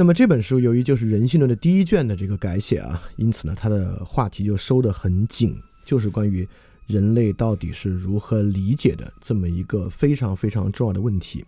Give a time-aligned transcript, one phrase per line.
[0.00, 5.54] 那么这本书由于就是人性论的第一卷的这个改写啊，因此呢，它的话题就收得很紧，
[5.84, 6.48] 就是关于
[6.86, 11.44] 人类到底是如何理解的这么一个非常非常重要的问题。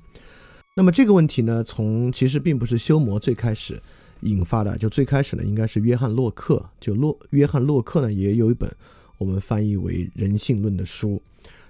[0.77, 3.81] 那么这个问题呢，从其实并不是修魔最开始
[4.21, 6.63] 引发的，就最开始呢，应该是约翰洛克。
[6.79, 8.71] 就洛约翰洛克呢，也有一本
[9.17, 11.23] 我们翻译为《人性论》的书。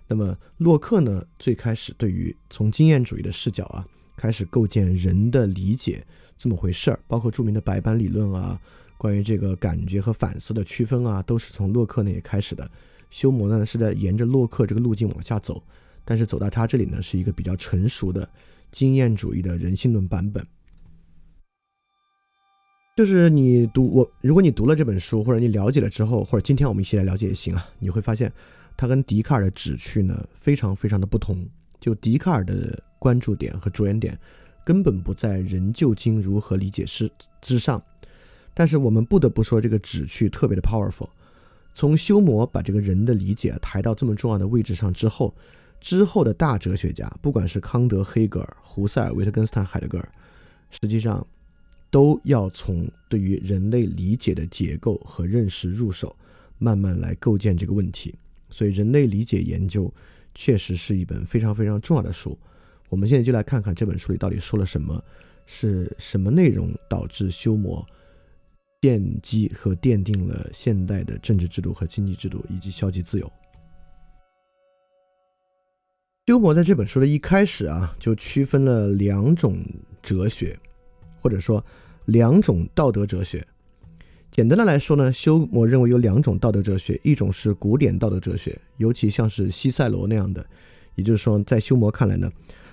[0.08, 3.86] 那么洛克呢，最开始对于从经验主义的视角啊，
[4.16, 6.04] 开始构建人的理解
[6.42, 8.60] 这么回事儿，包括著名的白板理论啊，
[8.98, 12.68] 关于这个感觉和反思的区分啊，都是从洛克那里开始的。
[13.10, 15.62] 修魔呢，是在沿着洛克这个路径往下走，
[16.04, 18.28] 但是走到他这里呢，是一个比较成熟的。
[18.72, 20.44] 经验主义的人性论版本，
[22.96, 28.32] 就是你读我，如果你读了这本书，或者你了解了之后，或者今天我们一起来了解也行啊，你会发现，
[28.76, 31.48] 它跟笛卡尔的旨趣呢非常非常的不同。
[31.78, 34.18] 就笛卡尔的关注点和着眼点，
[34.64, 37.10] 根本不在人究竟如何理解之
[37.40, 37.82] 之上，
[38.54, 41.08] 但是我们不得不说，这个旨趣特别的 powerful。
[41.74, 45.34] 从修谟把这个人的理解抬到这么重要的位置上之后。
[45.84, 50.08] 之后的大哲学家，不管是康德、黑格尔、胡塞尔、维特根斯坦、海德格尔，
[50.70, 51.26] 实际上
[51.90, 56.14] 都要从对于人类理解的结构和认识入手，
[56.58, 58.14] 慢慢来构建这个问题。
[58.48, 59.92] 所以，人类理解研究
[60.36, 62.38] 确实是一本非常非常重要的书。
[62.92, 65.02] 我们现在就来看看这本书里到底说了什么，
[65.46, 67.82] 是什么内容导致修谟
[68.82, 73.32] 奠基和奠定了现代的政治制度和经济制度以及消极自由。
[76.26, 79.64] 休谟在这本书的一开始啊，就区分了两种
[80.02, 80.54] 哲学，
[81.18, 81.64] 或者说
[82.04, 83.42] 两种道德哲学。
[84.30, 90.44] 简单的来说呢，休谟认为有两种道德哲学，一种是古典道德哲学，尤其像是西塞罗那样的，
[90.94, 92.30] 也就是说，在休谟看来呢，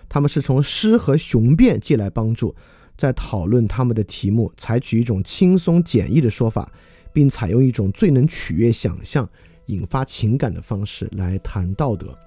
[0.10, 2.54] 他们是从诗和雄辩借来帮助，
[2.98, 6.70] 在讨论他们的题目，采取一种轻松简易的说法，
[7.14, 9.30] 并采用一种最能取悦想象、
[9.68, 12.18] 引发情感的方式来谈道德。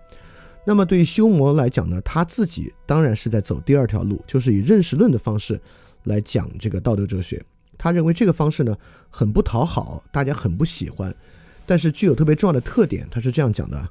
[0.65, 5.61] 那么对于修谟来讲呢，他自己当然是在走第二条路，就是以认识论的方式
[6.05, 7.45] 来讲这个道德哲学。
[7.77, 8.77] 他认为这个方式呢
[9.11, 11.13] 很不讨好，大家很不喜欢，
[11.67, 13.09] 但是具有特别重要的特点。
[13.11, 13.89] 他是这样讲的：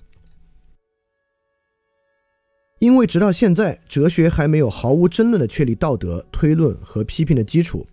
[2.82, 7.86] 因为直到现在，哲学还没有毫无争论的确立道德推论和批评的基础，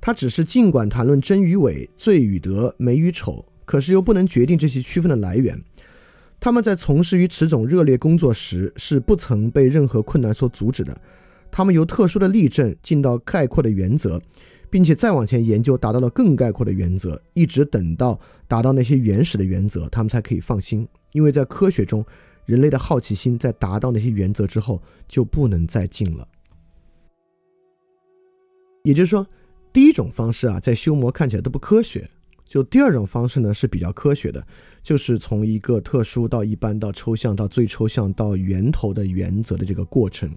[0.00, 5.62] 它只是尽管谈论真与伪、罪与德、美与丑，可是又不能决定这些区分的来源。
[6.40, 10.98] 他们在从事于此种热烈工作时，是不曾被任何困难所阻止的。
[11.50, 14.18] 他们由特殊的例证进到概括的原则，
[14.70, 18.18] 并且再往前研究，达到了更概括的原则，一直等到
[18.48, 20.88] 达到那些原始的原则，他们才可以放心。
[21.12, 22.02] 因为在科学中，
[22.50, 26.26] 人类的好奇心在达到那些原则之后就不能再进了。
[28.82, 29.24] 也就是说，
[29.72, 32.10] 第一种方式啊，在修魔看起来都不科学。
[32.44, 34.44] 就第二种方式呢是比较科学的，
[34.82, 40.28] 就是从一个特殊到一般到抽象到最抽象到源头的原则的这个过程，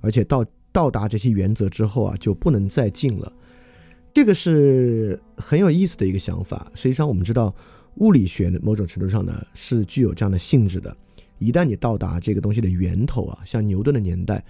[0.00, 0.42] 而且到
[0.72, 3.30] 到达这些原则之后啊就不能再进了。
[4.14, 6.72] 这个是很有意思的一个想法。
[6.74, 7.54] 实际上我们知道
[7.96, 10.96] 物理学某种程度上呢是具有这样的性质的。
[11.40, 14.44] 一旦你到达这个东西的源头啊，像牛顿的年代，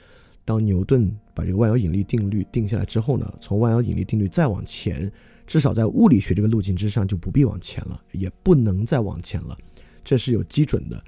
[0.44, 5.10] 当牛顿把这个万有引力定律定下来之后呢，从万有引力定律再往前。
[5.46, 9.58] 至少在物理学这个路径之上就不必往前了，也不能再往前了，
[10.04, 11.02] 这是有基准的。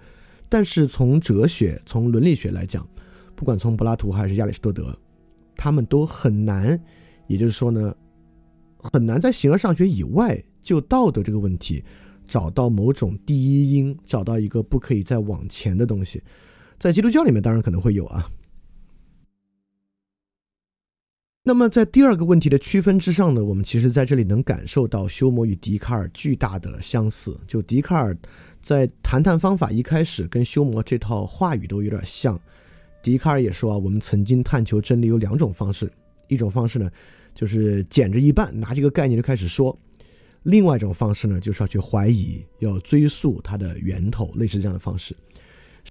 [0.48, 2.84] 但是从哲学、从伦理学来讲，
[3.36, 4.98] 不管从柏拉图还是亚里士多德，
[5.56, 6.76] 他们都很难，
[7.28, 7.94] 也就是说呢，
[8.78, 11.84] 很难在形而上学以外就道德这个问题
[12.26, 16.22] 找到某种第一因，找到一个不可以再往前的东西。
[16.78, 18.28] 在基督教里面当然可能会有啊。
[21.44, 27.36] 那么，在第二个问题的区分之上呢，我们其实在这里能感受到休谟与笛卡尔巨大的相似。
[27.48, 28.16] 就笛卡尔
[28.62, 32.40] 在谈谈方法一开始跟休谟这套话语都有点像。
[33.02, 35.90] 笛卡尔也说啊，我们曾经探求真理有两种方式，
[36.28, 36.88] 一种方式呢
[37.34, 39.76] 就是捡着一半拿这个概念就开始说，
[40.44, 45.14] 另外一种方式呢就是要去怀疑，要追溯它的源头，类似这样的方式。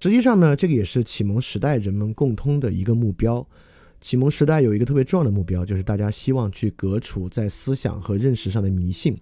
[0.01, 3.45] 实际上呢，这个也是启蒙时代人们共通的一个目标。
[4.00, 9.15] 启蒙时代有一个特别重要的目标，就是大家希望去革除在思想和认识上的迷信，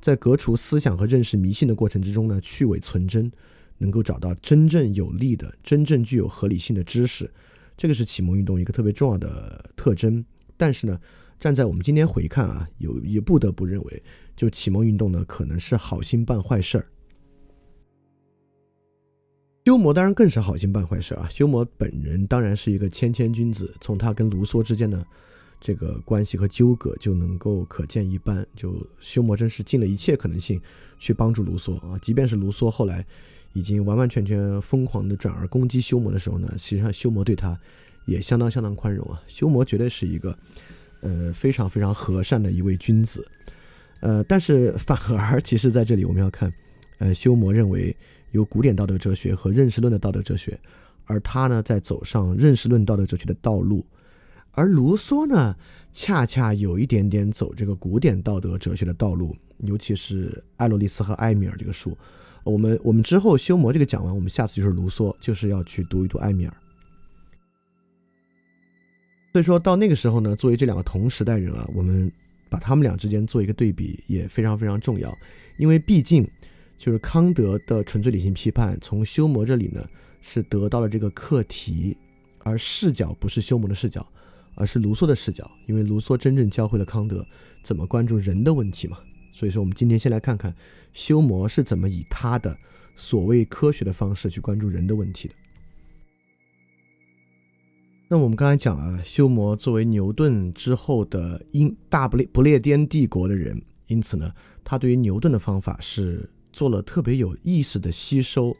[0.00, 3.30] 在革除思想和认识迷信的过程之中呢，去伪存真，
[3.78, 7.30] 能够找到真正有力的、真正具有合理性的知识，
[7.76, 10.24] 这个是启蒙运动一个特别重要的特征。
[10.56, 10.98] 但是呢，
[11.38, 14.02] 站在我们今天回看啊，有也不得不认为，
[14.38, 16.86] 就启蒙运动呢，可能是好心办坏事儿。
[19.64, 21.28] 休谟当然更是好心办坏事啊！
[21.28, 25.04] 休谟本人当然是一个谦谦君子，从他跟卢梭之间的，
[25.60, 28.46] 这个关系和纠葛就能够可见一斑。
[28.54, 30.58] 就休谟真是尽了一切可能性
[31.00, 33.04] 去帮助卢梭啊，即便是卢梭后来
[33.54, 37.58] 已经完完全全疯狂的转而攻击休谟的时候呢，实际上休谟对他
[38.06, 39.20] 也相当相当宽容啊。
[39.26, 40.38] 休谟绝对是一个
[41.00, 43.28] 呃非常非常和善的一位君子，
[44.00, 46.52] 呃，但是 反而其实在这里我们要看，
[46.98, 47.96] 呃，休谟认为
[48.32, 50.58] 有古典道德哲学和认识论的道德哲学。
[51.10, 53.82] 而他呢，在走上认识论道德哲学的道路，
[54.52, 55.56] 而卢梭呢，
[55.90, 60.28] 恰恰有一点点走这个古典道德哲学的道路，尤其是
[60.58, 61.96] 《艾洛丽丝和埃米尔》这个书，
[62.44, 66.54] 我们我们之后修魔这个讲完，我们下次就是卢梭，就是要去读一读埃米尔。
[69.32, 72.12] 所以说到那个时候呢，作为这两个同时代人啊，我们
[72.48, 75.16] 把他们俩之间做一个对比也非常非常重要，
[75.56, 76.28] 因为毕竟
[76.76, 79.84] 就是康德的纯粹理性批判从修魔这里呢。
[80.20, 81.96] 是得到了这个课题，
[82.40, 84.04] 而视角不是休谟的视角，
[84.56, 85.48] 而是卢梭的视角。
[85.66, 87.24] 因为卢梭真正教会了康德
[87.62, 88.98] 怎么关注人的问题嘛。
[89.32, 90.52] 所以说，我们今天先来看看
[90.92, 92.54] 休谟是怎么以他的
[92.96, 95.34] 所谓科学的方式去关注人的问题的。
[98.10, 104.32] 那我们刚才讲了，休谟作为牛顿之后的英大不列不列颠帝国的人，因此呢，
[104.64, 108.56] 他对于牛顿的方法是做了特别有意识的吸收。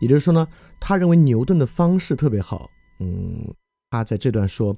[0.00, 0.48] 也就是说呢，
[0.80, 2.70] 他认为牛顿的方式特别好。
[3.00, 3.52] 嗯，
[3.90, 4.74] 他在这段说，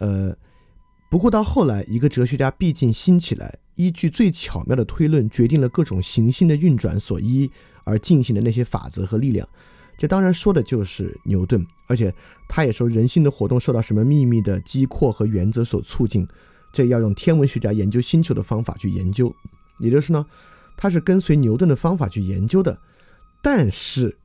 [0.00, 0.36] 呃，
[1.10, 7.50] 不过到后来，一个哲学家毕竟兴起来，依据最巧妙的推论，决定了各种行星的运转所依
[7.84, 9.48] 而进行的那些法则和力量。
[9.96, 12.14] 这当然说的就是牛顿，而且
[12.48, 16.24] 他也说人性的活动受到什么秘密的机括和原则所促进，
[16.72, 19.34] 这要用天文学家研究星球的方法去研究。
[19.80, 20.24] 也就是呢，
[20.76, 22.78] 他是跟随牛顿的方法去研究的，
[23.42, 24.16] 但是。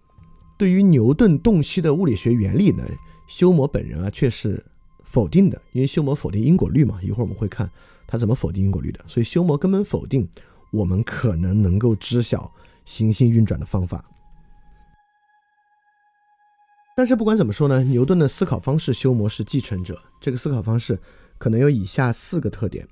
[0.56, 2.86] 对于牛顿洞悉的物理学原理呢，
[3.28, 4.64] 休谟本人啊却是
[5.04, 7.00] 否定的，因为休谟否定因果律嘛。
[7.02, 7.70] 一会儿我们会看
[8.08, 9.04] 他怎么否定因果律的。
[9.08, 10.26] 所以休谟根本否定
[10.72, 12.50] 我们可能能够知晓
[12.86, 14.06] 行星运转的方法。
[16.96, 20.00] 但是不管怎么说呢，牛顿的思考方式，休谟是继承者。
[20.22, 21.00] 这个思考方式
[21.40, 22.88] 可能有以下四个特点。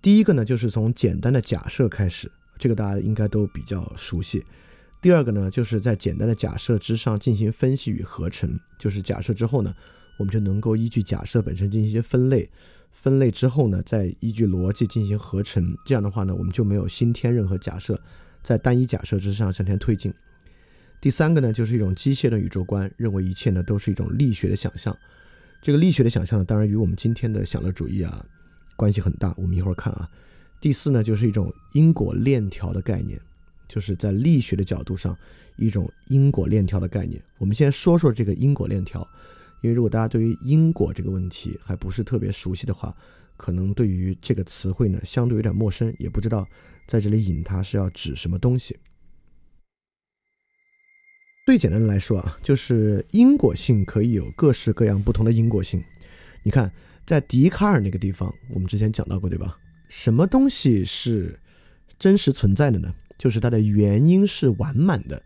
[0.00, 4.44] 第一个呢，就是从简单的假设开始，这个大家应该都比较熟悉。
[5.00, 8.56] 第二个呢，就是在简单的假设之上进行分析与合成。
[8.78, 9.74] 就是假设之后呢，
[10.20, 12.48] 我们就能够依据假设本身进行一些分类，
[12.92, 15.76] 分类之后呢，再依据逻辑进行合成。
[15.84, 18.00] 这样的话呢，我们就没有新添任何假设，
[18.44, 20.14] 在单一假设之上向前推进。
[21.02, 24.96] 第三个呢，就是一种机械的宇宙观，认为一切呢都是一种力学的想象。
[25.60, 28.24] 这个力学的想象呢，当然与我们今天的享乐主义啊
[28.76, 29.34] 关系很大。
[29.36, 30.08] 我们一会儿看啊。
[30.60, 33.20] 第四呢，就是一种因果链条的概念。
[33.66, 35.16] 就是在力学的角度上，
[35.56, 37.20] 一种因果链条的概念。
[37.38, 39.00] 我们先说说这个因果链条，
[39.60, 42.94] 因为如果大家对于因果这个问题还不是特别熟悉的话，
[43.36, 46.46] 可能对于这个词汇呢相对有点陌生，也不知道
[46.86, 48.76] 在这里引它是要指什么东西。
[51.44, 55.82] 最简单的来说啊，就是因果性可以有各式各样不同的因果性。
[56.44, 56.72] 你看，
[57.04, 59.58] 在笛卡尔那个地方，我们之前讲到过，对吧？
[59.88, 61.40] 什么东西是
[61.98, 62.94] 真实存在的呢？
[63.18, 65.20] 就是它的原因是完满的，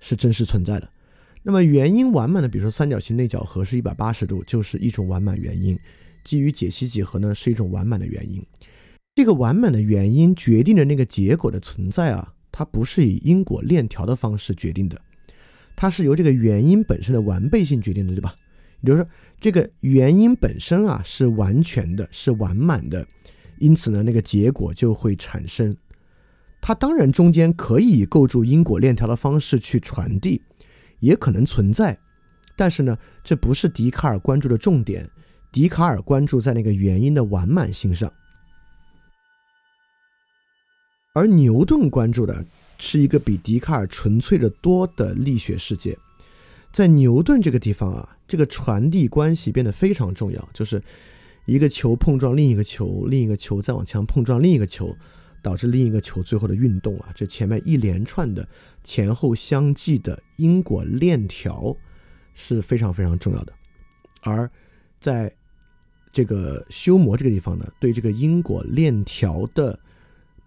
[0.00, 0.90] 是真实存在的。
[1.44, 5.78] 那么原因完满的，比如说三角形内角和是一百八十度，就是一种完满原因。
[6.24, 8.44] 基于解析几何呢，是一种完满的原因。
[9.14, 15.00] 这个完满的原因决定的那个结果的存在啊，它不是以因果链条的方式决定的，
[15.76, 18.34] 它是由这个原因本身的完备性决定的，对吧？
[18.80, 19.08] 也就是说，
[19.40, 23.06] 这个原因本身啊是完全的，是完满的，
[23.58, 25.76] 因此呢，那个结果就会产生。
[26.60, 30.40] 它当然中间可以以构筑因果链条的方式去传递，
[31.00, 31.98] 也可能存在，
[32.56, 35.08] 但是呢，这不是笛卡尔关注的重点。
[35.50, 38.10] 笛卡尔关注在那个原因的完满性上，
[41.14, 42.44] 而牛顿关注的
[42.82, 45.96] 是一个比笛卡尔纯粹的多的力学世界。
[46.72, 50.82] 在牛顿这个地方啊，这个传递关系变得非常重要，就是
[51.46, 54.92] 一个球碰撞另一个球，另一个球再往前碰撞另一个球。
[55.44, 58.48] 导致另一个球最后的运动啊，这前面一连串的
[58.84, 61.76] 前后相继的因果链条
[62.32, 63.52] 是非常非常重要的。
[64.20, 64.48] 而
[65.00, 65.34] 在
[66.12, 69.76] 这个修魔这个地方呢，对这个因果链条的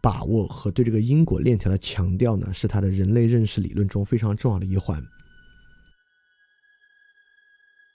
[0.06, 5.04] 把握和对这个因果链条的强调呢，是他的人类认识理论中非常重要的一环。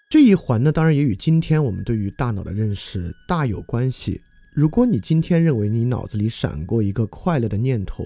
[0.09, 4.21] 这一环呢，当然也与今天我们对于大脑的认识大有关系。
[4.53, 8.05] 如果你今天认为你脑子里闪过一个快乐的念头，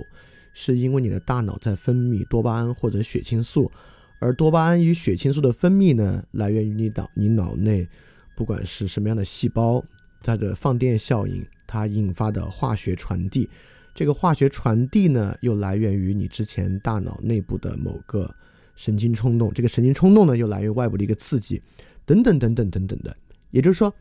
[0.53, 3.73] 是因为你的大脑在分泌多巴胺或者血清素，
[4.21, 7.89] 而多巴胺与血清素的分泌呢，来源于你脑你脑内
[8.37, 9.83] 不管是什么样的细胞，
[10.21, 13.49] 它的放电效应，它引发的化学传递。
[13.95, 18.29] 这个化学传递呢，又来源于你之前大脑内部的某个
[18.75, 21.63] 神经冲动，这个神经冲动呢，又来源于外部的一个刺激，
[22.05, 23.17] 等等等等等等的。
[23.53, 23.95] 也就是说，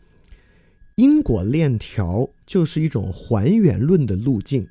[0.95, 4.67] 因果链条就是一种还原论的路径。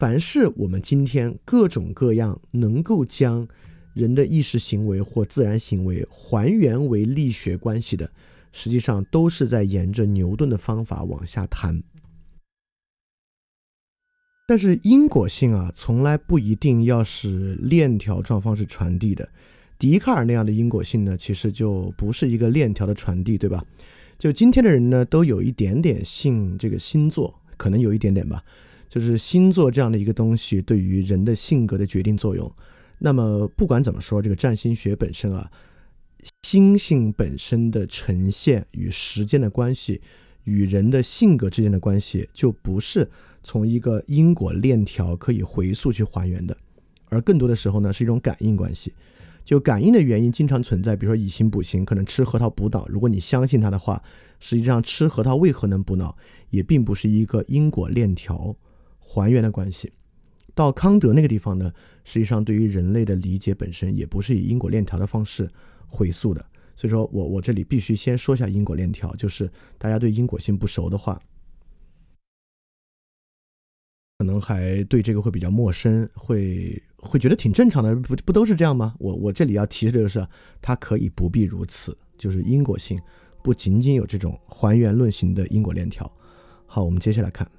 [0.00, 3.46] 凡是我们今天各种各样能够将
[3.94, 8.10] 人的意识行为或自然行为还原为力学关系的，
[8.50, 11.80] 实际上都是在沿着牛顿的方法往下谈。
[14.50, 19.28] 但是因果性啊，从来不一定要是链条状方式传递的。
[19.78, 23.64] 笛卡尔那样的因果性呢，其实就不是一个链条的传递，对吧？
[24.18, 28.42] 就今天的人呢，都有一点点信这个星座，可能有一点点吧。
[28.88, 32.52] 就是星座这样的一个东西对于人的性格的决定作用。
[32.98, 35.48] 那么不管怎么说，这个占星学本身啊，
[36.42, 40.00] 星星本身的呈现与时间的关系，
[40.42, 43.08] 与人的性格之间的关系，就不是。
[43.42, 46.56] 从一个因果链条可以回溯去还原的，
[47.08, 48.92] 而更多的时候呢是一种感应关系。
[49.42, 52.86] 就感应的原因经常存在，比如说以形补形，可能吃核桃补脑。
[52.88, 54.00] 如果你相信它的话，
[54.38, 56.16] 实际上吃核桃为何能补脑，
[56.50, 58.54] 也并不是一个因果链条
[58.98, 59.90] 还原的关系。
[60.54, 61.72] 到康德那个地方呢，
[62.04, 65.50] 实际上对于人类的理解本身也不是以因果链条的方式
[65.88, 66.44] 回溯的。
[66.76, 71.20] 所以说我我这里必须先说一下因果链条，就是大家对因果性不熟的话。
[74.20, 78.94] 可能还对这个会比较陌生，会会觉得挺正常的，不不都是这样吗？
[78.98, 80.28] 我我这里要提示的就是，
[80.60, 83.00] 它可以不必如此，就是因果性
[83.42, 86.12] 不仅仅有这种还原论型的因果链条。
[86.66, 87.50] 好，我们接下来看。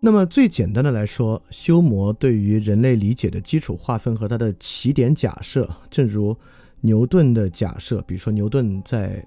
[0.00, 6.34] 那么最简单的来说，修魔对于人类理解的基础划分和它的起点假设，正如
[6.80, 9.22] 牛顿的假设，比如说牛顿在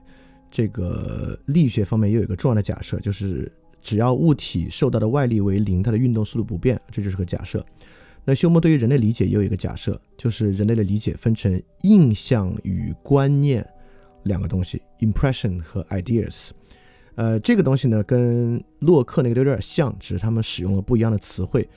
[0.50, 3.51] 这个力学方面也有一个重要的假设，就是。
[3.86, 7.63] 只要物体受到的外力为零，它的运动速度不变，这就是个假设。
[8.24, 13.63] 那休谟对于人类理解也有一个假设，就是人类的理解分成印象与观念
[14.24, 16.50] 两个东西，impression 和 ideas。
[17.13, 21.70] 呃，这个东西呢跟洛克那个都有点像，只是他们使用了不一样的词汇，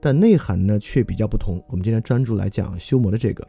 [0.00, 1.60] 但内涵呢却比较不同。
[1.66, 3.44] 我们今天专注来讲休谟的这个，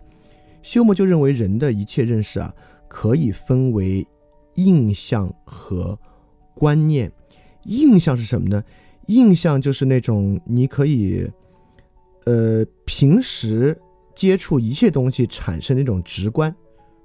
[0.64, 2.52] 休谟就认为人的一切认识啊
[2.88, 4.04] 可以分为
[4.56, 5.96] 印象和
[6.56, 7.12] 观念。
[7.68, 8.64] 印象是什么呢？
[9.06, 11.26] 印象就是那种你可以，
[12.26, 13.80] 呃，平时
[14.14, 16.54] 接触一切东西产生那种直观，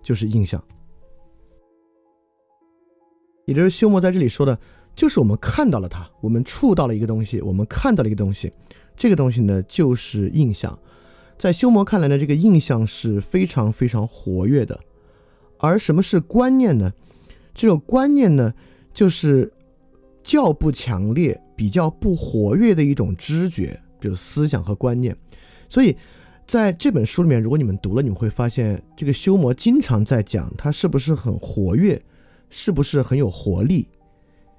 [0.03, 0.61] 就是印象。
[3.45, 4.59] 也就是休谟在这里说的，
[4.97, 8.53] 就是我们看到了它，我们触到了一个东西，我们看到了一个东西，
[8.97, 10.77] 这个东西呢就是印象。
[11.39, 14.81] 在休谟看来呢，这个印象是非常非常活跃的。
[15.59, 16.93] 而什么是观念呢？
[17.55, 18.55] 这种观念呢，
[18.93, 19.53] 就是。
[20.23, 25.17] 较不强烈、比较不活跃的一种知觉，比如思想和观念。
[25.69, 25.97] 所以，
[26.47, 32.01] 在这本书里面，如果你们读了，你们会发现，这个修魔经常在讲它是不是很活跃，
[32.51, 33.89] 是不是很有活力。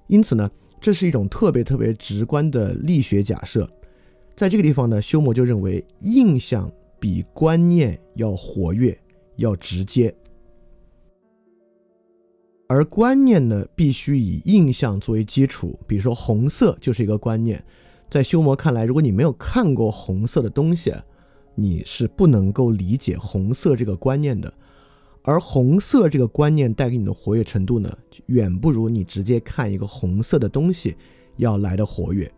[0.07, 0.49] 因此呢，
[0.81, 3.69] 这是一种特别特别直观的力学假设。
[4.35, 8.97] 在这个地方呢，修魔就认为印象比观念要活跃、
[9.37, 10.13] 要直接。
[12.67, 15.77] 而观念呢，必须以印象作为基础。
[15.85, 17.63] 比如说，红色就是一个观念。
[18.09, 20.93] 在修魔看来，如果你没有看过红色的东西，
[21.55, 24.51] 你是不能够理解红色这个观念的。
[25.23, 30.95] 而红色这个观念带给你的活跃程度呢，远不如你直接看一个红色的东西
[31.37, 32.29] 要来的活跃。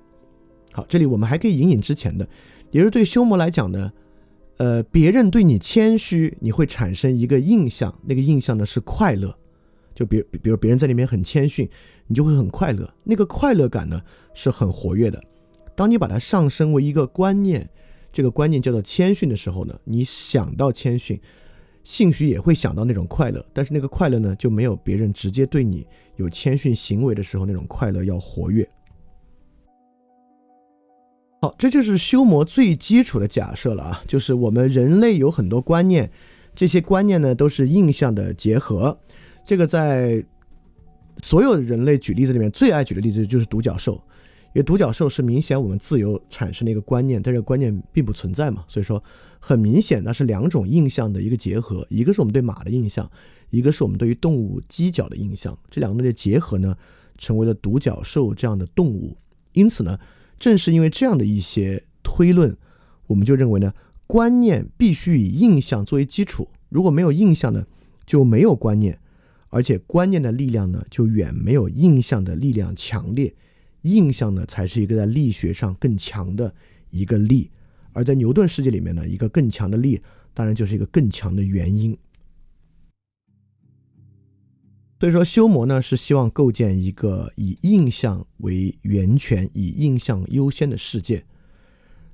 [0.72, 2.28] 好，这里我们还可以引引之前的，
[2.72, 3.92] 也是对修魔来讲呢，
[4.58, 9.36] 呃，别人对你谦虚，你会产生一个印象，那个印象呢是快乐。
[9.96, 11.68] 就比比如别人在里面很谦逊，
[12.06, 12.94] 你就会很快乐。
[13.04, 14.00] 那个快乐感呢
[14.34, 15.24] 是很活跃的。
[15.74, 17.68] 当你把它上升为一个观念，
[18.14, 21.20] 这个观念叫做谦逊的时候呢，你想到谦逊，
[21.84, 23.46] 兴许也会想到那种快乐。
[23.54, 25.88] 但是那个快乐呢，就没有别人直接对你
[26.18, 28.70] 有谦逊行为的时候那种快乐要活跃。
[31.42, 36.10] 好，这就是修魔最基础的假设了啊，就是我们人类有很多观念，
[36.56, 38.98] 这些观念呢都是印象的结合。
[39.46, 40.26] 这个在
[41.22, 43.94] 所有人类举例子里面最爱举的例子就是独角兽，
[44.48, 49.02] 因为独角兽是明显我们自由产生的一个观念，但这个观念并不存在嘛，所以说
[49.40, 53.10] 很明显那是两种印象的一个结合，一个是我们对马的印象，
[53.52, 56.76] 一个是我们对于动物犄角的印象，这两个东西结合呢，
[57.18, 59.16] 成为了独角兽这样的动物。
[59.54, 60.00] 因此呢，
[60.40, 62.58] 正是因为这样的一些推论，
[63.08, 63.72] 我们就认为呢，
[64.08, 67.66] 观念必须以印象作为基础，如果没有印象呢，
[68.06, 69.00] 就没有观念。
[69.56, 73.34] 而且观念的力量呢，就远没有印象的力量强烈。
[73.84, 76.54] 印象呢，才是一个在力学上更强的
[76.90, 77.50] 一个力。
[77.94, 80.02] 而在牛顿世界里面呢，一个更强的力，
[80.34, 81.98] 当然就是一个更强的原因。
[85.00, 91.24] 所以说，修魔呢是希望构建一个以印象为源泉、以印象优先的世界。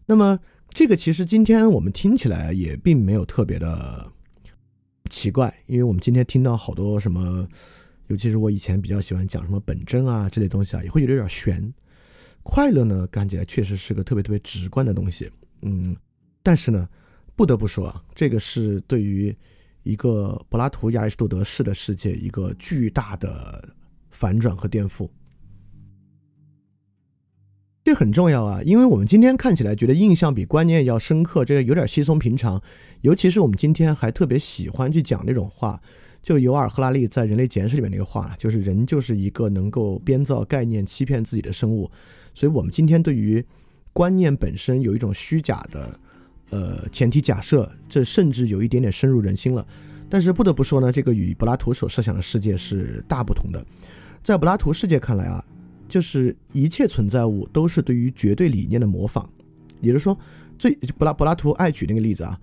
[0.05, 4.12] 那么，这个其实今天我们听起来也并没有特别的
[5.10, 7.48] 奇怪，因为我们今天听到好多什么，
[8.08, 11.74] 尤其是我以前比较喜欢讲什么本真啊这类东西啊，也会觉得有点悬。
[12.43, 15.29] 快乐呢，看起来确实是个特别特别直观的东西。
[15.62, 15.96] 嗯，
[16.41, 16.88] 但是呢，
[17.36, 19.36] 不得不说啊，这个是对于
[19.84, 23.67] 一个柏拉图、亚里士多德式的世界一个巨大的
[24.12, 25.10] 反转和颠覆。
[27.83, 32.61] 这很重要啊，因为我们今天看起来觉得印象比观念要深刻，这个有点稀松平常。
[33.01, 35.81] 尤其是我们今天还特别喜欢去讲那种话，
[36.21, 41.89] 就尤尔·赫拉利在《人类简史》里面那个话，就是人就是一个能够编造概念、欺骗自己的生物。
[42.35, 43.43] 所以，我们今天对于
[43.91, 46.00] 观念本身有一种虚假的，
[46.51, 49.65] 呃，前提假设，这甚至有一点点深入人心了。
[50.07, 53.65] 但是不得不说呢，这个与柏拉图所设想的世界是大不同的。
[54.23, 55.43] 在柏拉图世界看来啊，
[55.91, 59.29] 就是一切存在物都是对于绝对理念的模仿。
[59.81, 60.17] 也就是说，
[60.57, 62.39] 最柏拉柏拉图爱举那个例子啊，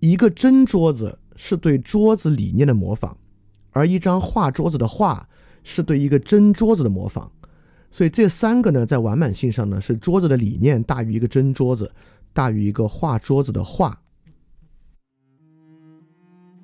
[0.00, 3.16] 一个真桌子是对桌子理念的模仿，
[3.70, 5.26] 而一张画桌子的画
[5.64, 7.32] 是对一个真桌子的模仿。
[7.90, 11.90] 所以这三个呢，在完满性上呢，是桌子的理念大于一个真桌子，
[12.32, 14.02] 大于一个画桌子的画。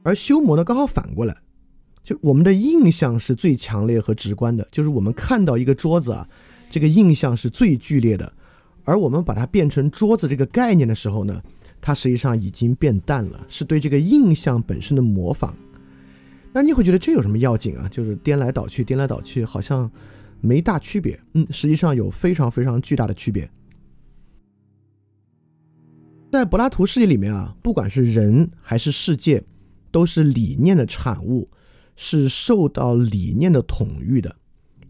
[0.03, 1.37] 而修魔呢，刚好反过来，
[2.07, 6.29] 就我们的印象是最强烈和直观的，就是我们看到一个桌子啊，
[6.71, 8.33] 这个印象是最剧烈的。
[8.85, 11.43] 而我们把它变成桌子这个概念的时候呢，
[11.81, 15.53] 它实际上已经变淡了，是对这个印象本身的模仿。
[16.53, 17.89] 那你会觉得这有什么要紧啊？
[17.89, 19.91] 就是颠来倒去，颠来倒去，好像。
[20.43, 23.51] 没大区别，嗯，实际上有非常非常巨大的区别。
[26.31, 29.43] 在柏拉图世界里面啊，不管是人还是世界，
[29.91, 31.49] 都是理念的产物，
[31.97, 34.37] 是受到理念的统御的。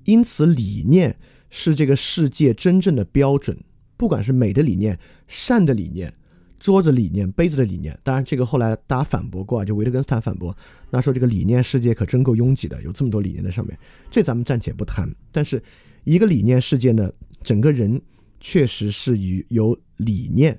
[0.04, 3.58] 因此，理念是这个世界真正的标准，
[3.96, 6.12] 不管是美的理念、善的理念。
[6.58, 10.56] 桌子理念、杯子的理念，当然这个后来大家反驳过啊，就维特根斯坦反驳，
[10.90, 13.78] 那说这个理念世界可真够拥挤的，有这么多理念在上面，
[14.10, 15.06] 这咱们暂且不谈。
[15.30, 15.62] 但是
[16.04, 18.00] 一个理念世界呢，整个人
[18.40, 20.58] 确实是以有理念，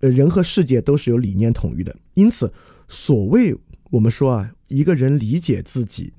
[0.00, 1.94] 呃，人和世界都是由理念统御的。
[2.14, 2.50] 因此，
[2.88, 3.54] 所谓
[3.94, 6.12] 我们说啊，一个人理解自己，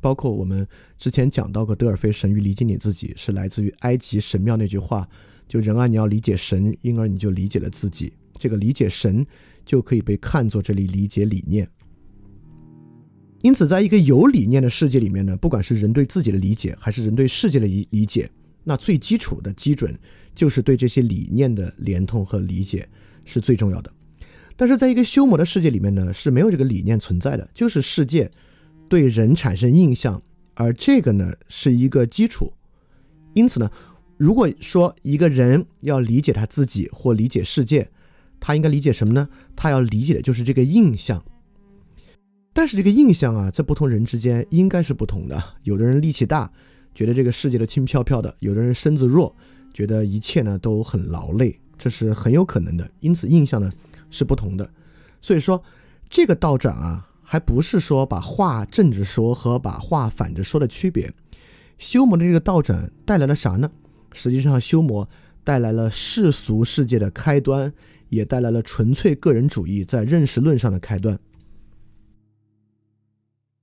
[0.00, 5.06] 包括我们之前讲到过德尔菲神谕理解你自己，是来自于埃及神庙那句话，
[5.46, 8.14] 就人啊，你要理解神，因而你就理解了自己。
[8.38, 9.26] 这个理解神，
[9.66, 11.68] 就可以被看作这里理解理念。
[13.42, 18.30] 因此，在一个有理念的世界里面呢，不管是人对自己的理解，还是人对世界的理理解，
[18.64, 19.94] 那最基础的基准
[20.34, 22.88] 就是对这些理念的连通和理解
[23.26, 23.92] 是最重要的。
[24.60, 28.28] 但是，在一个修魔的世界里面呢，是没有这个理念存在的，就是世界
[28.88, 30.20] 对人产生印象，
[30.54, 32.52] 而这个呢是一个基础。
[33.34, 33.70] 因此呢，
[34.16, 37.88] 如果说一个人要理解他自己或理解世界，
[38.40, 39.28] 他应该理解什么呢？
[39.54, 41.24] 他要理解的就是这个印象。
[42.52, 45.40] 但是这个印象啊，在不同人之间应该是不同的。
[45.62, 46.50] 有的人力气大，
[46.92, 49.32] 觉得这个世界都轻飘飘的；有的人身子弱，
[49.72, 52.90] 觉得一切呢都很劳累，这是很有可能的。
[52.98, 53.70] 因此，印象呢
[54.10, 54.70] 是不同的。
[55.20, 55.62] 所以说，
[56.08, 61.12] 这个倒转啊，还不是说把话正着说和把话反着说的区别。
[61.78, 63.70] 修魔的这个倒转带来了啥呢？
[64.12, 65.08] 实际上，修魔
[65.44, 67.72] 带来了世俗世界的开端。
[68.10, 71.18] 也带来了纯粹个人主义在认识论上的开端。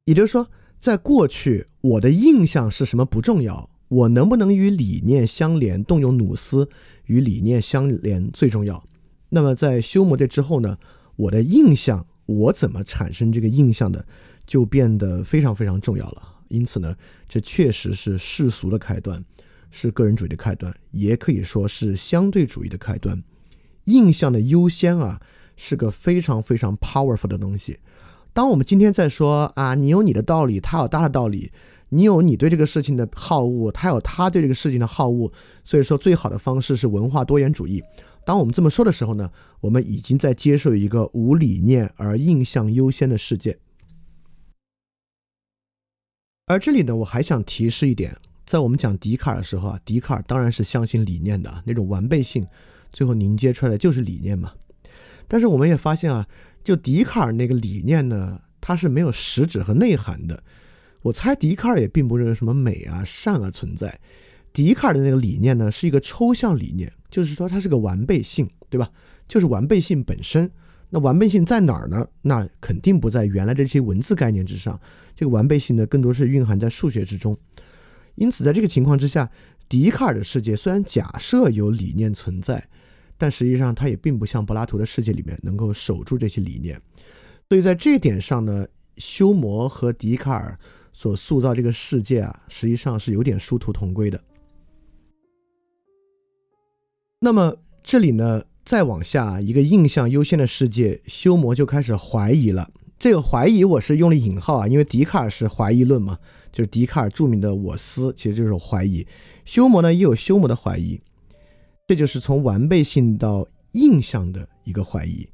[0.04, 0.48] 也就是说，
[0.80, 6.70] 在过去，我的印象是什么不重要，我能不能与理念相连，动用努斯
[7.06, 8.88] 与理念相连最重要。
[9.36, 10.78] 那么，在修魔这之后呢，
[11.18, 14.08] 我的印象，我怎么产生这个印象的，
[14.48, 16.22] 就变得非常非常重要了。
[16.48, 16.96] 因此呢，
[17.28, 19.22] 这确实是世俗的开端，
[19.70, 23.22] 是个人主义的开端，也可以说是相对主义的开端。
[23.84, 25.20] 印象的优先啊，
[25.58, 27.80] 是个非常非常 powerful 的东西。
[28.32, 31.52] 当我们今天在说啊，你有你的道理，他有他的道理，
[31.90, 35.30] 你有你对这个事情的好恶，他有他对这个事情的好恶，
[35.66, 37.84] 所以说最好的方式是文化多元主义。
[38.26, 43.60] 当我们这么说的时候呢，我们已经在接受一个无理念而印象优先的世界。
[46.48, 52.46] 而这里呢，我还想提示一点，在我们讲笛卡尔的时候啊，笛卡尔当然是相信理念的那种完备性。
[52.92, 54.54] 最后凝结出来的就是理念嘛，
[55.28, 56.28] 但是我们也发现啊，
[56.64, 60.44] 就笛卡尔那个理念呢，它是没有实质和内涵的，
[61.02, 64.00] 我猜笛卡尔也并不认为什么美啊、善啊存在。
[64.56, 68.90] 笛卡尔的那个理念呢，是一个抽象理念，就是说它是个完备性，对吧？
[69.28, 70.50] 就是完备性本身。
[70.92, 72.08] 那完备性在哪儿呢？
[72.22, 74.80] 那肯定不在原来的这些文字概念之上。
[75.14, 77.38] 这个完备性呢，更多是蕴含在数学之中。
[78.16, 79.30] 因此，在这个情况之下，
[79.68, 82.66] 笛卡尔的世界虽然假设有理念存在，
[83.18, 86.82] 但实际上它也并不像柏拉图的世界里面能够守住这些理念。
[87.50, 88.66] 所以在这一点上呢，
[88.96, 90.58] 修谟和笛卡尔
[90.94, 94.24] 所塑造这个世界啊，实际上是有点殊途同归的。
[97.26, 102.70] 那么这里呢，再往下一个印象优先的世界，修谟就开始怀疑了。
[103.00, 106.20] 这个怀疑我是用了引号啊，因为笛卡尔是怀疑论嘛，
[106.52, 109.08] 就是笛卡尔著名的“我思”，其实就是怀疑。
[109.44, 111.02] 修谟呢也有修谟的怀疑，
[111.88, 115.28] 这就是从完备性到印象的一个怀疑。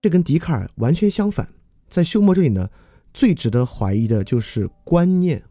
[0.00, 1.46] 这跟笛卡尔完全相反。
[1.90, 2.70] 在修谟这里呢，
[3.12, 5.42] 最值得怀疑的就是观念，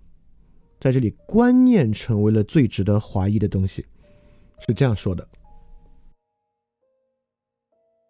[0.80, 3.86] 在这里观念成为了最值得怀疑的东西。
[4.66, 5.28] 是这样说的：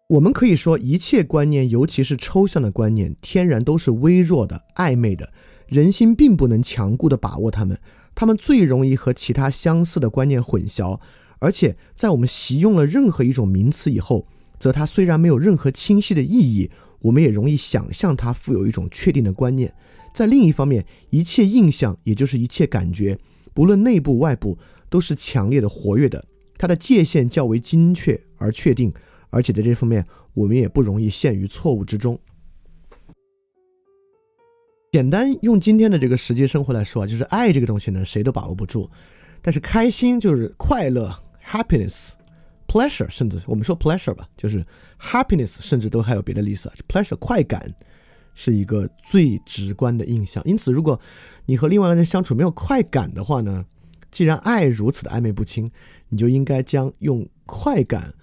[0.08, 5.32] 我们可以说，一切观念，尤其是抽象的观念，天然都是微弱的、暧昧的，
[5.66, 7.78] 人心并不能强固的把握它们。
[8.14, 11.00] 它们最容易和其他相似的观念混淆，
[11.38, 14.26] 而且在我们习用了任何一种名词以后，
[14.58, 19.72] 则它虽然没有任何清晰的意义，我们也容易想象它富有一种确定的观念。
[20.14, 23.18] 在另一方面，一切印象，也就是一切感觉，
[23.54, 24.58] 不论内部外部，
[24.90, 26.22] 都是强烈的、活跃的。
[26.58, 28.92] 它的界限较为精确而确定，
[29.34, 32.18] 而且在这方面，我们也不容易陷于错误之中。
[34.92, 38.88] 简单用今天的这个实际生活来说啊，就是爱这个东西呢，谁都把握不住。
[39.42, 41.12] 但是开心就是快乐
[41.44, 44.64] ，happiness，pleasure，甚至我们说 pleasure 吧，就是
[45.00, 46.74] happiness，甚至都还有别的意思啊。
[46.88, 47.74] pleasure 快感
[48.34, 50.42] 是一个最直观的印象。
[50.46, 50.98] 因此，如果
[51.46, 53.66] 你和另外一个人相处没有快感的话呢，
[54.12, 55.70] 既然爱如此的暧昧不清。
[56.10, 58.14] 你就应该将用快感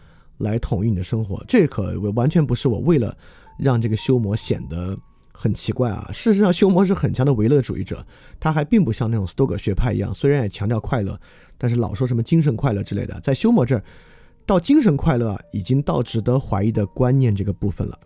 [0.42, 3.18] 来统一你的生活，这可完全不是我为了
[3.58, 4.98] 让这个修魔显得
[5.32, 6.10] 很奇怪啊。
[6.12, 8.06] 事实上，修魔是很强的唯乐主义者，
[8.40, 11.20] 他还并不像那种斯多葛学派一样，虽然也强调快乐，
[11.58, 13.20] 但是老说什么精神快乐之类的。
[13.22, 13.84] 在修魔这儿，
[14.46, 18.00] 到精神快乐已经到值得怀疑的观念这个部分了。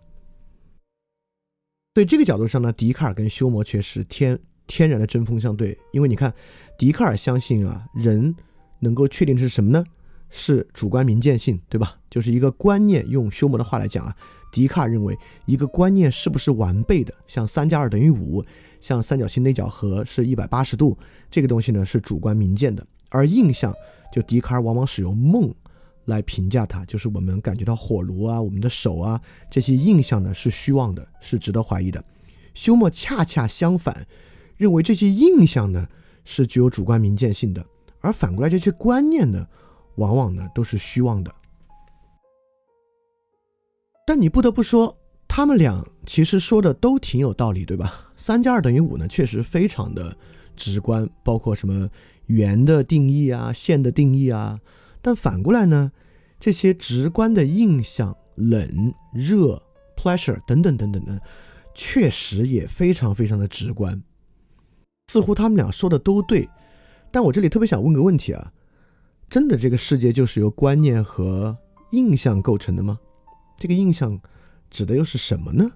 [1.92, 6.32] 对这个角度上呢，笛卡尔跟修魔却是天天然的针锋相对，因为你看，
[6.78, 8.34] 笛卡尔相信啊人。
[8.78, 9.82] 能够确定的是什么呢？
[10.30, 11.96] 是主观明见性，对吧？
[12.10, 13.06] 就是一个观念。
[13.08, 14.14] 用休谟的话来讲啊，
[14.52, 18.44] 笛卡尔认为一个观念是不是完备的，像三加二等于五，
[18.80, 20.98] 像三角形内角和是一百八十度，
[21.30, 22.86] 这个东西呢是主观明见的。
[23.08, 23.72] 而印象，
[24.12, 25.54] 就笛卡尔往往使用梦
[26.06, 32.04] 来评价它，就是我们感觉到火炉啊、我们的手啊这些印象呢是虚妄的，是值得怀疑的。
[32.52, 34.06] 休谟恰恰相反，
[34.56, 35.86] 认为这些印象呢
[36.24, 37.64] 是具有主观明见性的。
[38.00, 39.46] 而反过来，这些观念呢，
[39.96, 41.34] 往往呢都是虚妄的。
[44.06, 48.12] 但你不得不说，他们俩其实说的都挺有道理，对吧？
[48.16, 50.16] 三加二等于五呢，确实非常的
[50.54, 51.90] 直观，包括什么
[52.26, 54.60] 圆的定义啊、线的定义啊。
[55.02, 55.90] 但反过来呢，
[56.38, 59.60] 这些直观的印象，冷、热、
[59.96, 61.20] pleasure 等等等等的，
[61.74, 64.00] 确实也非常非常的直观。
[65.08, 66.48] 似乎他们俩说的都对。
[67.10, 68.52] 但我这里特别想问个问题啊，
[69.28, 71.56] 真的这个世界就是由观念和
[71.90, 72.98] 印象构成的吗？
[73.58, 74.20] 这个印象
[74.70, 75.70] 指的又是什么呢？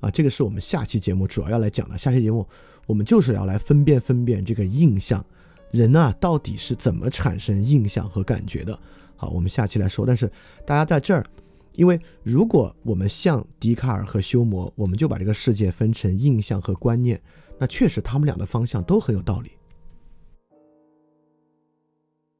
[0.00, 1.96] 啊，这个是我们下期节目主要要来讲的。
[1.96, 2.46] 下期节目
[2.86, 5.24] 我们就是要来分辨分辨这个印象，
[5.70, 8.78] 人啊到底是怎么产生印象和感觉的。
[9.16, 10.04] 好，我们下期来说。
[10.04, 10.30] 但是
[10.66, 11.24] 大家在这儿，
[11.72, 17.20] 因为如果我们像笛卡尔和休谟，我们就把这个世界分成印象和观念，
[17.58, 19.52] 那确实他们俩的方向都很有道理。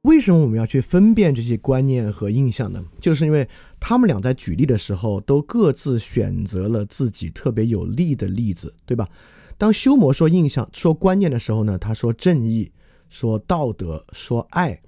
[0.05, 2.85] 为什么我们要去分辨这些观念和印象呢？
[3.01, 3.49] 就是因为
[3.81, 9.09] 他们俩在举例的时候，都各自选择了自己特别有利的例子，对吧？
[9.57, 12.71] 当修魔说印象、说观念的时候呢，他说正义、
[13.09, 14.79] 说道德、说爱，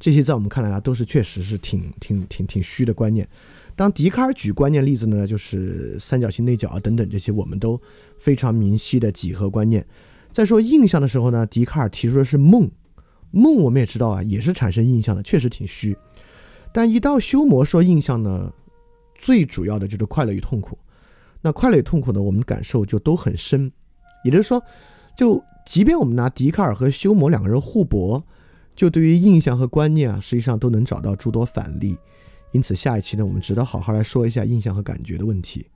[0.00, 3.28] 这些在我们看来啊，都是确实是挺挺挺挺虚的观念。
[3.76, 7.78] 当笛卡尔举观念例子呢，就是三角形内角啊等等这些，我们都
[8.18, 9.86] 非常明晰的几何观念。
[10.32, 12.70] 在说印象的时候呢，笛卡尔提出的是梦。
[13.32, 15.96] 梦我们也知道啊，也是产生印象的，确实挺虚。
[16.72, 18.52] 但一到修魔说印象呢，
[19.14, 20.78] 最主要的就是快乐与痛苦。
[21.40, 23.72] 那快乐与痛苦呢，我们感受就都很深。
[24.24, 24.62] 也就是说，
[25.16, 28.24] 就即便我们拿笛卡尔和修魔两个人互搏，
[28.76, 31.98] 就对于印象和观念啊，实际上都能找到诸多反例。
[32.52, 35.66] 因此，下一期呢，我们值得好好来说一下印象和感觉的问题。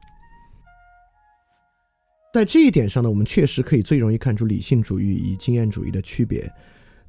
[2.33, 6.51] 在这一点上呢，我们确实可以最容易看出理性主义与经验主义的区别。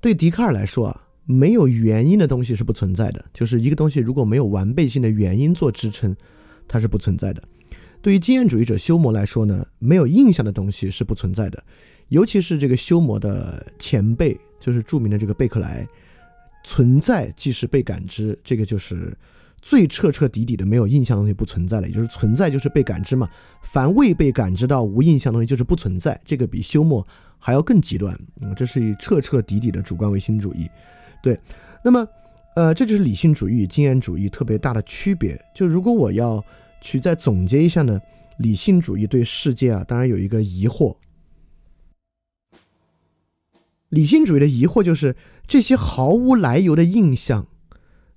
[0.07, 6.15] 对笛卡尔来说啊，没有原因的东西是不存在的，就是一个东西如果没有完备性的原因做支撑，
[6.65, 7.43] 它是不存在的。
[8.01, 11.61] 对于经验主义者修谟来说呢，没有印象的东西是不存在的，
[12.07, 15.85] 尤其是这个修谟的前辈，就是著名的这个贝克莱，
[16.63, 19.13] 存在即是被感知，这个就是
[19.61, 23.29] 最彻彻底底的没有印象的东西不存在了，也就是存在就是被感知嘛，
[23.61, 27.05] 凡未被感知到无印象东西就是不存在，这个比修谟
[27.37, 30.69] 还要更极端，嗯，这是彻彻底底的主观唯心主义，
[31.21, 31.39] 对，
[31.83, 32.07] 那么，
[32.55, 36.43] 呃，这就是理性主义与经验主义特别大的区别，就如果我要。
[36.79, 37.99] 去再总结一下呢？
[38.37, 40.95] 理性主义对世界啊，当然有一个疑惑。
[43.89, 45.15] 理性主义的疑惑就是
[45.47, 47.47] 这些毫无来由的印象，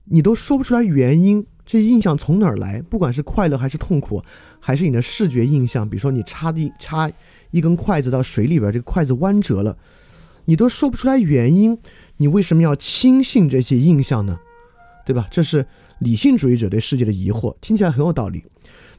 [0.04, 1.46] 你都说不出来原因。
[1.64, 2.82] 这印象从哪儿来？
[2.82, 4.22] 不管是快乐还是痛苦，
[4.60, 7.10] 还是你的视觉印象，比如说你插一插
[7.50, 9.76] 一根筷子到水里边，这个筷子弯折了，
[10.44, 11.78] 你都说不出来原因。
[12.16, 14.38] 你为什么要轻信这些印象呢？
[15.06, 15.28] 对吧？
[15.30, 15.66] 这是。
[16.00, 18.42] 理性主义者对世界的疑惑听起来很有道理，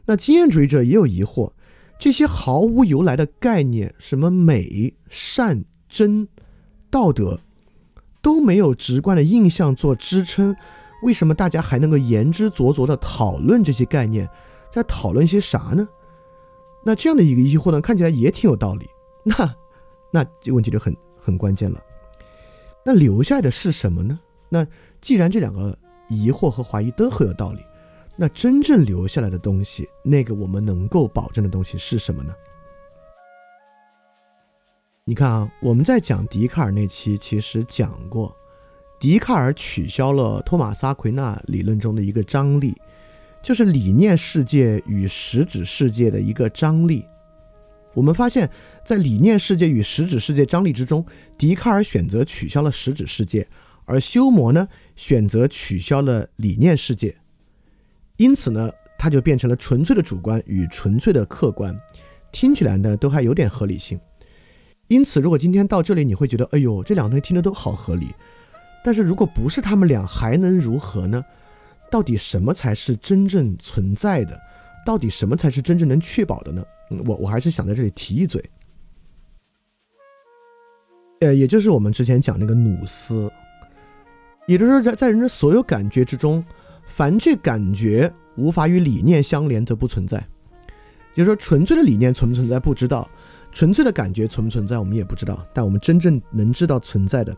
[0.06, 1.52] 那经验主义者也有疑惑，
[1.98, 6.28] 这些毫无由来的概念，什么美、善、真、
[6.92, 7.40] 道德，
[8.22, 10.56] 都没有直观的印象做支撑，
[11.02, 14.30] 为什么大家还能够言之凿凿的讨论这些概念，
[14.72, 15.88] 在讨论些啥呢？
[16.84, 18.88] 那这样的一个疑惑呢，看起来也挺有道理。
[19.24, 19.56] 那
[20.12, 21.82] 那这问题就很很关键了，
[22.86, 24.20] 那留下来的是什么呢？
[24.50, 24.66] 那
[25.00, 25.78] 既然这两个。
[26.14, 27.62] 疑惑和怀疑都很有道理，
[28.18, 32.36] 那真正留下来的东西，那个我们能够保证的东西是什么呢？
[35.06, 38.36] 你看啊，我们在讲笛卡尔那期其实讲过，
[39.00, 42.76] 笛卡尔取消了托马斯阿奎那理论中的一个张力，
[43.42, 47.06] 就是理念世界与实质世界的一个张力。
[47.94, 48.50] 我们发现，
[48.86, 51.06] 在理念世界与实质世界张力之中，
[51.38, 53.48] 笛卡尔选择取消了实质世界。
[53.86, 57.14] 而修谟呢，选择取消了理念世界，
[58.16, 61.78] 因此呢，它就变成了纯粹的主观与纯粹的客观，
[62.32, 64.00] 听起来呢都还有点合理性。
[64.88, 68.08] 因此，如果今天到这里，你会觉得，哎呦，这两个东西听着都好合理。
[68.84, 71.26] 但是如果不是他们俩，还能如何呢？
[71.92, 74.40] 到底什么才是真正存在的？
[74.84, 76.66] 到底什么才是真正能确保的呢？
[77.06, 78.44] 我我还是想在这里提一嘴，
[81.20, 83.32] 呃，也就是我们之前讲那个努斯。
[84.48, 86.44] 也就是说，在在人的所有感觉之中，
[86.86, 90.18] 凡这感觉无法与理念相连，则不存在。
[91.14, 93.08] 就是说，纯粹的理念存不存在不知道，
[93.52, 95.46] 纯粹的感觉存不存在我们也不知道。
[95.54, 97.38] 但我们真正能知道存在的，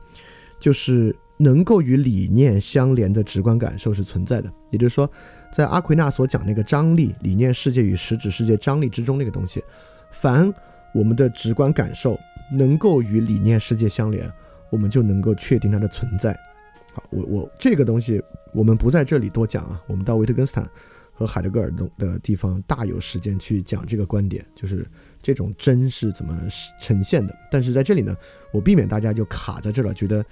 [0.60, 4.52] 就是能够与理念相连的直观感受是存在的。
[4.72, 5.10] 也就是说，
[5.52, 9.64] 在阿奎那所讲那个张力，理念世界与实质世界张力之中那个东西，
[10.12, 10.54] 凡
[10.94, 12.18] 我们的直观感受
[12.52, 14.30] 能够与理念世界相连，
[14.72, 16.38] 我们就能够确定它的存在。
[16.94, 18.22] 好，我我这个东西
[18.54, 20.70] 我们不在这里多讲啊，我们到维特根斯坦
[21.12, 24.86] 和海德格尔的的地方大有时间去讲这个观点，就是
[25.22, 26.38] 这种真是怎么
[26.80, 27.36] 呈现的。
[27.52, 28.16] 但是在这里呢，
[28.52, 30.24] 我避免大家就卡在这了，觉得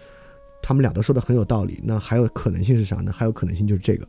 [0.61, 1.79] 他们俩都说的很有道理。
[1.83, 3.11] 那还有可能性是啥呢？
[3.11, 4.07] 还有可能性就是这个。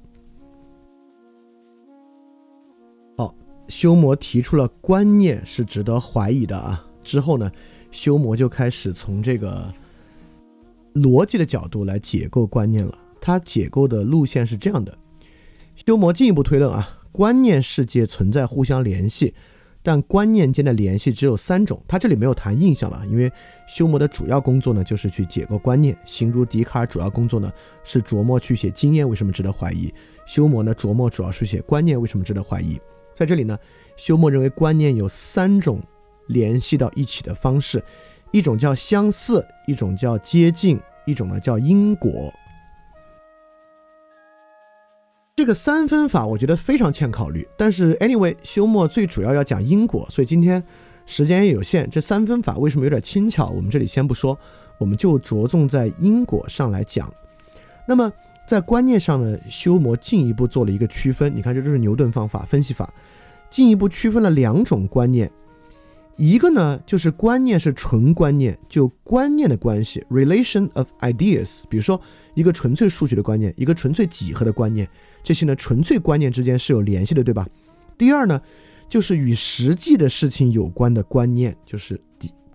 [3.17, 3.35] 好，
[3.69, 7.51] 修魔提出了观念是值得怀疑的啊，之后呢，
[7.91, 9.73] 修魔就开始从这个。
[10.95, 14.95] 逻辑的角度来解构观念了，他解构的路线是这样的：
[15.75, 19.33] 修魔进一步推论啊，观念世界存在互相联系，
[19.83, 21.83] 但观念间的联系只有三种。
[21.89, 23.31] 他这里没有谈印象了，因为
[23.67, 29.93] 修谟的主要工作呢就是去解构观念，形如笛卡尔主要工作呢是琢磨去写经验为什么值得怀疑，
[30.25, 32.81] 修谟呢琢磨主要是写观念为什么值得怀疑。
[33.15, 33.59] 在这里呢，
[33.97, 35.81] 修谟认为观念有三种
[36.29, 37.83] 联系到一起的方式。
[38.31, 42.33] 一种叫相似，一种叫接近，一种呢叫因果。
[45.35, 50.63] 这个三分法我觉得非常欠考虑，但是 anyway，休谟最主要要讲因果，所以今天
[51.07, 53.49] 时间也有限，这三分法为什么有点轻巧？
[53.49, 54.39] 我们这里先不说，
[54.77, 57.11] 我们就着重在因果上来讲。
[57.89, 58.13] 那么
[58.47, 62.93] 在观念上呢，修谟进一步做了一个区分，你看这就是牛顿方法分析法，
[63.51, 65.31] 进一步区分了两种观念。
[66.17, 71.63] 一个呢，就是观念是纯观念，就观念的关系，relation of ideas。
[71.71, 71.99] 比如说，
[72.35, 74.87] 一个纯粹数学的观念，一个纯粹几何的观念，
[75.23, 77.49] 这些呢，纯粹观念之间是有联系的，对吧？
[77.97, 78.41] 第二呢，
[78.89, 82.01] 就是与实际的事情有关的观念，就是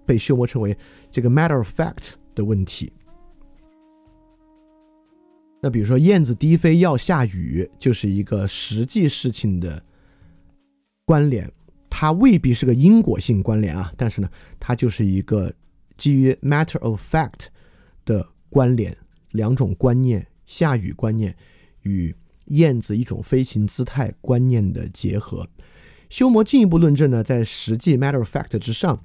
[0.06, 0.78] 被修谟称为
[1.10, 2.92] 这个 matter of fact 的问题。
[5.62, 9.82] 那比如说，燕子低飞要下雨，就是一个实际事情的
[11.06, 11.52] 关联。
[11.90, 15.52] 它未必是个因果性关联啊，但是呢，它就是一个
[15.98, 17.48] 基于 matter of fact
[18.06, 18.96] 的关联，
[19.32, 21.36] 两种观念，下雨观念
[21.82, 22.16] 与
[22.48, 25.50] 燕子一种飞行姿态观念的结合。
[26.10, 29.02] 修谟进一步论证呢，在实际 matter of fact 之上，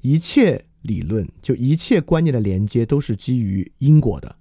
[0.00, 4.36] 一切理论就一切观念的连接都是基于因果的，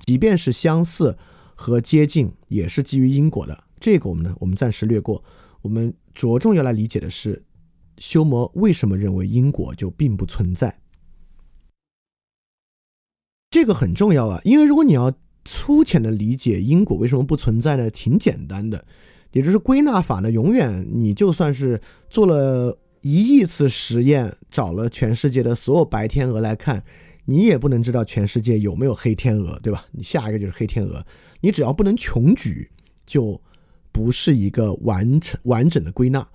[0.00, 1.16] 即便是相似
[1.54, 3.64] 和接近，也是基于因果的。
[3.80, 5.24] 这个我们呢，我们暂时略过。
[5.62, 7.44] 我们着重要来理解的是，
[7.96, 10.80] 修谟为什么认为因果就并不存在？
[13.50, 15.12] 这个很重要啊，因为如果你要
[15.44, 17.90] 粗浅的理解因果为什么不存在呢？
[17.90, 18.84] 挺简单的。
[19.32, 26.82] 也就是归纳法呢，永远你就算是做了一亿次实验，找了全世界的所有白天鹅来看，
[27.26, 29.84] 你也不能知道全世界有没有黑天鹅，对吧？
[29.92, 31.04] 你下一个就是黑天鹅，
[31.42, 32.70] 你只要不能穷举，
[33.06, 33.38] 就
[33.92, 36.26] 不是一个完成完整的归纳。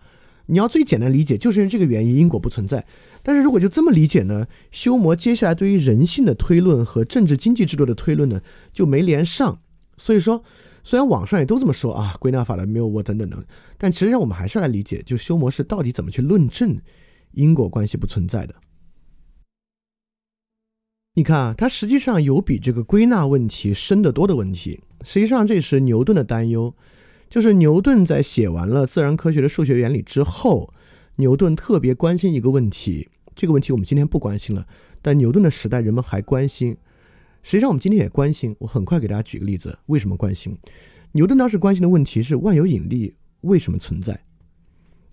[0.47, 2.85] 你要最简单理解，就是因为这个原因，因果不存在。
[3.21, 9.61] 但是如果就这么理解呢，修谟接下来对于人性的推论和政治经济制度的推论呢，就没连上。
[9.97, 10.43] 所以说。
[10.85, 13.41] 虽然网上也都这么说啊，归纳法的谬误等等等，
[13.77, 16.77] 但其实上我们还是来理解，就修魔是到底怎么去论证
[17.31, 18.53] 因果关系不存在的。
[21.13, 24.81] 你看啊，它实际上有比这个归纳问题深得多的问题。
[25.05, 26.75] 实际上，这是牛顿的担忧，
[27.33, 30.71] 就是牛顿在写完了自然科学的数学原理之后，
[31.15, 33.09] 牛顿特别关心一个问题。
[33.35, 34.67] 这个问题我们今天不关心了，
[35.01, 36.77] 但牛顿的时代人们还关心。
[37.41, 38.55] 实际上，我们今天也关心。
[38.59, 40.55] 我很快给大家举个例子，为什么关心？
[41.13, 44.21] 牛顿当时关心的问题是万有引力为什么存在？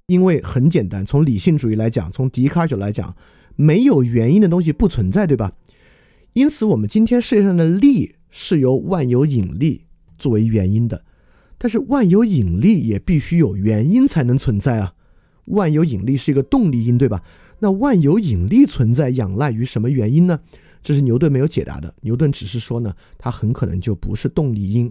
[0.08, 3.16] 因为很简单，从理性主义来讲，从笛卡尔角来讲，
[3.56, 5.54] 没有原因的东西不存在，对吧？
[6.34, 9.86] 因此，我们今天世界上的力是由万有引力
[10.18, 11.06] 作为原因的。
[11.62, 14.94] 但是，万有引力也必须有原因才能存在啊！
[15.44, 17.22] 万有引力是一个动力因，对吧？
[17.58, 20.40] 那万有引力存在仰赖于什么原因呢？
[20.82, 21.94] 这是牛顿没有解答的。
[22.00, 24.90] 牛顿只是说呢，它很可能就不是动力因。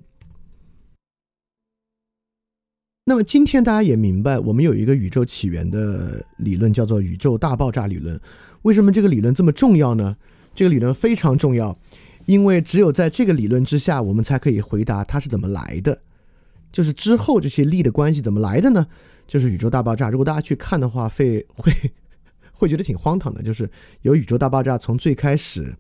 [3.05, 8.21] 那么今天大家也明白，我们有一个宇宙起源的理论，叫做宇宙大爆炸理论。
[8.61, 10.15] 为什么这个理论这么重要呢？
[10.53, 11.75] 这个理论非常重要，
[12.27, 16.03] 因为只有在这个理论之下，我们才可以回答它是怎么来的，
[16.71, 18.87] 就是之后这些力的关系怎么来的呢？
[19.27, 20.09] 就是宇宙大爆炸。
[20.09, 21.73] 如果大家去看的话，会会。
[22.51, 25.73] 会觉得挺荒唐的，就是有宇宙大爆炸，从最开始，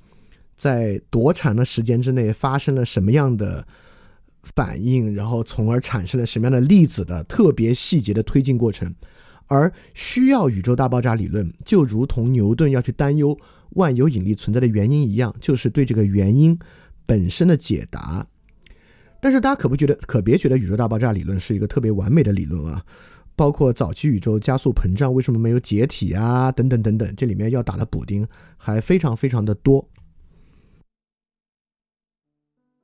[0.55, 3.67] 在多长的时间之内发生了什么样的
[4.43, 8.95] 反应，然后从而产生了什么样的粒子的特别细节的推进过程，
[9.47, 13.37] 而需要宇宙大爆炸理论，就如同牛顿要去担忧
[13.71, 16.57] 万有引力存在的原因一样，就是对这个原因
[17.05, 18.25] 本身的解答。
[19.21, 22.83] 但是大家可不觉得，可别觉得宇宙大爆炸理论是一个特别完美的理论啊。
[23.35, 26.51] 包括早期宇宙加速膨胀为什么没有解体啊？
[26.51, 28.27] 等等等等，这里面要打的补丁
[28.57, 29.87] 还非常非常的多。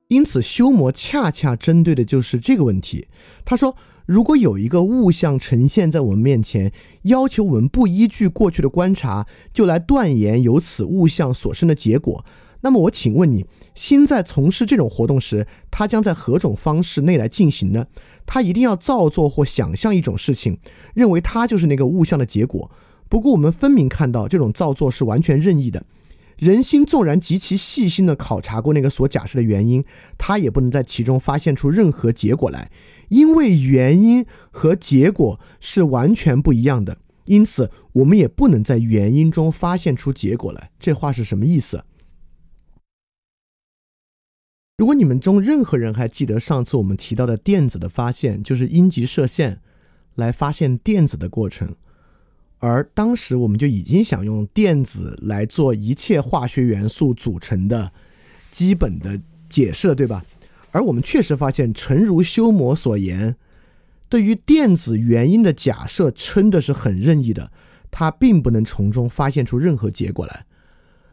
[0.07, 3.07] 因此，修魔恰恰针对的就是这个问题。
[3.43, 6.71] 他说，如果有一个物象呈现在我们面前，
[7.01, 12.23] 要求我们不依据过去的观察就来断言由此物象所生的结果，
[12.65, 17.85] 那么我请问你，心在从事这种活动时，它将在何种方式内来进行呢？
[18.25, 20.57] 它一定要造作或想象一种事情，
[20.95, 22.71] 认为它就是那个物象的结果。
[23.07, 25.85] 不过，我们分明看到这种造作是完全任意的。
[26.39, 29.85] 人心纵然极其细心地考察过那个所假设的原因，
[30.17, 32.71] 他也不能在其中发现出任何结果来，
[33.09, 36.97] 因为原因和结果是完全不一样的。
[37.25, 40.71] 因此，我们也不能在原因中发现出结果来。
[40.79, 41.83] 这话是什么意思？
[44.77, 49.61] 如果你们中任何人还记得上次我们提到的电子的发现，就是阴极射线
[50.15, 51.75] 来发现电子的过程，
[52.59, 57.93] 而当时我们就已经想用电子来做一切化学元素组成的
[58.51, 59.17] 基本的
[59.47, 60.25] 解释了，对吧？
[60.71, 63.37] 而我们确实发现，诚如修谟所言，
[64.09, 67.49] 对于电子原因的假设真的是很任意的，
[67.89, 70.45] 它并不能从中发现出任何结果来。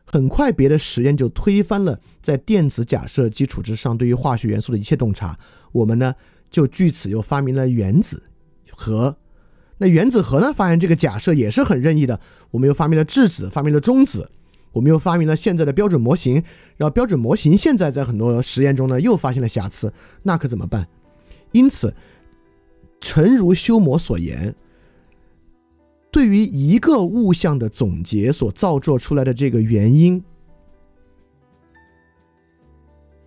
[0.04, 5.38] 很快，别的实验就推翻了在电子假设基础之上对于化学元素的一切洞察。
[5.72, 6.14] 我们呢，
[6.50, 8.22] 就据此又发明了原子
[8.70, 9.16] 核。
[9.78, 12.20] 那原子核呢，发现这个假设也是很任意的。
[12.50, 14.30] 我们又发明了质子，发明了中子。
[14.72, 16.34] 我们又发明了现在的标准模型。
[16.76, 19.92] 然后标准模型现在在很多实验中呢，又发现了瑕疵。
[20.22, 20.86] 那可怎么办？
[21.52, 21.94] 因此，
[23.00, 24.54] 诚如修魔所言。
[26.12, 30.22] 对于一个物象的总结所造作出来的这个原因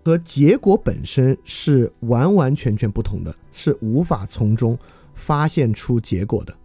[0.04, 4.78] 和结果本身是完完全全不同的，是无法从中
[5.16, 6.56] 发现出结果的。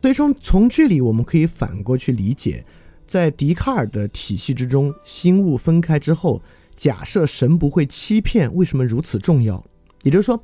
[0.00, 2.64] 所以说，从这里我们可以反过去理解，
[3.08, 6.40] 在笛卡尔的体系之中，心物分开之后，
[6.76, 9.62] 假设神不会欺骗，为什么如此重要？
[10.04, 10.40] 也就是说，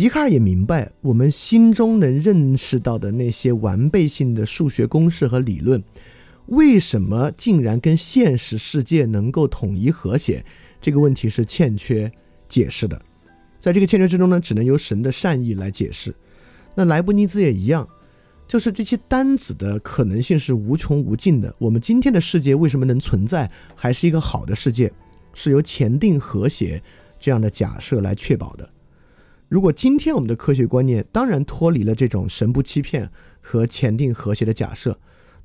[0.00, 5.84] 笛卡尔也明白，我们心中能认识到的那些完备性的数学公式和理论，
[6.46, 10.42] 为什么竟然跟现实世界能够统一和谐？
[10.80, 12.10] 这个问题是欠缺
[12.48, 12.98] 解释的。
[13.60, 16.14] 在这个欠缺之中呢，只能由神的善意来解释。
[16.74, 17.86] 那莱布尼兹也一样。
[18.48, 21.54] 就是这些单子的可能性是无穷无尽的。
[21.58, 24.90] 我们今天的世界为什么能存在，还是一个好的世界，
[25.34, 26.82] 是由前定和谐
[27.18, 28.66] 这样的假设来确保的。
[29.50, 34.96] 如果今天我们的科学观念当然脱离了这种神不欺骗和前定和谐的假设，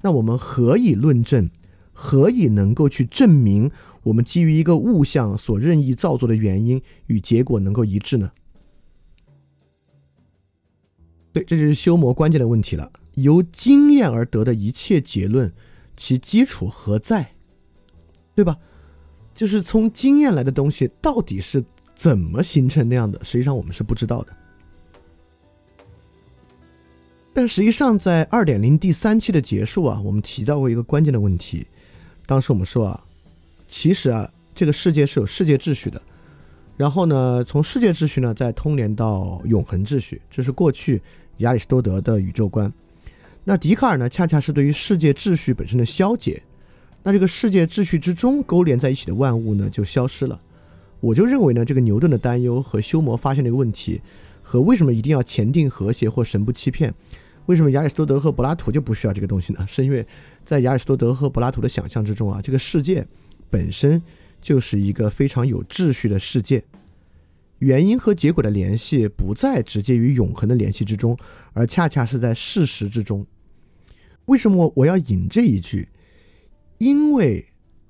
[0.04, 1.50] 那我们何以论证，
[1.92, 3.72] 何以能够去证明
[4.04, 8.32] 我们基于一个物象所任意造作的原因与结果能够一致呢？
[11.34, 12.92] 对，这就是修魔关键的问题了。
[13.16, 15.52] 由经验而得的一切结论，
[15.98, 17.32] 其基础何在？
[18.36, 18.58] 对吧？
[19.34, 21.66] 就是从经验来的东西，到底是
[21.96, 23.24] 怎么形成那样的？
[23.24, 24.36] 实际上我们是不知道的。
[27.34, 31.66] 但实际上，在二点零第三期的结束啊，我们提到过一个关键的问题。
[32.26, 33.04] 当时我们说啊，
[33.68, 36.02] 其实啊，这个世界是有世界秩序的。
[36.78, 41.02] 然后呢，从世界秩序呢，再通联到永恒秩序，这是过去。
[41.40, 42.72] 亚里士多德的宇宙观，
[43.44, 44.08] 那笛卡尔呢？
[44.08, 46.42] 恰恰是对于世界秩序本身的消解。
[47.04, 50.40] 那这个世界秩序之中勾连在一起的万物呢，就消失了。
[51.06, 54.02] 我就认为呢，这个牛顿的担忧和修谟发现的一个问题，
[54.42, 56.92] 和为什么一定要前定和谐或神不欺骗，
[57.46, 59.64] 为什么亚里士多德和柏拉图就不需要这个东西呢？
[59.68, 60.04] 是因为
[60.44, 63.06] 在亚里士多德和柏拉图的想象之中啊，这个世界
[63.52, 64.02] 本身
[64.42, 66.64] 就是一个非常有秩序的世界。
[67.60, 71.16] 原因和结果的联系不在直接与永恒的联系之中，
[71.54, 73.24] 而恰恰是在事实之中。
[74.26, 75.88] 为什么我要引这一句？
[76.80, 77.46] 因为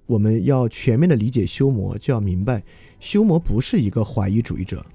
[0.06, 2.62] 我们要全面的理解修魔，就要明白
[3.00, 4.86] 修魔不是一个怀疑主义者。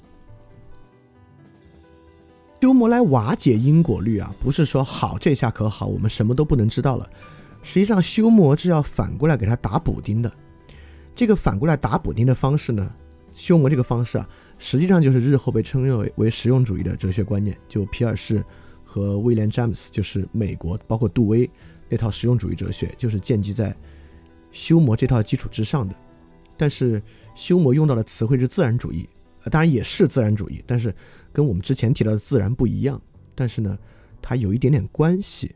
[2.61, 7.09] 修魔来瓦解因果律啊，不是说好这下可好，我们什么都不能知道了。
[7.63, 10.31] 实际上，修魔是要反过来给他打补丁的。
[11.15, 12.95] 这个反过来打补丁的方式呢，
[13.33, 14.29] 修魔这个方式啊。
[14.59, 18.45] 实际上就是日后被称为为实用主义的哲学观念，就皮尔士
[18.85, 21.51] 和威廉詹姆斯，就是美国包括杜威
[21.89, 23.75] 那套实用主义哲学，就是建基在
[24.51, 25.95] 修谟这套基础之上的。
[26.59, 27.03] 但是
[27.41, 29.09] 修谟用到的词汇是自然主义，
[29.45, 30.95] 当然也是自然主义，但是
[31.33, 33.01] 跟我们之前提到的自然不一样。
[33.35, 33.79] 但是呢，
[34.21, 35.55] 它有一点点关系。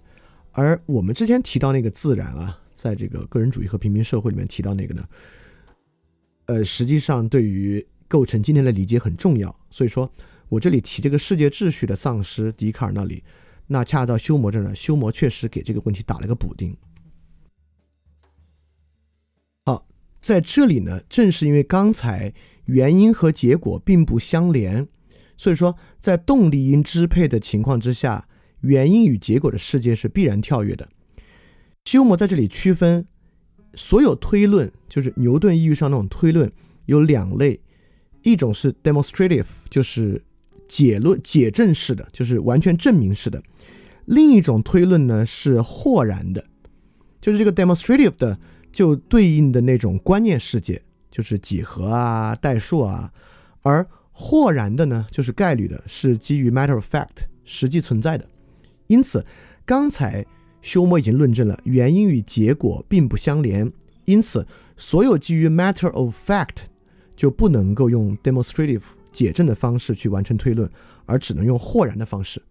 [0.53, 5.07] 而我们之前提到那个自然啊，在这个个人主义和平民社会里面提到那个呢，
[6.47, 10.11] 呃，实际上对于构成今天的理解很重要，所以说
[10.49, 13.22] 我这里提这个世界秩序的丧失，笛卡尔那里，
[13.66, 16.74] 那恰到修谟这儿呢，修谟确实给这个问题打了个补丁。
[19.66, 19.87] 好，
[20.25, 22.33] 在这里呢，正是因为刚才
[22.64, 24.89] 原因和结果并不相连，
[25.37, 28.27] 所以说在动力因支配的情况之下，
[28.62, 30.89] 原因与结果的世界是必然跳跃的。
[31.85, 33.07] 修谟在这里区分
[33.75, 36.51] 所有推论，就是牛顿意义上那种推论，
[36.87, 37.61] 有两类。
[38.22, 40.25] 一种是 demonstrative，就是
[40.66, 43.39] 解论、解证式的，就是完全证明式的；
[44.07, 46.47] 另一种推论呢是豁然的，
[47.20, 48.39] 就是这个 demonstrative 的
[48.75, 53.11] 就对应的那种观念世界，就是几何啊、代数啊；
[53.62, 58.29] 而豁然的呢，就是概率的，是基于 matter of fact 实际存在的。
[58.89, 59.25] 因此，
[59.64, 60.27] 刚才
[60.61, 63.72] 休谟已经论证了原因与结果并不相连，
[64.05, 64.47] 因此
[64.77, 66.66] 所有基于 matter of fact。
[67.16, 70.68] 就不能够用 demonstrative 解证的方式去完成推论，
[71.07, 72.43] 而只能用豁然的方式。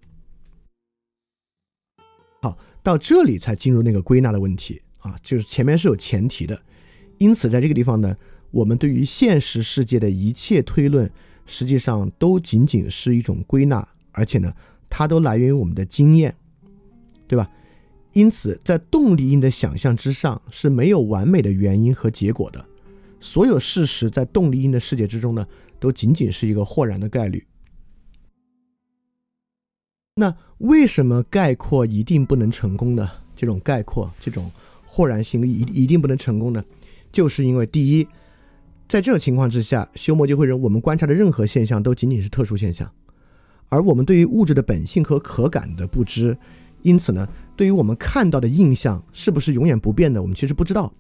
[2.42, 6.62] 好，到这里才进入那个归纳的问题啊，就是前面是有前提的，
[7.18, 8.18] 因此在这个地方呢，
[8.52, 11.10] 我们对于现实世界的一切推论，
[11.46, 14.54] 实际上都仅仅是一种归纳，而且呢，
[14.90, 16.36] 它都来源于我们的经验，
[17.28, 17.50] 对吧？
[18.14, 22.66] 因此，在动力因的想象之上是没有完美的原因和结果的。
[23.20, 25.48] 所有事实在动力因的世界之中呢，
[25.80, 27.46] 都仅仅是一个豁然的概率。
[30.16, 33.10] 那为什么概括一定不能成功呢？
[33.36, 34.52] 这种概括，这种
[34.96, 36.64] 豁然性一一定不能成功呢？
[37.12, 38.08] 就是因为第一，
[38.88, 42.88] 在这种情况之下，休谟就会认为我们观察的任何现象都仅仅是特殊现象，
[43.70, 46.38] 而我们对于物质的本性和可感的不知，
[46.84, 50.94] 因此呢，对于我们看到的印象是不是永远不变的，我们其实不知道。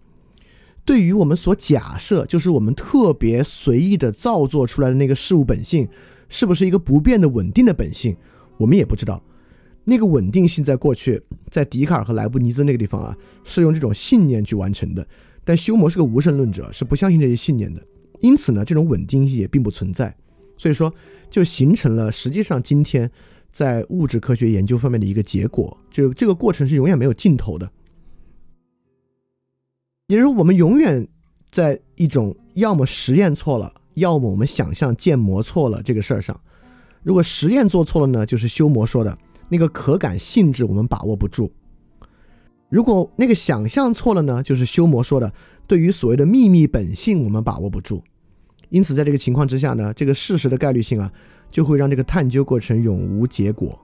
[0.84, 5.88] 对于我们所假设，就是我们特别随意的造作出来的那个事物本性，
[6.30, 8.18] 是不是一个不变的稳定的本性，
[8.58, 9.22] 我们也不知道。
[9.86, 11.21] 那个稳定性在过去，
[11.51, 15.05] 在笛卡尔和莱布尼兹那个地方啊，是用这种信念去完成的。
[15.43, 17.86] 但休谟是个无神论者，是不相信这些信念的，
[18.21, 20.15] 因此呢，这种稳定性也并不存在。
[20.57, 20.93] 所以说，
[21.29, 23.11] 就形成了实际上今天
[23.51, 27.69] 在物质科学研究方面的一个结果，就这个过程是永远没有尽头的。
[30.07, 31.05] 也就是说，我们永远
[31.51, 36.39] 在一种要么实验错了，要么我们想象建模错了这个事儿上。
[37.01, 39.17] 如果实验做错了呢，就是修魔说的
[39.54, 41.45] 那个可感性质我们把握不住；
[42.70, 45.32] 如果那个想象错了呢，就是修魔说的
[45.68, 48.04] 对于所谓的秘密本性我们把握不住。
[48.70, 51.14] 因此，在这个情况之下呢，这个事实的概率性啊，
[51.51, 53.80] 就会让这个探究过程永无结果，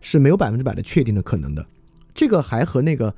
[0.00, 1.64] 是没有百分之百的确定的可能的。
[2.12, 3.14] 这个还和那个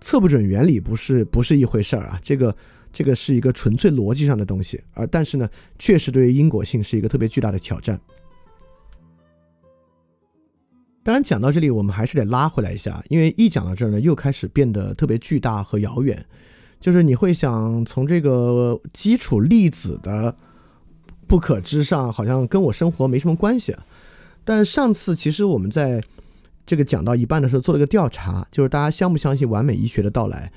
[0.00, 2.20] 测不准原理不是不是一回事儿啊。
[2.22, 2.54] 这个
[2.92, 8.00] 这个是一个纯粹逻辑上的东西，而但是呢，确实对于因果性是一个特别巨大的挑战。
[11.08, 16.22] 当然，讲到这里，我们还是得拉回来一下，因为一讲到这儿呢，又开始变得特别巨大和遥远。
[16.80, 20.36] 就是你会想从这个基础粒子的
[21.26, 23.74] 不可知上，好像跟我生活没什么关系。
[24.44, 26.02] 但上次其实我们在
[26.66, 30.52] 这个讲到一半的时候做了个调查，就是大家相不相信完美医学的到来？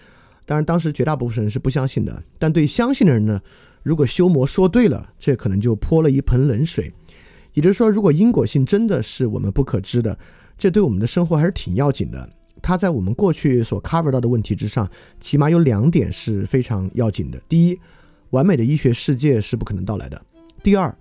[0.45, 2.22] 当然，当时绝大部分人是不相信的。
[2.38, 3.39] 但对相信的人呢，
[3.84, 6.91] 如果修魔说对了，这可能就泼了一盆冷水。
[7.54, 10.20] 也就是说，如果因果性真的是我们不可知的。
[10.62, 12.30] 这对我们的生活还是挺要紧的。
[12.62, 14.88] 它在我们过去所 cover 到的问题之上，
[15.20, 17.41] 起码有两点是非常要紧的。
[17.49, 17.80] 第一，
[18.30, 20.22] 完美的医学世界是不可能到来的。
[20.62, 20.95] 第二，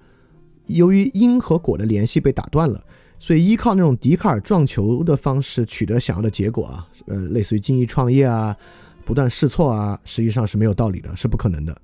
[0.65, 2.83] 由于因和果的联系被打断了，
[3.19, 8.57] 所以依靠那种笛卡尔撞球的方式取得想要的结果啊，呃，类似于精益创业啊，
[9.05, 11.79] 不断试错啊，实际上是没有道理的，是不可能的。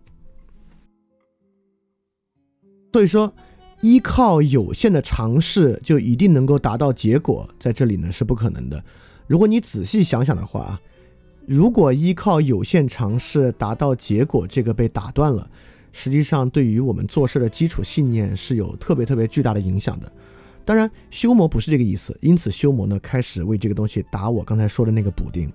[2.95, 3.31] 所以说。
[3.87, 8.82] 依靠有限的尝试就一定能够达到结果，在这里呢是不可能的。
[9.28, 10.80] 如果你仔细想想的话，
[11.47, 15.49] 如果依靠有限尝试达到结果，这个被打断了，
[15.93, 20.11] 实际上对于我们做事的基础信念是有特别特别巨大的影响的。
[20.64, 25.49] 当然，修魔不是这个意思，因此修魔呢开始为这个东西打我刚才说的那个补丁。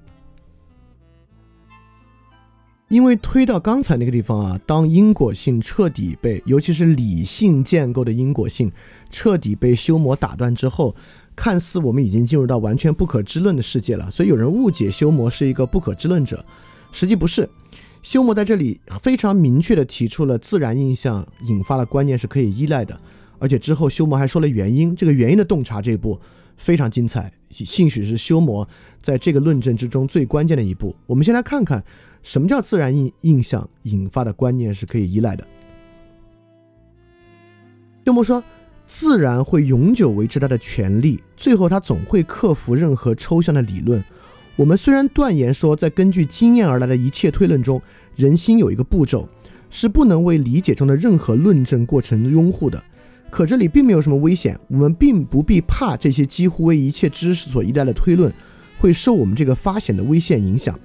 [2.91, 8.69] 因为推到刚才那个地方啊，当因果性彻底被，尤其是理性建构的因果性
[9.09, 10.93] 彻底被修魔打断之后，
[11.33, 14.11] 看似我们已经进入到完全不可知论的世界了。
[14.11, 16.45] 所以有人误解修魔是一个不可知论者，
[16.91, 17.49] 实际不是。
[18.03, 22.99] 修魔在这里非常明确地提出了自然印象引发的观念是可以依赖的，
[23.39, 26.19] 而且之后修魔还说了原因，这个原因的洞察这一步
[26.57, 28.67] 非常精彩，兴许是修魔
[29.01, 30.93] 在这个论证之中最关键的一步。
[31.05, 31.81] 我们先来看看。
[32.23, 35.47] 什么叫自然印印象引发的观念是可以依赖的？
[38.05, 38.43] 休谟说，
[38.85, 44.03] 自然会永久维持它的权利，最后它总会克服任何抽象的理论。
[44.55, 47.81] 我们虽然断言说，在根据经验而来的一切推论中，
[48.15, 49.27] 人心有一个步骤
[49.69, 52.83] 是不能为理解中的任何论证过程拥护的，
[53.29, 58.31] 可这里并没有什么危险，我们并不必怕这些几乎为一切知识所依赖的推论
[58.77, 60.77] 会受我们这个发现的危险影响。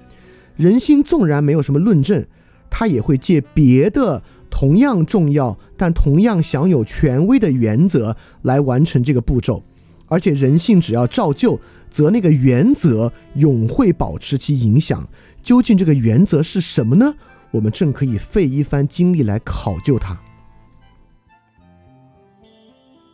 [0.57, 2.25] 人心纵然没有什么论证，
[2.69, 9.63] 他也会借别的同样重要但同样享有权威的原则来完成这个步骤。
[10.07, 11.59] 而且人性只要照旧，
[11.91, 15.07] 则那个原则永会保持其影响。
[15.43, 17.13] 究竟这个原则是什么呢？
[17.51, 20.19] 我们正可以费一番精力来考究它。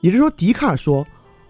[0.02, 1.06] 也就是说，笛卡尔说，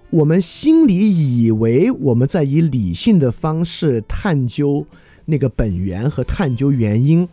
[0.09, 4.85] 我们心里以为我们在以理性的方式探究。
[5.25, 7.27] 那个本源和探究原因，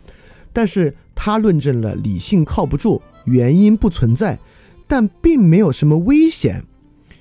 [0.53, 4.39] 但是他论证了理性靠不住，原因不存在，
[4.87, 6.63] 但并没有什么危险，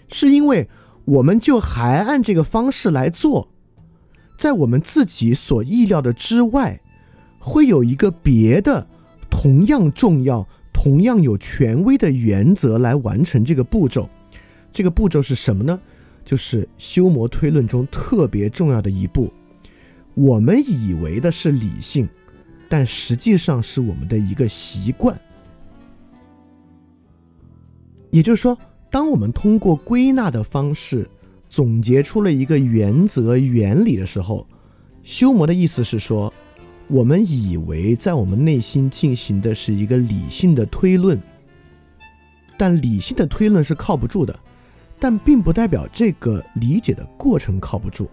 [0.08, 0.68] 是因为
[1.04, 3.48] 我们就还按这个方式来做，
[4.38, 6.80] 在我们自己所意料的之外，
[7.38, 8.86] 会有一个别的
[9.28, 14.08] 同样重要、同样有权威的原则来完成这个步骤。
[14.72, 15.80] 这个步骤是什么呢？
[16.24, 19.32] 就是修魔推论中特别重要的一步。
[20.14, 22.08] 我们以为的是理性，
[22.68, 25.18] 但实际上是我们的一个习惯。
[28.10, 28.58] 也就是说，
[28.90, 31.08] 当我们通过归纳的方式
[31.48, 34.46] 总结出了一个原则原理的时候，
[35.04, 36.32] 修魔的意思是说，
[36.88, 41.20] 我们以为在我们内心进行的是一个理性的推论，
[42.58, 44.36] 但理性的推论是靠不住的，
[44.98, 48.10] 但并不代表这个理解的过程靠不住。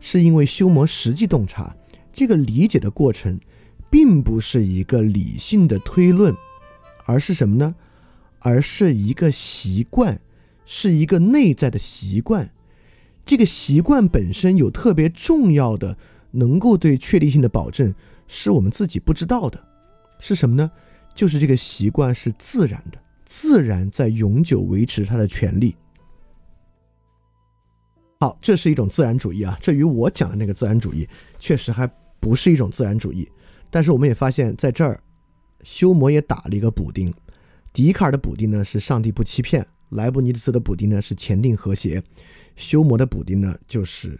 [0.00, 1.74] 是因为修魔实际洞察
[2.12, 3.38] 这个理解的过程，
[3.90, 6.34] 并不是一个理性的推论，
[7.04, 7.74] 而是什么呢？
[8.40, 10.20] 而是一个习惯，
[10.64, 12.50] 是一个内在的习惯。
[13.24, 15.98] 这个习惯本身有特别重要的
[16.30, 17.92] 能够对确定性的保证，
[18.28, 19.66] 是我们自己不知道的，
[20.20, 20.70] 是什么呢？
[21.14, 25.74] 就是这个习惯是自然的，自然在永久维持它的权利。
[28.20, 31.06] 好，这是一种自然主义啊，这与我讲的那个自然主义
[31.38, 31.86] 确实还
[32.18, 33.30] 不是一种自然主义。
[33.70, 34.98] 但是我们也发现，在这儿，
[35.62, 37.12] 休谟也打了一个补丁。
[37.74, 42.02] 笛卡尔的补丁呢是上帝不欺骗，莱布尼茨的补丁呢是前定和谐，
[42.54, 44.18] 休谟的补丁呢就是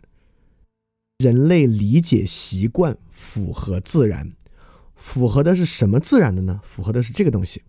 [1.19, 4.31] 人类理解习惯符合自然，
[4.95, 6.61] 符合的是什么自然的呢？
[6.63, 7.63] 符合的是这个东西。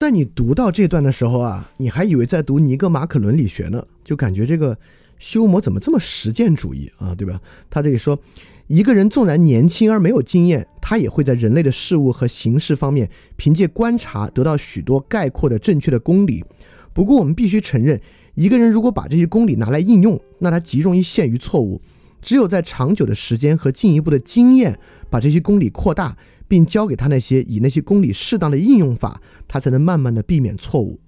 [0.00, 4.76] 在你读到这段的时候啊，你还以为在读尼格马可伦理学呢，就感觉这个
[5.18, 7.40] 修谟怎么这么实践主义啊，对吧？
[7.70, 8.18] 他这里说，
[8.66, 16.44] 一个人纵然年轻而没有经验，他也会在人类的事物和形式方面，凭借观察得到许多概括的正确的公理。
[16.92, 18.00] 不过，我们必须承认，
[18.34, 21.80] 一个人如果把这些公理拿来应用，那他极容易陷于错误。
[22.20, 24.76] 只有在长久的时间和进一步的经验，
[25.08, 26.16] 把这些公理扩大。
[26.46, 31.00] 并教给他那些以那些公理适当的应用法，他才能慢慢的避免错误。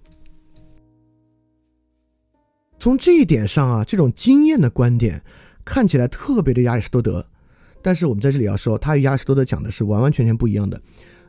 [2.78, 5.22] 从这一点上啊，这种经验的观点
[5.64, 7.26] 看起来特别的亚里士多德，
[7.82, 10.80] 但是我们在这里要说，他与亚里士多德讲的是完完全全不一样的。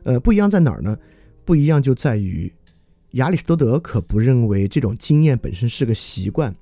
[0.04, 0.96] 呃，不一样在哪儿呢？
[1.44, 2.52] 不一样就在于
[3.12, 6.54] 亚里士多德可不认为这种经验本身是个习惯，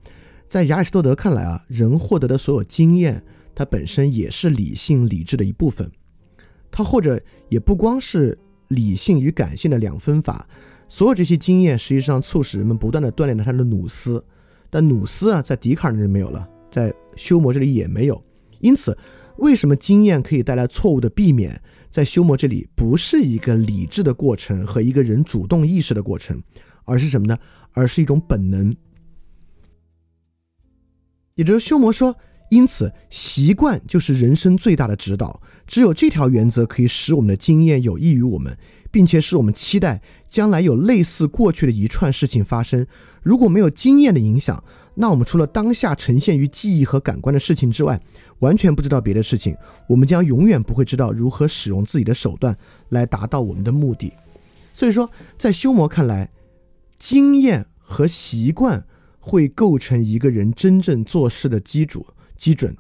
[0.47, 3.23] 在亚里士多德看来啊，人获得的所有经验，
[3.55, 5.91] 它本身也是理性理智的一部分。
[6.77, 7.19] 他或者
[7.49, 10.47] 也不光是理性与感性的两分法，
[10.87, 14.23] 所有这些经验实际上促使人们不断的锻炼了他的努斯，
[14.69, 18.23] 但努斯啊，在笛卡尔那里没有了，在修谟这里也没有。
[18.59, 18.95] 因此，
[19.39, 21.59] 为什么经验可以带来错误的避免，
[21.91, 26.39] 在修谟这里不是一个理智的过程和一个人主动意识的过程，
[26.85, 27.39] 而是什么呢？
[27.73, 28.77] 而是一种本能。
[31.37, 32.15] 也就是修谟说。
[32.49, 35.43] 因此，习惯就是人生最大的指导。
[35.67, 38.57] 只有这条原则可以使我们的经验有益于我们，
[38.91, 42.87] 并且使我们期待将来有类似过去的一串事情发生。
[43.23, 44.63] 如果没有经验的影响，
[44.95, 48.01] 那我们除了当下呈现于记忆和感官的事情之外，
[48.39, 49.55] 完全不知道别的事情。
[49.89, 52.57] 我们将永远不会知道如何使用自己的手段
[52.91, 54.13] 来达到我们的目的。
[54.73, 56.31] 所以说，在修魔看来，
[56.99, 58.87] 经验和习惯
[59.19, 62.07] 会构成一个人真正做事的基础。
[62.37, 62.77] 基准，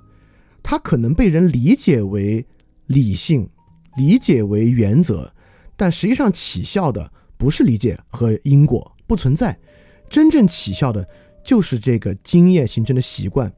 [0.62, 2.46] 它可能被人理解为
[2.86, 3.48] 理性，
[3.96, 5.32] 理解为原则，
[5.76, 9.58] 但实际上起效的不是理解和因果，不存在。
[10.08, 11.08] 真正起效的
[11.42, 13.52] 就是这个经验形成的习惯，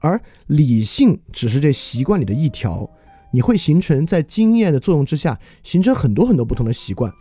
[0.00, 2.88] 而理性只是这习惯里的一条。
[3.30, 7.12] 你会形成在经验的作用之下，形成很多很多不同的习惯。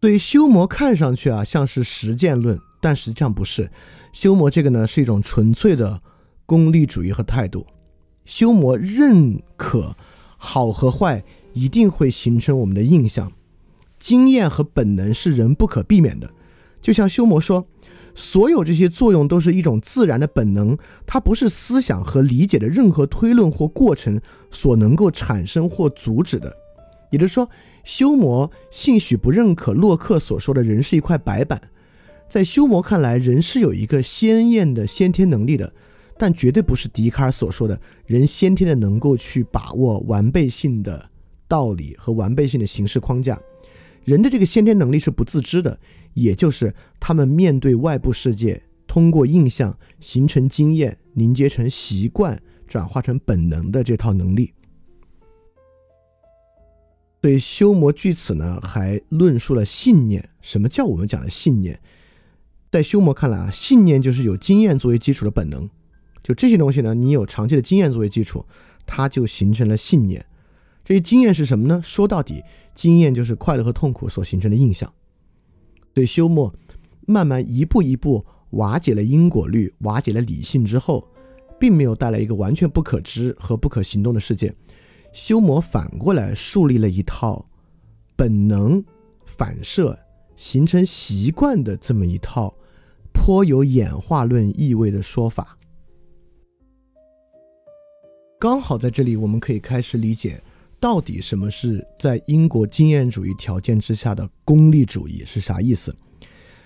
[0.00, 3.70] 对修魔看上去啊像是实践论，但实际上不是。
[4.12, 6.00] 修魔这个呢，是一种纯粹的
[6.46, 7.66] 功利主义和态度。
[8.24, 9.96] 修魔认可
[10.36, 13.32] 好和坏一定会形成我们的印象，
[13.98, 16.30] 经验和本能是人不可避免的。
[16.80, 17.66] 就像修魔说，
[18.14, 24.20] 所有这些作用都是一种自然的本能，它不是思想和理解的任何推论或过程
[24.50, 26.52] 所能够产生或阻止的。
[27.10, 27.48] 也就是说，
[27.84, 31.60] 修魔兴许不认可洛克所说的人是一块白板。
[32.28, 35.72] 在修谟看来，人是有一个鲜艳的先天能力的，
[36.22, 41.10] 但绝对不是笛卡尔所说的人先天的能够去把握完备性的
[41.48, 43.36] 道理和完备性的形式框架。
[44.04, 45.76] 人的这个先天能力是不自知的，
[46.14, 54.52] 也就是他们面对外部世界，通过印象形成经验，凝结成习惯，转化成本能的这套能力。
[57.20, 60.28] 对修谟据此呢，还论述了信念。
[60.40, 61.80] 什么叫我们讲的信念？
[62.70, 65.68] 在修谟看来啊，信念就是有经验作为基础的本能。
[66.22, 68.46] 就这些东西呢，你有长期的经验作为基础，
[68.86, 70.24] 它就形成了信念。
[70.84, 71.80] 这些经验是什么呢？
[71.82, 72.42] 说到底，
[72.74, 74.92] 经验就是快乐和痛苦所形成的印象。
[75.92, 76.52] 对修谟
[77.06, 81.08] 慢慢一步一步瓦解了因果律，瓦解了理性之后，
[81.58, 84.54] 并没有带来一个完全不可知和不可行动的世界。
[85.12, 87.46] 修谟反过来树立了一套
[88.16, 88.82] 本能
[89.26, 89.98] 反射
[90.36, 92.54] 形成习惯的这么一套。
[93.14, 95.58] 颇有演化论意味的说法，
[98.42, 100.42] 刚好在这里，我们可以开始理解
[100.80, 105.94] 到底什么是在英国经验主义条件之下的功利主义是啥意思。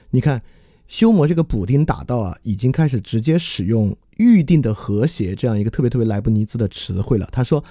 [0.08, 0.40] 你看，
[0.88, 7.28] 修谟这个补丁打到啊，已经开始直接使用预定的和谐这样一个特别特别莱布尼兹的词汇了。
[7.30, 7.62] 他说，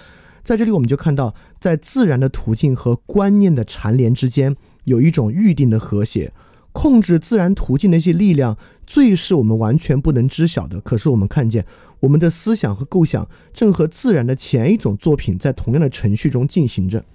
[0.43, 6.32] 在这里我们就看到，在自然的途径和观念的缠连之间，有一种预定的和谐。
[6.76, 10.82] 控制自然途径的一些力量，最是我们完全不能知晓的。
[10.82, 11.65] 可是我们看见，
[12.01, 17.05] 我们的思想和构想正和自然的前一种作品在同样的程序中进行着。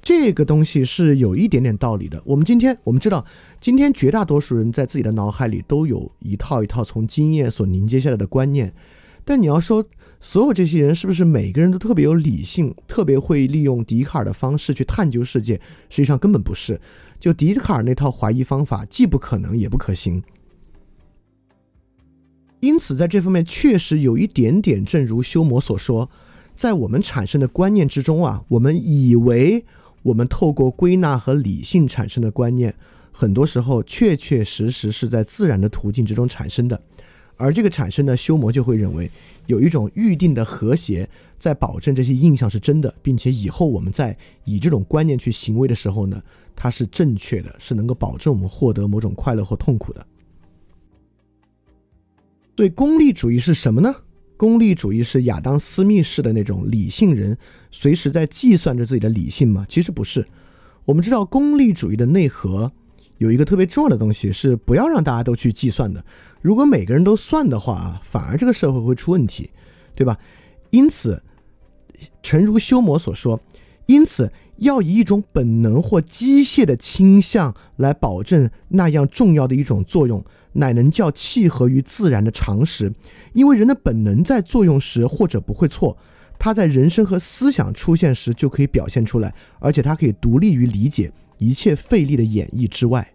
[0.00, 2.22] 这个东西是有一点点道理的。
[2.24, 3.26] 我们今天我们知道，
[3.60, 8.72] 今天绝大多数人在自己的脑海里都有一套一套从经验所凝结下来的观念。
[9.24, 9.84] 但你要说，
[10.20, 15.54] 所有这些人是不是每个人都特别有理性，特别会利用笛卡尔的方式去探究世界？
[15.88, 16.80] 实际上根本不是。
[17.20, 20.22] 就笛卡尔那套怀疑方法，既不可能也不可行。
[22.60, 26.10] 因此，在这方面确实有一点点，正如修魔所说，
[26.56, 29.64] 在我们产生的观念之中啊，我们以为
[30.02, 32.74] 我们透过归纳和理性产生的观念，
[33.12, 36.80] 很多时候确确实实是在自然的途径之中产生的。
[37.38, 39.10] 而这个产生呢，修魔就会认为
[39.46, 41.08] 有一种预定的和谐，
[41.38, 44.14] 在保证这些印象是真的，并且以后我们在
[44.44, 46.22] 以这种观念去行为的时候呢，
[46.54, 50.06] 它是正确的，是能够保证我们获得某种快乐或痛苦的。
[52.54, 53.94] 对，功利主义是什么呢？
[54.36, 57.36] 功利主义是亚当·斯密式的那种理性人
[57.70, 59.64] 随时在计算着自己的理性吗？
[59.68, 60.26] 其实不是。
[60.84, 62.72] 我们知道，功利主义的内核
[63.18, 66.04] 有一个特别重要的东西，是不要让大家都去计算的。
[66.40, 69.50] 如果每个人都算的话，反而这个社会会出问题，
[69.94, 70.16] 对吧？
[70.70, 71.22] 因此，
[72.22, 73.40] 诚如修魔所说，
[73.86, 82.92] 因此要以一种本能或机械的倾向来保证那样重要的一种作用，乃能叫契合于自然的常识。
[83.32, 85.96] 因为人的本能在作用时或者不会错，
[86.38, 93.10] 它在人生和思想出现时就可以表现出来，而且它可以独立于理解一切费力的演绎之外。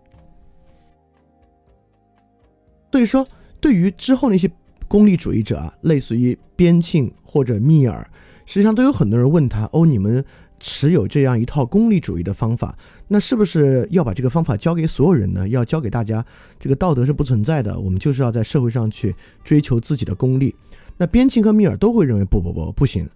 [2.92, 3.28] 所以说，
[3.60, 4.50] 对于之后那些
[4.88, 8.08] 功利主义者啊，类似于边沁或者密尔，
[8.46, 10.24] 实际上都有很多人问他：哦，你们
[10.60, 15.50] 持有这样一套功利主义的方法，那是不是要把这个方法教给所有人呢？
[15.50, 16.24] 要教给大家，
[16.60, 20.56] 这个道德是不存在的，我们就是要在社会上去追求自己的功利。
[20.98, 23.10] 那边沁和密尔都会认为不不不不行。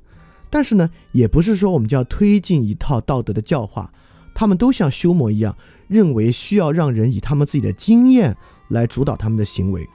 [0.49, 3.93] 但是呢，也不是说我们就要推进一套道德的教化，
[4.37, 5.57] 他们都像修谟一样，
[5.87, 8.37] 认为需要让人以他们自己的经验。
[8.69, 9.87] 来主导他们的行为，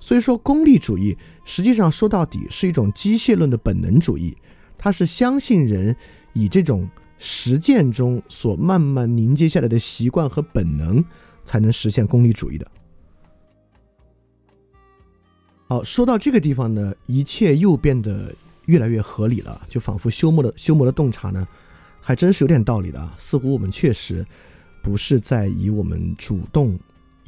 [0.00, 4.36] 所以说功利主义实际上说到底是一种机械论的本能主义，
[4.76, 5.94] 它是相信人
[6.32, 6.88] 以这种
[7.18, 11.04] 实践中所慢慢凝结下来的习惯和本能
[11.44, 12.68] 才能实现功利主义的。
[15.68, 18.34] 好，说到这个地方呢，一切又变得
[18.64, 21.46] 越来越合理了，就仿佛修谟的修谟的洞察呢，
[22.06, 24.24] 还真是有点道理的啊，似乎我们确实
[24.80, 26.78] 不是在以我们主动。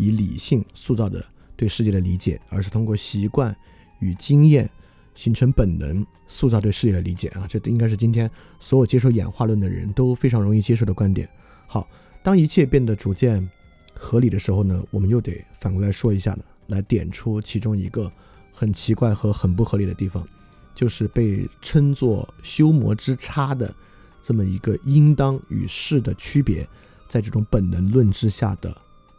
[0.01, 1.21] 以理性塑造的
[1.57, 3.53] 对世界的理解，而是通过习惯
[3.99, 4.71] 与经验
[5.17, 7.45] 形成本能塑造对世界的理解啊！
[7.49, 11.29] 这应该是今天所有接受演化论的人都非常容易接受的观点。
[11.67, 11.89] 好，
[12.23, 13.45] 当一切变得逐渐
[13.93, 18.09] 合理的时候呢，我们又得反过来说一下了，来点出其中一个
[18.53, 20.25] 很奇怪和很不合理的地方，
[20.77, 23.75] 就是被称作修魔之差的
[24.23, 26.69] 这么一个应当与是的区别，
[27.09, 28.77] 在这种本能论之下的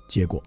[0.07, 0.43] 结果。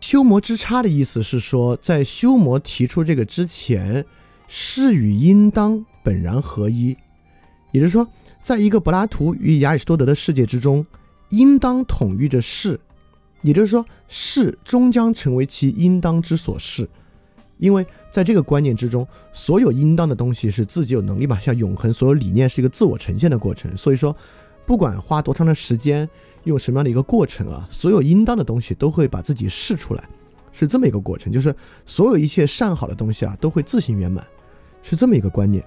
[0.00, 4.04] 修魔之差的意思是说，在修魔提出这个之前，
[4.46, 6.94] 是与应当本然合一，
[7.72, 8.06] 也就是说，
[8.42, 10.84] 在一个柏拉图与亚里士多德的世界之中，
[11.30, 12.78] 应当统御着是，
[13.40, 16.86] 也就是说，是终将成为其应当之所是，
[17.64, 24.14] 因为在这个观念之中，所有应当的东西是自己有能力吧，像永恒，所有理念是一个自我呈现的过程，所以说，
[24.66, 26.08] 不管花多长的时间。
[26.44, 27.66] 用什么样的一个过程啊？
[27.70, 30.06] 所有应当的东西都会把自己试出来，
[30.52, 31.32] 是这么一个过程。
[31.32, 31.56] 就是
[31.86, 34.22] 所有一切善好的东西啊，都会自行圆满，
[34.82, 35.64] 是这么一个观念。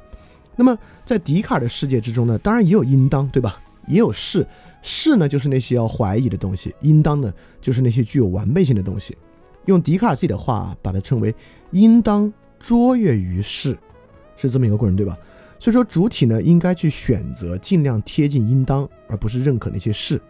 [0.56, 3.60] 那么在笛卡尔的世界之中呢，当然也有应当，对吧？
[3.88, 4.46] 也有是，
[4.84, 9.18] 是呢就是那些要怀疑的东西，应当呢就是那些具有完备性的东西。
[9.68, 11.34] 用笛卡尔自己的话把它称为
[11.72, 13.78] 应当卓越于是，
[14.36, 15.18] 是这么一个过程，对吧？
[15.60, 20.22] 所以说主体呢应该去选择尽量贴近应当，而不是认可那些事。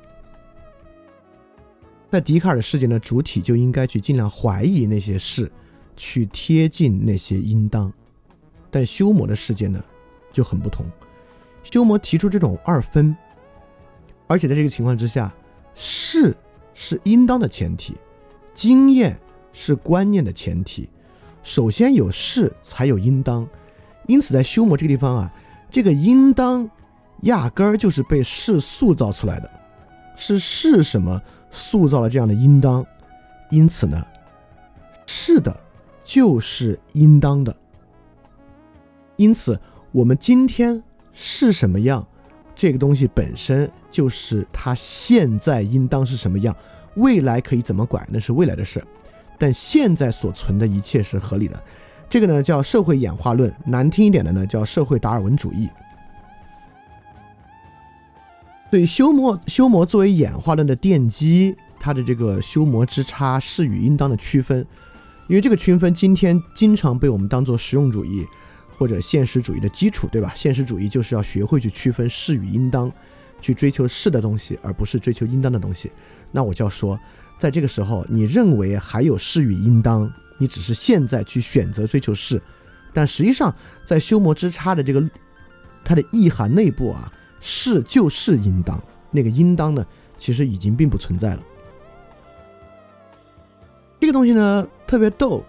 [2.10, 5.52] 在笛卡尔的世界呢，主体就应该去尽量怀疑那些事，
[5.98, 7.92] 去贴近那些应当。
[8.72, 9.84] 但修魔的世界呢，
[10.32, 10.86] 就很不同。
[11.64, 13.16] 修魔提出这种二分，
[14.26, 15.34] 而且在这个情况之下，
[15.76, 16.34] 是
[16.74, 17.96] 是应当的前提，
[18.54, 19.20] 经验
[19.60, 20.88] 是观念的前提。
[21.42, 23.48] 首先有是，才有应当。
[24.06, 25.34] 因此，在修魔这个地方啊，
[25.72, 26.70] 这个应当
[27.22, 29.50] 压根儿就是被是塑造出来的，
[30.16, 31.20] 是是什么？
[31.50, 32.86] 塑造了这样的应当，
[33.50, 34.06] 因此呢，
[35.08, 35.60] 是的，
[36.04, 37.56] 就是应当的。
[39.16, 39.60] 因此，
[39.92, 40.82] 我们今天
[41.14, 42.06] 是什么样，
[42.56, 46.56] 这个东西本身就是它现在应当是什么样，
[46.98, 48.84] 未来可以怎么拐，那是未来的事。
[49.38, 51.64] 但现在所存的一切是合理的，
[52.10, 55.70] 这个呢叫社会演化论，难听一点的呢叫社会达尔文主义。
[58.70, 64.66] 对修魔，修魔作为演化论的奠基，它的这个修魔之差是与应当的区分，
[65.30, 68.26] 因为这个区分今天经常被我们当做实用主义
[68.70, 70.34] 或者现实主义的基础，对吧？
[70.36, 72.92] 现实主义就是要学会去区分是与应当，
[73.40, 75.90] 去追求是的东西，而不是追求应当的东西。
[76.32, 77.00] 那我就要说，
[77.38, 82.42] 在这个时候，你认为还有是与应当，你只是现在去选择追求是，
[82.94, 83.54] 但实际上
[83.86, 85.10] 在修魔之差的这个
[85.84, 87.12] 它的意涵内部啊。
[87.40, 88.82] 是就是应当，
[89.12, 89.86] 那个应当呢，
[90.18, 91.44] 其实已经并不存在了。
[94.00, 95.46] 这个东西呢特别逗，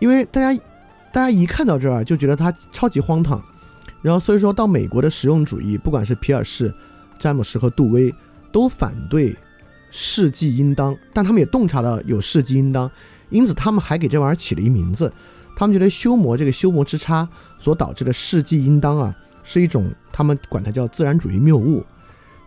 [0.00, 0.62] 因为大家
[1.10, 3.42] 大家一看到这儿就觉得它超级荒唐，
[4.02, 6.72] 然后所以说到美国的实用主义，不管是皮尔士、
[7.18, 8.14] 詹姆斯和杜威，
[8.52, 9.34] 都反对
[9.90, 12.90] 世纪应当，但他们也洞察到有世纪应当，
[13.28, 15.12] 因此他们还给这玩意儿起了一名字，
[15.56, 17.28] 他们觉得修魔这个修魔之差
[17.58, 19.14] 所导致的世纪应当啊。
[19.42, 21.84] 是一种，他们管它叫自然主义谬误，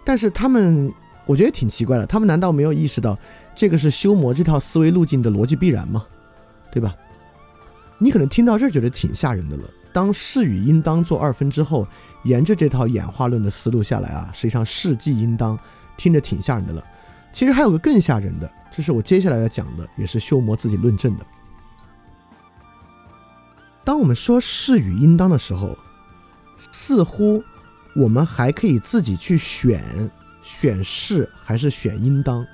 [0.05, 0.93] 但是他们
[1.25, 3.17] 我觉得挺奇怪的，他们难道没有意识到
[3.55, 6.05] 这个是修魔这套思维路径的逻辑必然吗？
[6.71, 6.95] 对吧？
[7.97, 9.63] 你可能听到这儿觉得挺吓人的了。
[9.91, 11.87] 当是与应当做二分之后，
[12.23, 15.57] 沿着这套演化论的思路下来啊，实际上世纪应当，
[15.97, 16.83] 听着挺吓人的了。
[17.33, 21.25] 其实还有个更吓人的，这是我接下来要讲的，也是修魔自己论证的。
[23.83, 25.77] 当我们说是与应当的时候。
[26.71, 27.43] 似乎
[27.93, 30.09] 我们还可以自己去选，
[30.41, 32.45] 选是还是选应当。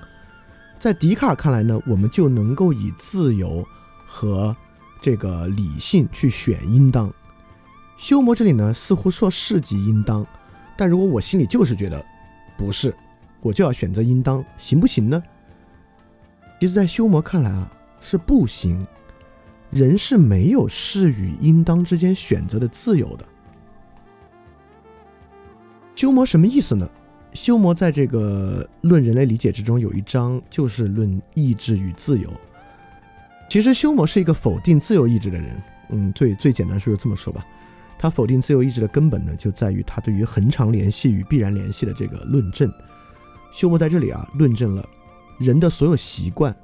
[0.80, 3.64] 在笛卡尔看来呢，我们就能够以自由
[4.08, 4.56] 和
[5.00, 7.14] 这个理性去选应当。
[8.00, 10.26] 修魔这里呢，似乎说是即应当，
[10.76, 12.04] 但如果我心里就是觉得
[12.58, 12.96] 不是，
[13.42, 15.24] 我就要选择应当，行不行呢？
[16.60, 17.72] 其实，在修魔看来啊，
[18.02, 18.86] 是不行。
[19.72, 23.26] 人是没有是与应当之间选择的自由的。
[25.96, 26.90] 修魔什么意思呢？
[27.34, 32.28] 修魔在这个《论人类理解》之中有一章就是论意志与自由。
[33.48, 35.62] 其实修魔是一个否定自由意志的人。
[35.90, 37.46] 嗯，最最简单说就这么说吧。
[37.98, 42.72] 他否定自由意志的根本呢，就在于他对于恒常联系与必然联系的这个论证。
[43.52, 44.88] 修魔在这里啊，论证了
[45.38, 46.56] 人的所有习惯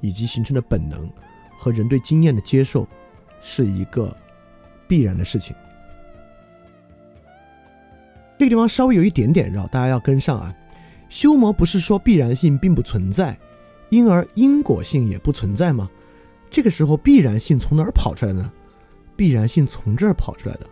[0.00, 1.10] 以及形成的本能
[1.58, 2.86] 和人对经验的接受
[3.40, 4.14] 是一个
[4.88, 5.54] 必然的事情。
[8.38, 10.54] 这个地方稍微有一点点绕，大家要跟上啊。
[11.08, 13.38] 修魔不是说必然性并不存在，
[13.90, 15.88] 因而因果性也不存在吗？
[16.50, 18.50] 这个时候必然性从哪儿跑出来呢？
[19.14, 20.66] 必然性从这儿跑出来的。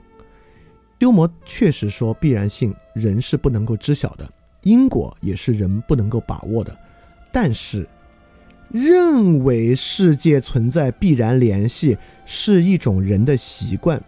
[0.98, 4.28] 修魔确实说必然性人是不能够知晓的，
[4.62, 6.76] 因果也是人不能够把握的。
[7.32, 7.88] 但是，
[8.70, 14.02] 认为世界存在必然联系是一种人的习惯，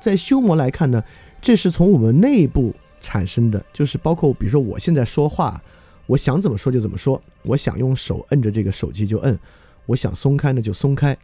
[0.00, 1.02] 在修魔来看呢，
[1.40, 2.74] 这是从我们内部。
[3.06, 5.62] 产生的就是包括，比如说我现在说话，
[6.06, 9.38] 我想怎么说就怎么说，我想用手摁着这个手机就摁，
[9.84, 11.14] 我想松开呢就松开。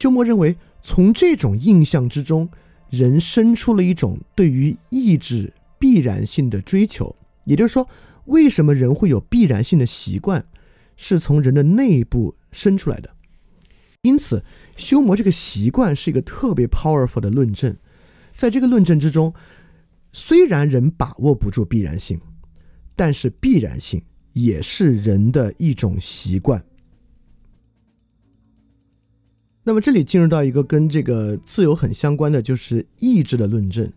[0.00, 2.48] 修摩认为，从这种印象之中，
[2.90, 7.16] 人生出了一种对于意志必然性的追求。
[7.44, 7.88] 也就是说，
[8.26, 10.46] 为什么人会有必然性的习惯，
[10.96, 13.16] 是从人的内部生出来的。
[14.02, 14.44] 因此，
[14.76, 17.76] 修魔这个习惯是一个特别 powerful 的论证，
[18.36, 19.34] 在这个论证之中。
[20.12, 22.20] 虽然人把握不住必然性，
[22.94, 24.00] 但是必然性
[24.34, 26.64] 也是人的一种习惯。
[29.64, 33.92] 那么这里进入到一个跟这个自由很相关的，就是意志的论证。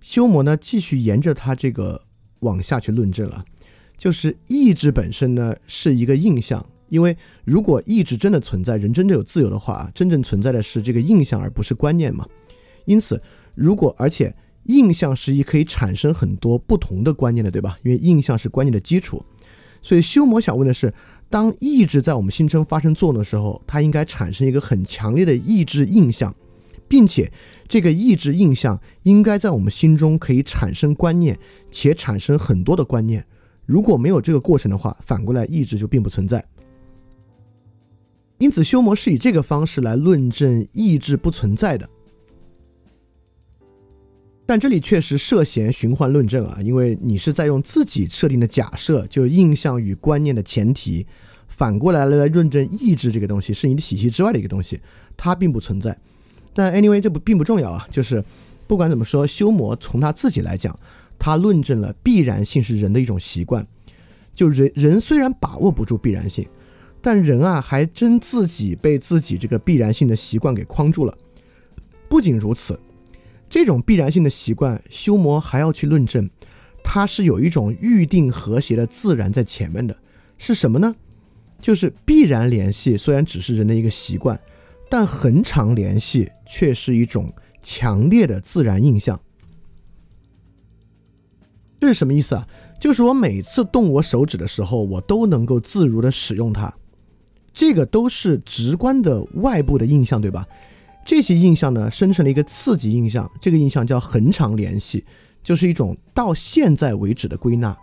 [0.00, 2.02] 修魔呢继续沿着他这个
[2.40, 3.44] 往下去论证了，
[3.96, 12.26] 就是意志本身呢是一个印象，因为如果意志真的存在，人真的有自由的话，真正存在的是这个印象，而不是观念嘛。
[12.84, 13.22] 因此，
[13.54, 14.34] 如果而且。
[14.64, 17.78] 印象是一可以产生很多不同的观念的，对吧？
[17.82, 19.24] 因为印象是观念的基础，
[19.80, 20.92] 所以修魔想问的是：
[21.30, 26.32] 当意志在我们心中发生作用的时候，它应该产生一个很强烈的意志印象，
[26.86, 27.32] 并且
[27.70, 31.38] 这个意志印象应该在我们心中可以产生观念，
[31.70, 33.24] 且产生很多的观念。
[33.64, 36.44] 如果没有这个过程的话，反过来意志就并不存在。
[38.38, 41.88] 因此，修魔是以这个方式来论证意志不存在的。
[44.44, 51.06] 但这里确实涉嫌循环论证啊，因为你是在用自己设定的假设，就是印象与观念的前提，
[51.46, 54.80] 反过来来论证意志这个东西是你的体系之外的一个东西，
[55.16, 55.96] 它并不存在。
[56.52, 58.24] 但 anyway 这不并不重要啊，就是
[58.66, 60.78] 不管怎么说，修魔从他自己来讲，
[61.18, 63.66] 他论证了必然性是人的一种习惯。
[64.34, 66.46] 就人人虽然把握不住必然性，
[67.02, 71.16] 但人啊还真自己被自己这个必然性的习惯给框住了。
[72.08, 72.78] 不仅如此，
[73.48, 76.28] 这种必然性的习惯，修魔还要去论证，
[76.82, 79.96] 它是有一种预定和谐的自然在前面的。
[80.38, 80.94] 是什么呢？
[81.60, 84.40] 就是必然联系虽然只是人的一个习惯，
[84.90, 87.32] 但恒常联系却是一种
[87.62, 89.18] 强烈的自然印象。
[91.78, 92.46] 这是什么意思啊？
[92.78, 96.74] 就是我每次动我手指的时候，我都能够自如的使用它，
[97.54, 100.46] 这个都是直观的外部的印象，对吧？
[101.06, 105.04] 这些印象呢，生成了一个刺激印象，这个印象叫恒常联系，
[105.42, 107.76] 就是一种到现在为止的归纳。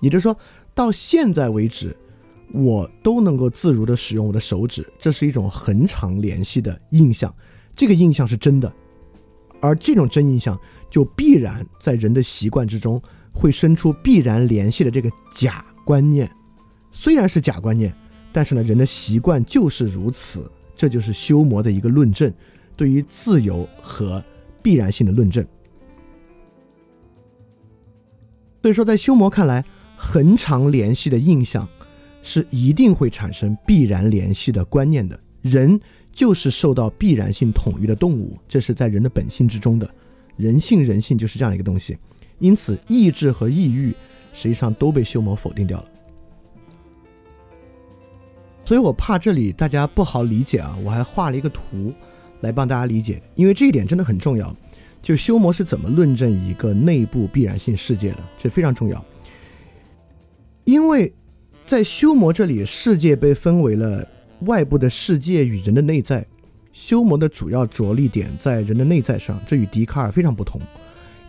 [0.00, 0.36] 也就是说，
[0.74, 1.96] 到现在为止，
[2.52, 7.34] 我都能够自如的使用我的手指，这是一种恒常联系的印象，
[7.74, 8.72] 这个印象是真的，
[9.60, 10.58] 而这种真印象
[10.90, 13.00] 就必然在人的习惯之中。
[13.32, 16.28] 会生出必然联系的这个假观念，
[16.90, 17.94] 虽然是假观念，
[18.32, 22.30] 但是呢，人的习惯就是如此，这就是修魔的一个论证，
[22.76, 24.22] 对于自由和
[24.60, 25.46] 必然性的论证。
[28.62, 29.64] 所以说，在修魔看来，
[29.96, 31.66] 恒常联系的印象
[32.32, 35.18] 是一定会产生必然联系的观念的。
[35.42, 35.80] 人
[36.12, 39.94] 就是受到必然性统御的动物，这是在人的本性之中的，
[40.36, 41.98] 人性人性就是这样一个东西。
[42.38, 43.92] 因此，意志和意欲
[44.32, 45.88] 实际上都被修魔否定掉了。
[48.64, 51.92] 所以我怕这里大家不好理解啊，我还画了一个图
[52.42, 54.54] 来帮大家理解，因为这一点真的很重要。
[55.02, 59.04] 就修魔是怎么论证一个内部必然性世界的，这非常重要。
[60.64, 61.12] 因为
[61.70, 64.04] 在修魔这里，世界被分为了
[64.40, 66.26] 外部的世界与人的内在。
[66.72, 70.60] 修魔的主要着力点在人的内在上，这与笛卡尔非常不同。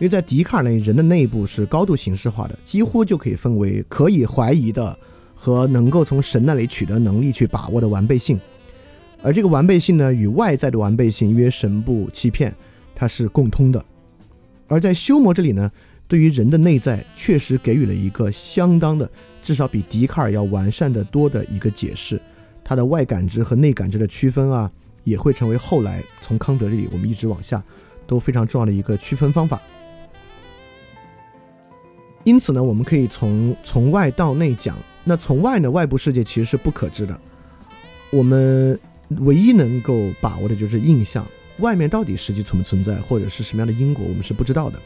[0.00, 4.98] 为在笛卡尔那里，人的内部是高度形式化的，几乎就可以分为可以怀疑的
[5.32, 8.40] 和能够从神那里取得能力去把握的完备性，
[9.22, 12.52] 而这个完备性呢，与外在的完备性约神不欺骗，
[12.96, 13.84] 它是共通的。
[14.66, 15.70] 而在修魔这里呢，
[16.12, 19.10] 对于人的内在确实给予了一个相当的，
[19.40, 22.20] 至少比笛卡尔要完善的多的一个解释，
[22.62, 24.70] 它的外感知和内感知的区分啊，
[25.04, 27.64] 也会成为后来从康德这里我们一直往下
[28.06, 29.58] 都非常重要的一个区分方法。
[32.24, 34.76] 因此呢，我们可以从从外到内讲。
[35.04, 37.18] 那从外呢，外部世界其实是不可知的。
[38.10, 38.78] 我们
[39.20, 41.26] 唯一能够把握的就是印象，
[41.60, 44.78] 外面到底实际存不存在，或者是什么样的因果，我们是不知道的。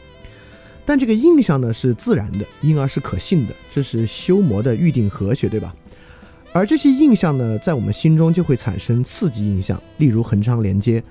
[0.87, 5.75] 但这个印象呢是自然的，因而是可信的，这是修魔的预定和谐，对吧？
[6.53, 11.01] 而这些印象呢，在我们心中就会产生刺激印象，例如恒常连接；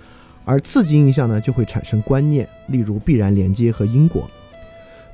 [0.47, 4.29] 而刺激印象呢，就会产生观念，例如必然连接和因果。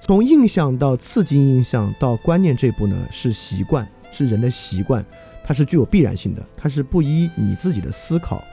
[0.01, 5.05] 从印象到刺激印象到观念这步呢，是习惯，是人的习惯，
[5.43, 8.45] 它是具有必然性的，它是不依你自己的思考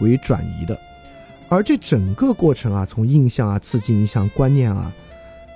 [0.00, 0.80] 为转移的。
[1.50, 4.90] 而这整个过程啊，从印象啊、刺激印象、观念啊，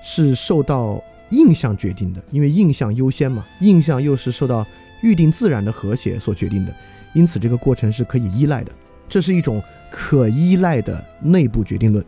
[0.03, 4.67] 是受到印象决定的，因为印象优先嘛，印象又是受到
[5.01, 6.75] 预定自然的和谐所决定的，
[7.15, 8.73] 因此这个过程是可以依赖的，
[9.09, 12.05] 这是一种可依赖的内部决定论。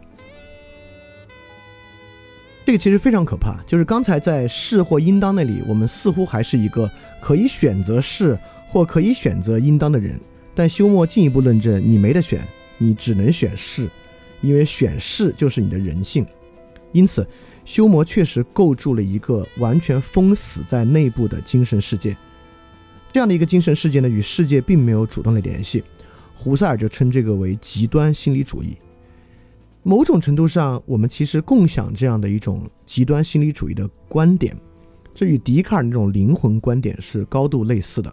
[2.67, 6.91] 这个其实非常可怕，就是刚才在是或应当那里，我们似乎还是一个
[7.21, 8.39] 可以选择是
[8.69, 10.19] 或可以选择应当的人，
[10.55, 12.43] 但休谟进一步论证，你没得选，
[12.79, 13.89] 你只能选是，
[14.41, 16.27] 因为选是就是你的人性。
[16.93, 17.27] 因此，
[17.65, 22.17] 休谟确实构筑了一个完全封死在内部的精神世界，
[23.13, 25.83] 这样的一个精神世界呢，与世界并没有主动的联系。
[26.35, 28.77] 胡塞尔就称这个为极端心理主义。
[29.83, 34.57] 某种程度上，我们其实共享这样的一种极端心理主义的观点，
[35.15, 38.13] 这与笛卡尔那种灵魂观点是高度类似的。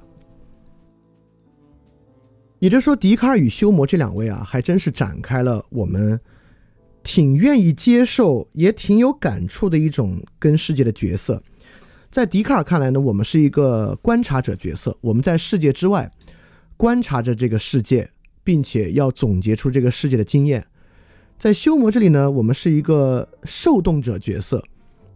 [2.59, 6.19] 也就是说，笛卡尔与休谟这两位啊，还真是展开了我们
[7.03, 11.41] 挺愿意接受，也挺有感触的一种跟世界的角色。
[12.11, 16.11] 在笛卡尔看来呢，我们是一个观察者角色，我们在世界之外
[16.75, 18.09] 观察着这个世界，
[18.43, 20.65] 并且要总结出这个世界的经验。
[21.39, 24.63] 在修魔这里呢，我们是一个受动者角色，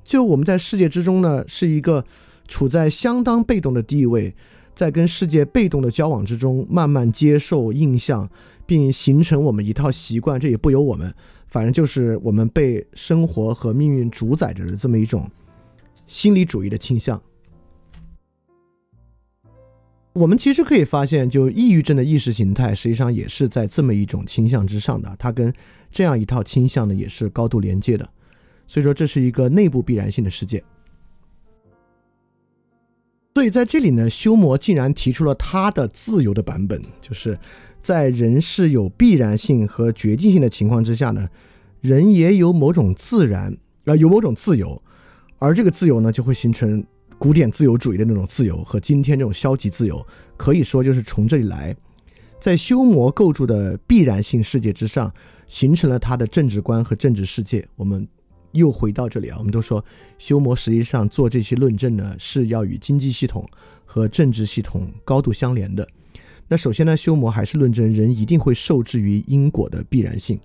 [0.03, 2.03] 就我们在世界之中呢，是一个
[2.47, 4.33] 处在相当被动的地位，
[4.73, 8.29] 在跟世界被动的交往之中，慢慢接受印象，
[8.65, 10.39] 并形成我们一套习惯。
[10.39, 11.13] 这也不由我们，
[11.55, 15.31] 反正就是我们被生活和命运主宰着的这么一种
[16.05, 17.21] 心理主义的倾向。
[20.11, 25.53] 我们其实可以发现，就抑郁症的意识形态，实际上也是在这么一种倾向之上的，它跟。
[25.89, 28.09] 这样一套倾向呢，也是高度连接的。
[28.67, 30.61] 所以说这是一个内部必然性的世界。
[33.35, 37.37] 所以在这里呢，修魔竟然提出了他的自由的版本，就是
[37.81, 41.27] 在人是有必然性和决定性的情况之下呢，
[41.81, 44.81] 人也有某种自然，呃，有某种自由，
[45.37, 46.81] 而这个自由呢，就会形成
[47.17, 50.07] 古典自由主义的那种自由和今天这种消极自由，
[50.37, 51.75] 可以说就是从这里来，
[52.39, 55.13] 在修魔构筑的必然性世界之上，
[55.45, 57.67] 形成了他的政治观和政治世界。
[57.75, 58.07] 我们。
[58.55, 59.85] 又回到这里啊，我们都说
[60.17, 63.47] 修魔实际上做这些论证呢，是要与经济系统
[63.85, 65.87] 和政治系统高度相连的。
[66.47, 70.39] 那首先呢，修魔还是论证人一定会受制于因果的必然性，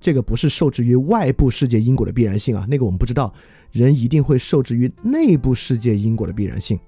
[0.00, 3.34] 这个不是受制于外部世界因果的必然性啊，那个我们不知道。
[3.72, 6.78] 人一定会受制于内部世界因果的必然性。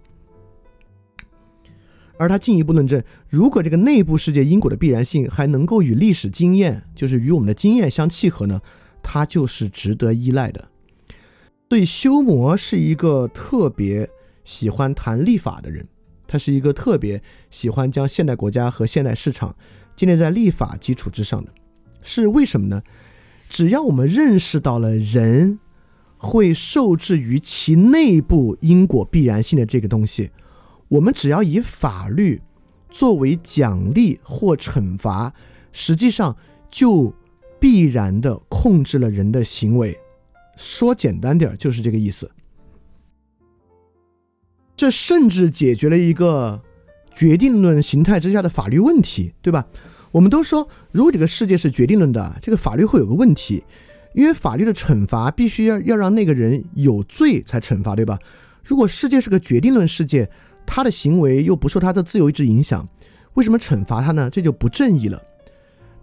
[2.16, 8.62] 而他进一步论证，如果这个内部世界因果的必然性还能够与历史经验，就是与我们的经验相契合呢？
[9.08, 10.68] 他就是值得依赖的。
[11.68, 14.10] 所以修魔是一个特别
[14.44, 15.86] 喜欢谈立法的人，
[16.26, 19.54] 他是一个特别喜欢将现代国家和现代市场
[19.94, 21.52] 建立在立法基础之上的。
[22.02, 22.82] 是为什么呢？
[23.48, 25.60] 只要我们认识到了人
[26.18, 30.32] 会受制于其内部因果必然性的这个东西，
[30.88, 32.42] 我们只要以法律
[32.90, 35.32] 作为奖励或惩罚，
[35.70, 36.36] 实际上
[36.68, 37.14] 就。
[37.58, 39.98] 必然的控制了人的行为，
[40.56, 42.30] 说简单点儿就是这个意思。
[44.74, 46.62] 这甚至解决了一个
[47.14, 49.66] 决定论形态之下的法律问题，对吧？
[50.12, 53.64] 我们都说，如果这个世界是决定论的，这个法律会有个问题，
[54.14, 58.18] 因为法律的惩罚必须要要让那个人有罪才惩罚，对吧？
[58.62, 60.30] 如果世界是个决定论世界，
[60.66, 62.86] 他的行为又不受他的自由意志影响，
[63.34, 64.28] 为什么惩罚他呢？
[64.28, 65.22] 这就不正义了。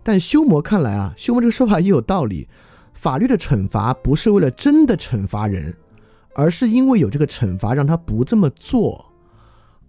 [0.04, 2.48] 但修魔看来啊，修魔这个说法也有道理。
[2.94, 5.76] 法律的惩罚不是为了真的惩罚人，
[6.36, 9.14] 而是因为有这个惩罚让他不这么做。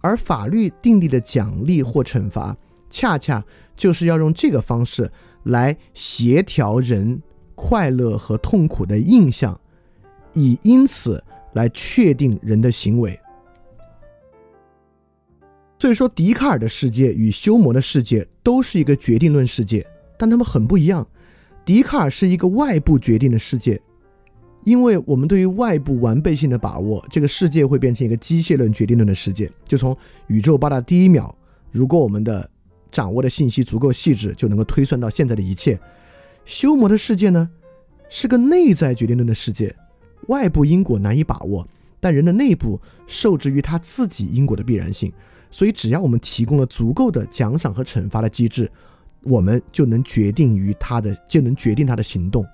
[0.01, 2.55] 而法律定立的奖励或惩罚，
[2.89, 3.43] 恰恰
[3.75, 5.11] 就是要用这个方式
[5.43, 7.21] 来协调人
[7.55, 9.59] 快乐和痛苦的印象，
[10.33, 13.19] 以因此来确定人的行为。
[15.79, 19.85] 所以说，笛卡尔的世界与修魔的世界都是一个决定论世界。
[20.17, 21.07] 但他们很不一样。
[21.63, 23.81] 笛卡尔是一个外部决定的世界，
[24.63, 29.51] 因为我们对于外部完备性的把握，这个世界会变成一个机械论决定论的世界。
[29.65, 29.97] 就从
[30.27, 31.35] 宇宙爆炸第一秒，
[31.71, 32.47] 如果我们的
[32.91, 35.79] 掌握的信息足够细致，就能够推算到现在的一切。
[36.45, 37.49] 修魔的世界呢，
[38.09, 39.75] 是个内在决定论的世界，
[40.27, 41.67] 外部因果难以把握，
[41.99, 45.11] 但人的内部受制于他自己因果的必然性。
[45.49, 48.69] 所以，只要我们提供了足够的奖赏和惩罚的机制。
[49.25, 52.45] 我们就能决定于他的，就能决定他的行动。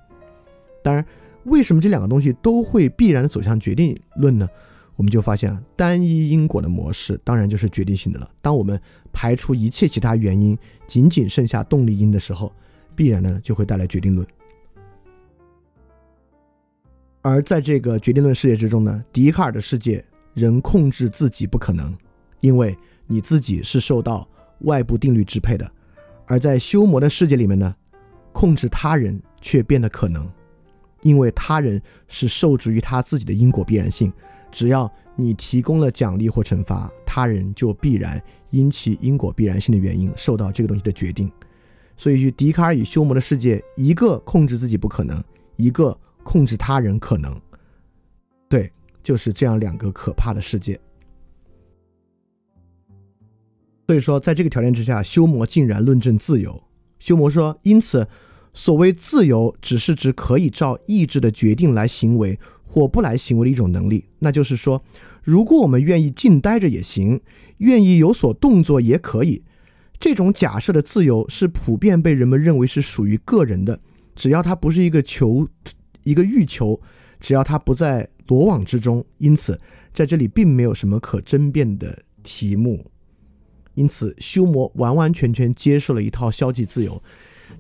[0.82, 1.06] 当然，
[1.44, 4.48] 为什么这两个东西都会必然走向决定论呢？
[4.95, 8.30] 我们就发现啊，单一因果的模式当然就是决定性的了。
[8.41, 8.80] 当我们
[9.12, 12.54] 排除一切其他原因，仅仅剩下动力因的时候，
[12.95, 14.26] 必然呢就会带来决定论。
[17.24, 21.95] 而在这个决定论世界之中呢，笛卡尔的世界，人控制自己不可能，
[22.40, 22.78] 因为
[23.08, 24.28] 你自己是受到
[24.62, 25.72] 外部定律支配的。
[26.32, 27.76] 而在修魔的世界里面呢，
[28.32, 30.32] 控制他人却变得可能，
[31.02, 34.14] 因为他人是受制于他自己的因果必然性。
[34.49, 41.30] 只要你提供了奖励或惩罚，他人就必然因其因果必然性的原因受到这个东西的决定。
[41.98, 45.22] 所以，笛卡尔与修魔的世界，一个控制自己不可能，
[45.58, 47.38] 一个控制他人可能。
[48.48, 48.72] 对，
[49.03, 50.80] 就是这样两个可怕的世界。
[53.92, 56.64] 所以说，在这个条件之下，修魔竟然论证自由。
[56.98, 58.08] 修魔说：“因此，
[58.54, 64.06] 所谓自由，只是指可以照意志的决定来行为或不来行为的一种能力。
[64.20, 64.82] 那就是说，
[65.22, 67.20] 如果我们愿意静待着也行，
[67.58, 69.44] 愿意有所动作也可以。
[70.00, 73.78] 这种假设的自由是普遍被人们认为是属于个人的，
[74.16, 75.46] 只要它不是一个求，
[76.06, 76.80] 一个欲求，
[77.20, 79.06] 只要它不在罗网之中。
[79.18, 79.60] 因此，
[79.94, 82.86] 在这里并没有什么可争辩的题目。”
[83.73, 87.02] 因此，修魔完完全全接受了一套消极自由。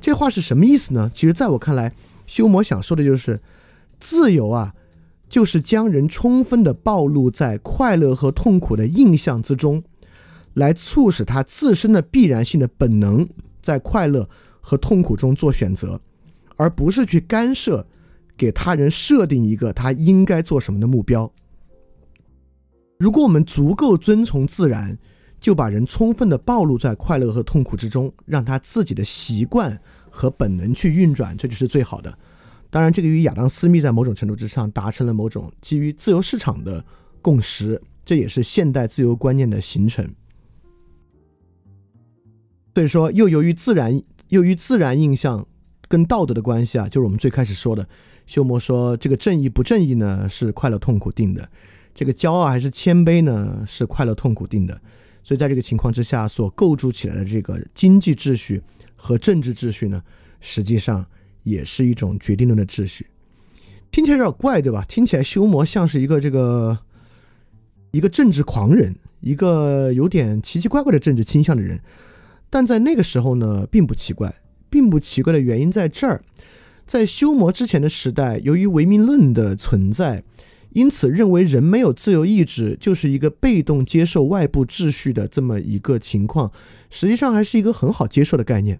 [0.01, 1.09] 这话是什么意思呢？
[1.15, 1.93] 其实，在我看来，
[2.27, 3.39] 修魔想说的就是，
[3.99, 4.73] 自由啊，
[5.29, 9.83] 就是将人充分的暴露在快乐和痛苦的印象之中，
[10.53, 13.27] 来促使他自身的必然性的本能
[13.61, 14.29] 在快乐
[14.59, 16.01] 和痛苦中做选择，
[16.57, 17.87] 而不是去干涉，
[18.35, 21.31] 给他人设定一个他应该做什么的目标。
[22.97, 24.97] 如果我们足够遵从自然。
[25.41, 32.15] 就把人充分的暴露在快乐和痛苦之中，让他自己的习惯和本能去运转，这就是最好的。
[32.69, 36.85] 当然，这个与亚当·斯密在某种程度之上达成了某种基于自由市场的
[37.21, 40.07] 共识，这也是现代自由观念的形成。
[42.75, 45.45] 所以说，又由于自然，由于自然印象
[45.89, 47.89] 跟道德的关系啊，就是我们最开始说的，
[48.27, 51.49] 休谟说这个正义不正义呢是快乐痛苦定的，
[51.93, 54.79] 这个骄傲还是谦卑呢是快乐痛苦定的。
[55.23, 58.61] 所以在这个情况之下，所构筑起来的这个经济秩序
[58.95, 60.01] 和政治秩序呢，
[60.39, 61.05] 实际上
[61.43, 63.07] 也是一种决定论的秩序。
[63.91, 64.85] 听起来有点怪，对吧？
[64.87, 66.77] 听起来修魔像是一个这个
[67.91, 71.81] 一个政治狂人，一个有点奇奇怪怪的政治倾向的人。
[72.49, 74.33] 但在那个时候呢，并不奇怪，
[74.69, 76.23] 并不奇怪的原因在这儿，
[76.85, 80.23] 在修魔之前的时代，由于唯名论的存在，
[80.71, 86.51] 因此认为人没有自由意志，就是一个被动接受外部秩序的这么一个情况，
[86.89, 88.79] 实际上还是一个很好接受的概念。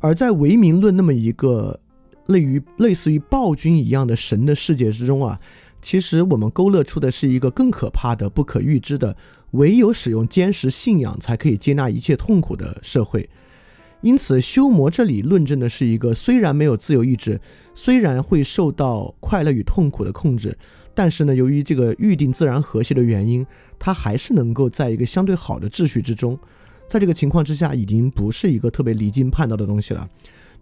[0.00, 1.80] 而在唯名论那么一个
[2.26, 5.40] 类于类似于暴君一样的神的世界之中啊，
[5.82, 9.16] 其实我们勾勒出的是一个更可怕的、不可预知的。
[9.52, 13.30] 唯有使用坚实信仰，才可以接纳一切痛苦的社会。
[14.00, 17.40] 因此，修魔这里论证的是一个虽然没有自由意志，
[17.74, 20.56] 虽然会受到快乐与痛苦的控制，
[20.94, 23.44] 但是呢，由于这个预定自然和谐的原因，
[23.78, 26.38] 它还是能够在一个相对好的秩序之中。
[26.88, 30.06] 在这个情况之下，已经不是一个特别离经叛道的东西了。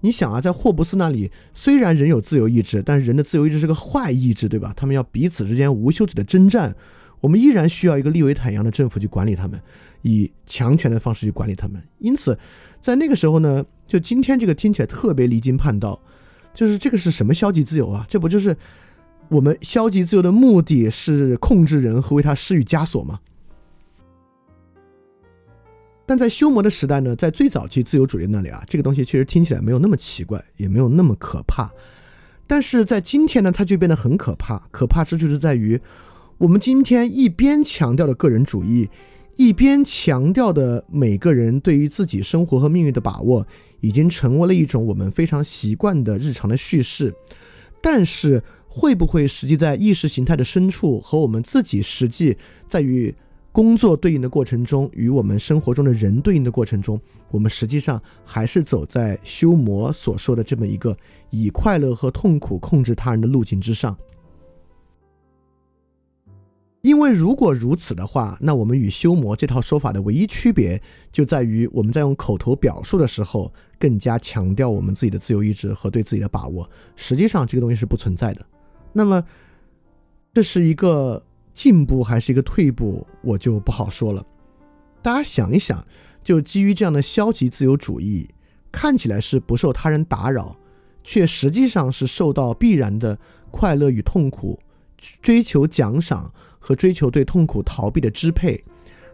[0.01, 4.73] 你想啊，在霍布斯那里，虽然人有自由意志，但是人的自由意志是个坏意志，对吧？
[4.77, 6.75] 他们要彼此之间无休止的征战。
[7.21, 9.59] 我们依然需要一个利维坦一样的政府去管理他们，
[10.07, 11.83] 以强权的方式去管理他们。
[11.99, 12.39] 因此，
[12.81, 16.01] 在那个时候呢，就今天这个听起来特别离经叛道，
[16.55, 18.07] 就是这个是什么消极自由啊？
[18.09, 18.57] 这不就是
[19.29, 23.19] 我们消极自由的目的是控制人和为他施予枷锁吗？
[26.07, 31.69] 但在修魔的时代呢，在最早期自由主义那里啊，这个东西确实听起来没有那么奇怪，也没有那么可怕。
[32.47, 34.69] 但是在今天呢，它就变得很可怕。
[34.71, 35.81] 可怕之处是在于。
[36.39, 38.91] 我们今天一边强调的个人主义，
[39.37, 43.47] 一边强调的每个人对于自己生活和命运的把握，
[43.81, 47.15] 已经成为了一种我们非常习惯的日常的叙事。
[47.83, 52.37] 但是，会不会实际在意识形态的深处，和我们自己实际
[52.67, 53.15] 在与
[53.53, 56.99] 工作对应的过程中，与我们生活中的人对应的过程中，
[57.31, 60.97] 我们实际上还是走在修魔所说的这么一个
[61.31, 63.97] 以快乐和痛苦控制他人的路径之上？
[66.87, 70.81] 因为如果如此的话，那我们与修魔这套说法的唯一区别
[71.11, 76.71] 就在于，我们在用口头表述的时候，更加强调我们自己的自由意志和对自己的把握。
[76.95, 78.47] 实际上，这个东西是不存在的。
[78.93, 79.25] 那么，
[80.33, 81.21] 这是一个
[81.53, 84.25] 进步还是一个退步，我就不好说了。
[85.03, 85.85] 大家想一想，
[86.23, 88.31] 就基于这样的消极自由主义，
[88.71, 90.57] 看起来是不受他人打扰，
[91.03, 93.19] 却实际上是受到必然的
[93.51, 94.61] 快乐与痛苦
[95.21, 96.33] 追求奖赏。
[96.67, 98.65] 和追求对痛苦逃避的支配，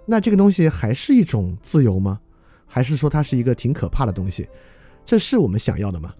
[0.06, 2.18] 那这个东西还是一种自由吗？
[2.64, 4.48] 还是说它是一个挺可怕的东西？
[5.04, 6.14] 这是我们想要的吗？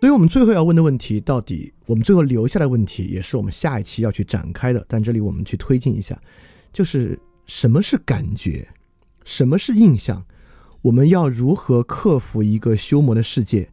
[0.00, 4.84] 所以我们最后要问的问题，到底我们最后留下的问题，也是我们下一期要去展开的。
[4.86, 6.20] 但这里我们去推进一下，
[6.70, 8.68] 就是什么是感觉，
[9.24, 10.26] 什么是印象？
[10.82, 13.70] 我们要如何克服一个修魔的世界？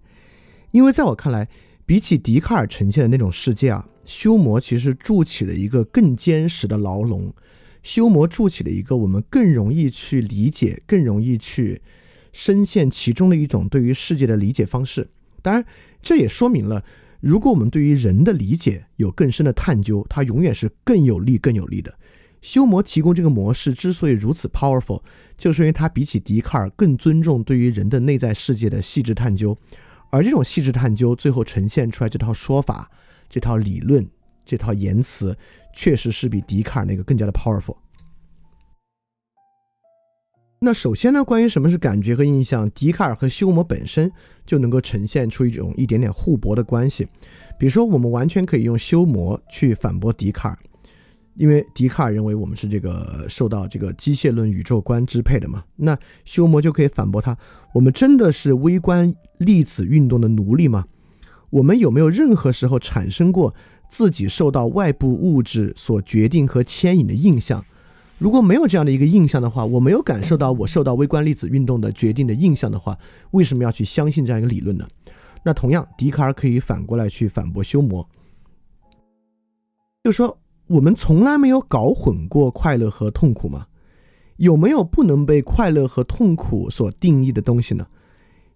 [0.72, 1.50] 因为在我看来，
[1.92, 3.86] 比起笛卡尔呈现的那种世界啊。
[4.06, 7.34] 修魔其实筑起了一个更坚实的牢笼，
[7.84, 11.82] 修魔筑起了一个我们更容易去理解、更容易去
[12.32, 15.10] 深陷其中的一种对于世界的理解方式。
[15.42, 15.66] 当然，
[16.02, 16.82] 这也说明了，
[17.20, 21.94] 如果我们对于人的理解有更深的探究，它永远是更有利、更有利的。
[22.42, 25.02] 修魔提供这个模式之所以如此 powerful，
[25.38, 29.58] 就是因为它比起笛卡尔更尊重对于人的内在世界的细致探究，
[30.12, 32.92] 而这种细致探究最后呈现出来这套说法。
[33.30, 34.06] 这套理论，
[34.46, 35.38] 这套言辞，
[35.74, 37.78] 确实是比笛卡尔那个更加的 powerful。
[40.60, 44.12] 那首先呢，关于什么是感觉和印象，笛卡尔和休谟本身
[44.46, 47.08] 就能够呈现出一种一点点互驳的关系。
[47.58, 50.60] 比如说，我们完全可以用休谟去反驳笛卡尔，
[51.36, 55.64] 因为笛卡尔认为我们是这个受到这个机械论宇宙观支配的嘛。
[55.78, 57.38] 那休谟就可以反驳他：
[57.74, 60.86] 我们真的是微观粒子运动的奴隶吗？
[61.50, 63.54] 我们有没有任何时候产生过
[63.90, 67.66] 自己受到外部物质所决定和牵引的印象？
[68.18, 72.98] 如果没有这样的一个印象的话，我没有感受到我受到微观粒子运动的决定的印象的话，
[73.32, 74.88] 为什么要去相信这样一个理论呢？
[75.44, 78.06] 那同样，笛卡尔可以反过来去反驳休谟，
[80.04, 80.38] 就说
[80.72, 83.68] 我们从来没有搞混过快乐和痛苦吗？
[84.38, 87.88] 有没有不能被快乐和痛苦所定义的东西呢？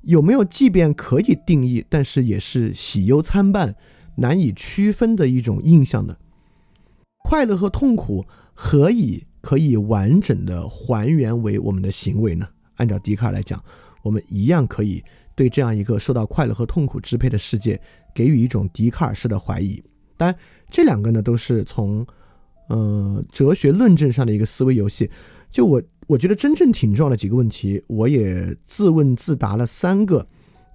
[0.01, 3.75] 有没有即便可以定义，但是也是喜忧参半、
[4.15, 6.15] 难以区分的一种印象呢？
[7.25, 12.47] 快乐和痛苦何以可以完整的还原为我们的行为呢？
[12.75, 13.61] 按照笛卡尔来讲，
[14.03, 15.03] 我们一样可以
[15.35, 17.81] 对这样一个受到快乐和痛苦支配的世界
[18.13, 19.83] 给予一种笛卡尔式的怀疑。
[20.17, 20.37] 当然，
[20.75, 22.05] 这两个呢都是从
[22.67, 25.09] 呃哲学论证上的一个思维游戏。
[25.49, 30.27] 就我我觉得真正挺重要的几个问题，我也自问自答了三个，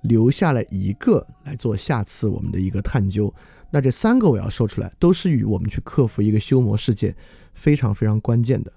[0.04, 3.34] 留下了一个来做下次我们的一个探究。
[3.70, 7.14] 那这三个我要说出来，都是与我们去克服一个修魔世界
[7.52, 8.72] 非常非常关键的。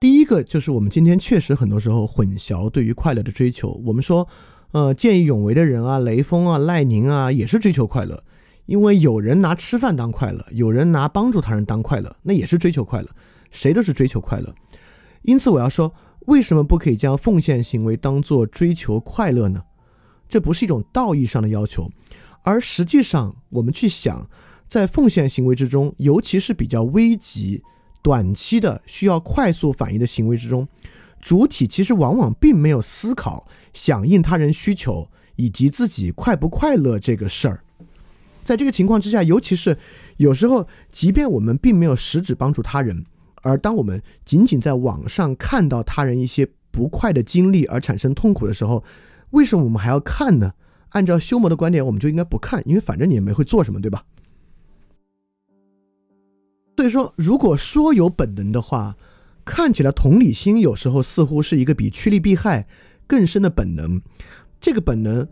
[0.00, 3.78] 第一个就是我们今天确实很多时候混淆对于快乐的追求。
[3.84, 4.26] 我们说，
[4.72, 8.24] 呃，见义勇为的人啊，雷锋啊，赖宁啊，也是追求快乐。
[8.68, 13.08] 因为有人拿吃饭当快乐，有人拿帮助他人当快乐，那也是追求快乐。
[13.50, 14.54] 谁都是追求快乐。
[15.22, 15.94] 因此，我要说，
[16.26, 19.62] 为什么不可以将奉献行为当做追求快乐呢？
[20.28, 21.90] 这不是一种道义上的要求，
[22.42, 24.28] 而实际上，我们去想，
[24.68, 27.62] 在奉献行为之中，尤其是比较危急、
[28.02, 30.68] 短期的需要快速反应的行为之中，
[31.18, 37.64] 主体其实往往并没有思考响应他人需求以及自己快不快乐这个事儿。
[38.48, 39.76] 在这个情况之下，尤其是
[40.16, 43.04] 有时候，即便我们并没有实质帮助他人，
[43.42, 48.82] 而当我们仅仅在网上看到他人一些不快的经历而产生痛苦的时候，
[49.32, 50.54] 为什么我们还要看呢？
[50.92, 54.02] 按照修魔的观点，我们就应该不看，因为反正你也没会做什么，对吧？
[56.74, 58.96] 所以说，如果说有本能的话，
[59.44, 62.66] 看起来同理心有时候似乎是一个比趋利避害
[63.06, 64.00] 更深的本能，
[64.58, 65.28] 这个本能。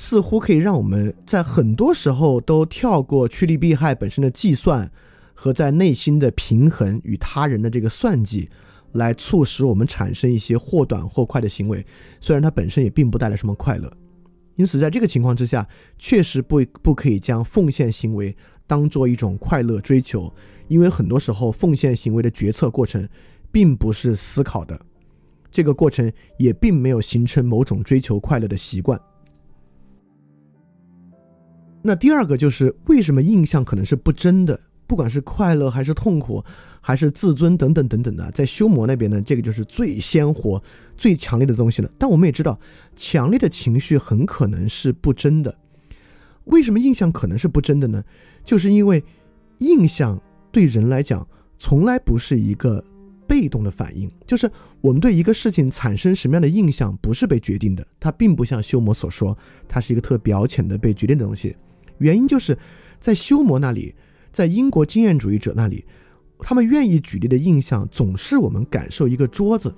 [0.00, 4.88] 似乎可以让我们在很多时候都跳过趋利避害本身的计算
[5.34, 8.48] 和在内心的平衡与他人的这个算计，
[8.92, 11.84] 来促使我们产生一些或短或快的行为。
[12.20, 13.92] 虽然它本身也并不带来什么快乐。
[14.54, 15.66] 因此，在这个情况之下，
[15.98, 18.36] 确实不不可以将奉献行为
[18.68, 20.32] 当做一种快乐追求，
[20.68, 23.06] 因为很多时候奉献行为的决策过程
[23.50, 24.80] 并不是思考的，
[25.50, 28.96] 这个过程也并没有形成某种追求快乐的习惯。
[31.88, 36.44] 那第二个就是为什么印象可能是不真的，不管是快乐还是痛苦，
[36.82, 40.62] 还是自尊等等等等的，在修魔那边呢，这个就是最鲜活、
[40.98, 41.90] 最强烈的东西了。
[41.96, 42.60] 但我们也知道，
[42.94, 45.56] 强烈的情绪很可能是不真的。
[46.44, 48.04] 为什么印象可能是不真的呢？
[48.44, 49.02] 就是因为
[49.60, 50.20] 印象
[50.52, 52.84] 对人来讲，从来不是一个
[53.26, 54.50] 被动的反应，就是
[54.82, 57.86] 我们对一个事情产生什么样的印象，不是被决定的。
[57.98, 59.34] 它并不像修魔所说，
[59.66, 61.56] 它是一个特表浅的被决定的东西。
[61.98, 62.56] 原因就是
[63.00, 63.94] 在修魔那里，
[64.32, 65.84] 在英国经验主义者那里，
[66.38, 69.74] 他们愿意举例的印象总是我们感受一个桌子，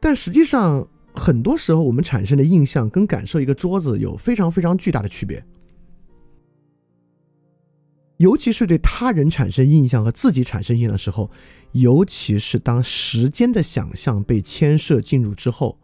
[0.00, 5.44] 但实际上很多时候我们产生的印象跟感受一个桌子有非常非常巨大的区别，
[8.18, 11.30] 尤其是对他人产生印象和自己产生印象的时候，
[11.72, 15.78] 尤其是当时间的想象被牵涉进入之后，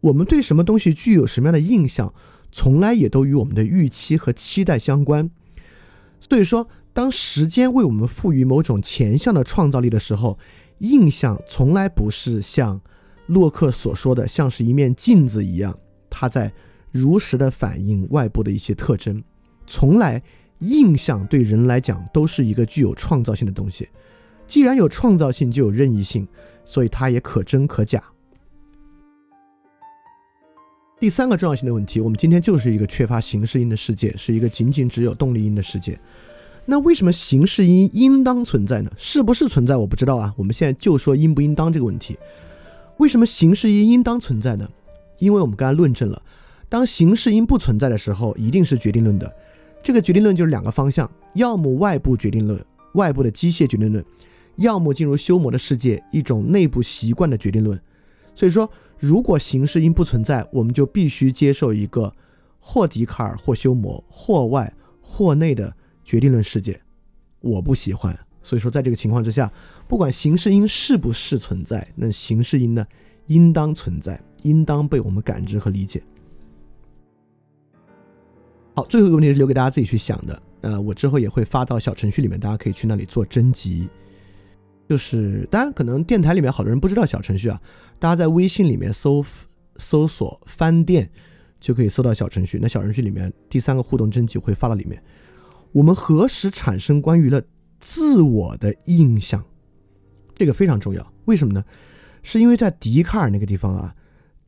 [0.00, 2.14] 我们对什么东西具有什么样的印象？
[2.56, 5.28] 从来也都与我们的预期和期待相关，
[6.20, 10.38] 所以说，当时间为我们赋予某种前向的创造力的时候，
[10.78, 12.80] 印象从来不是像
[13.26, 15.76] 洛克所说的，像是一面镜子一样，
[16.08, 16.52] 它在
[16.92, 19.20] 如实的反映外部的一些特征。
[19.66, 20.22] 从来，
[20.60, 23.88] 印象对人来讲都是一个具有创造性的东西。
[24.46, 26.28] 既然有创造性，就有任意性，
[26.64, 28.00] 所以它也可真可假。
[31.04, 36.00] 第三个重要性的问题，我们今天就是一个缺乏形式音的世界，是一个仅仅只有动力音的世界。
[36.64, 38.90] 那为什么形式音应当存在呢？
[38.96, 40.32] 是不是存在我不知道啊。
[40.34, 42.16] 我们现在就说应不应当这个问题。
[42.96, 44.66] 为什么形式音应当存在呢？
[45.18, 46.22] 因为我们刚才论证了，
[46.70, 49.30] 当形式音不存在的时候，一定是决定论的。
[49.82, 52.58] 这个决定论就是两个方向：要么外部决定论，
[52.94, 54.02] 外部的机械决定论；
[54.56, 57.78] 要么进入修魔的世界，一种内部习惯的决定论。
[58.34, 58.66] 所以说。
[59.04, 62.10] 如果形式因不存在，我们就必须接受一个
[62.58, 64.72] 或笛卡尔或休谟或外
[65.02, 66.80] 或内的决定论世界。
[67.40, 69.52] 我不喜欢，所以说在这个情况之下，
[69.86, 72.86] 不管形式因是不是存在，那形式因呢，
[73.26, 76.02] 应当存在，应当被我们感知和理解。
[78.74, 80.42] 好，最后一个问题是留给大家自己去想的。
[80.62, 83.86] 呃，我之后也会发到小程序里面，大家可以去那里做征集。
[84.88, 87.60] 就是，当然可能电台里面好多人不知道小程序啊，
[87.98, 89.24] 大家在微信里面搜
[89.76, 91.10] 搜索“翻店”，
[91.60, 92.58] 就可以搜到小程序。
[92.60, 95.02] 那小程序里面第三个互动征集会发到里面。
[95.72, 97.42] 我们何时产生关于了
[97.80, 99.44] 自我的印象？
[100.36, 101.12] 这个非常重要。
[101.24, 101.64] 为什么呢？
[102.22, 103.94] 是因为在笛卡尔那个地方啊，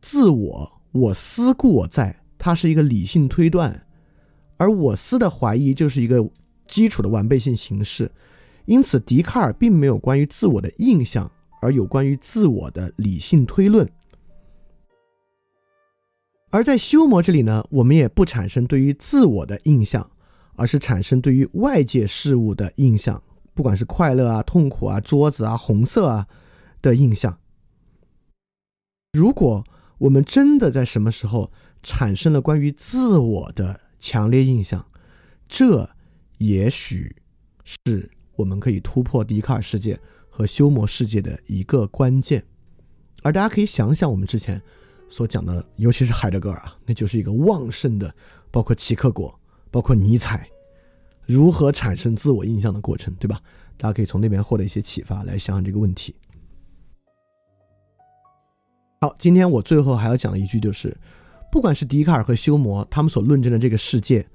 [0.01, 3.87] 自我我思故我在，它是一个理性推断，
[4.57, 6.31] 而我思的怀疑就是一个
[6.67, 8.11] 基础的完备性形式。
[8.65, 11.31] 因此，笛卡尔并没有关于自我的印象，
[11.61, 13.89] 而有关于自我的理性推论。
[16.51, 20.11] 而在修魔这里呢，我们也不产生对于自我的印象，
[20.55, 23.23] 而是产生对于外界事物的印象，
[23.53, 26.27] 不管是快乐啊、痛苦啊、桌子啊、红色啊
[26.81, 27.39] 的印象。
[29.13, 29.65] 如果
[29.99, 31.53] 我们真的在什么时候
[31.83, 34.87] 产生了关于自我的强烈印象，
[35.49, 35.91] 这
[36.39, 37.17] 也许
[37.65, 38.11] 是。
[38.37, 39.99] 我们可以突破笛卡尔世界
[40.37, 42.45] 和修魔世界的一个关键，
[43.23, 44.61] 而大家可以想想我们之前
[45.09, 48.15] 所讲的，尤其是海德格尔啊，那就是一个旺盛的，
[48.51, 49.35] 包括齐克果，
[49.71, 50.47] 包括尼采，
[51.25, 53.41] 如何产生自我印象的过程，对吧？
[53.79, 56.15] 大家可以从那边获得一些启发，来想想这个问题。
[59.01, 60.95] 好，今天我最后还要讲的一句就是，
[61.51, 64.29] 不管是笛卡尔和修谟他们所论证的这个世界，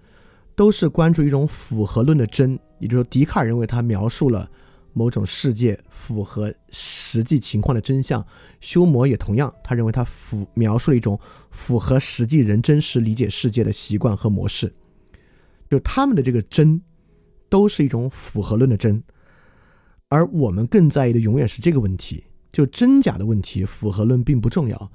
[0.55, 2.59] 都是关注一种符合论的真。
[2.79, 4.49] 也就是说，笛卡尔认为他描述了
[4.93, 8.26] 某种世界符合实际情况的真相，
[8.59, 11.19] 休谟也同样，他认为他符描述了一种
[11.49, 14.73] 符合实际人真实理解世界的习惯和模式。
[15.69, 16.81] 就他们的这个真，
[17.49, 19.01] 都是一种符合论的真，
[20.09, 24.91] 而我们更在意的永远是这个问题，就真假的问题，符合论并不重要，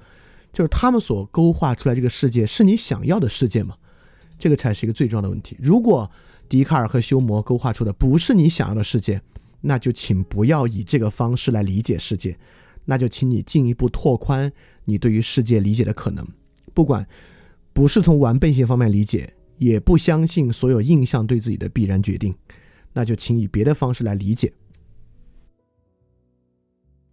[0.53, 3.77] 就是他们所勾画出来这个世界是你想要的世界吗？
[4.39, 5.57] 这个才是一个最重要的问题。
[5.59, 6.11] 如果
[6.47, 9.23] 笛卡尔和休谟勾画出的不是你想要的世界，
[9.61, 12.39] 那就请不要以这个方式来理解世界，
[12.85, 14.53] 那就请你进一步拓宽
[14.85, 16.27] 你对于世界理解的可能。
[16.73, 17.07] 不管
[17.73, 22.35] 不是从完备性方面理解，也不相信所有印象对自己的必然决定，
[22.93, 24.53] 那就请以别的方式来理解。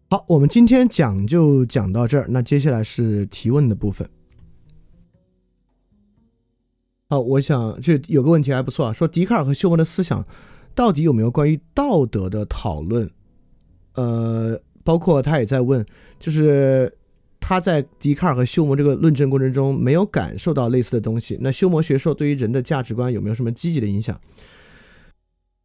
[0.09, 4.07] 好，我们今天讲就讲到这儿，那接下来是提问的部分。
[7.09, 10.23] 好，我想这有个问题还不错啊，说笛卡尔和休谟的思想
[10.75, 13.09] 到底有没有关于道德的讨论？
[13.95, 15.85] 呃，包括他也在问，
[16.19, 16.91] 就是
[17.39, 21.37] 他在笛卡尔和休谟这个论证过程中没有感受到类似的东西。
[21.41, 24.19] 那休谟学说对于人的价值观有没有什么积极的影响？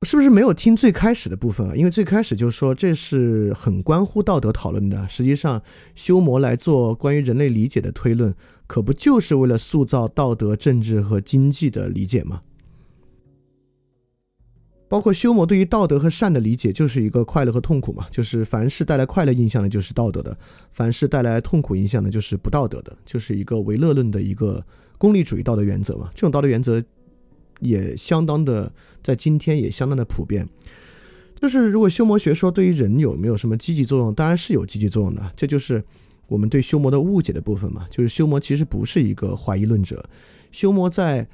[0.02, 1.74] 是不是没有听最开始的部分啊？
[1.74, 5.08] 因为最开始就说这是很关乎道德讨论的。
[5.08, 5.60] 实际上，
[5.96, 8.32] 休谟来做关于人类理解的推论。
[8.68, 12.42] 可不就是为了塑造道德、政治和经济的理解吗？
[14.88, 20.32] 包括休谟对于道德和善的理解，就是一个快乐和痛苦嘛，就是凡是带来快乐印象的，就是道德的；
[20.72, 24.64] 凡是带来痛苦印象的，就是不道德的，就是一个唯乐论的一个
[24.96, 26.10] 功利主义道德原则嘛。
[26.14, 26.82] 这种道德原则
[27.60, 30.48] 也相当的，在今天也相当的普遍。
[31.40, 35.84] 就是如果休谟学说对于人有没有什么积极作用，当然是有积极作用的，这就是。
[36.30, 40.04] 我们对休谟的误解的部分嘛，就是休谟其实不是一个怀疑论者。
[40.52, 41.26] 休谟在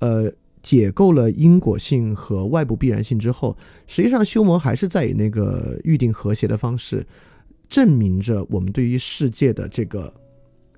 [0.00, 0.30] 呃
[0.62, 3.56] 解构了因果性和外部必然性之后，
[3.86, 7.04] 实际上修魔还是在以那个预定和谐的方式，
[7.68, 10.12] 证明着我们对于世界的这个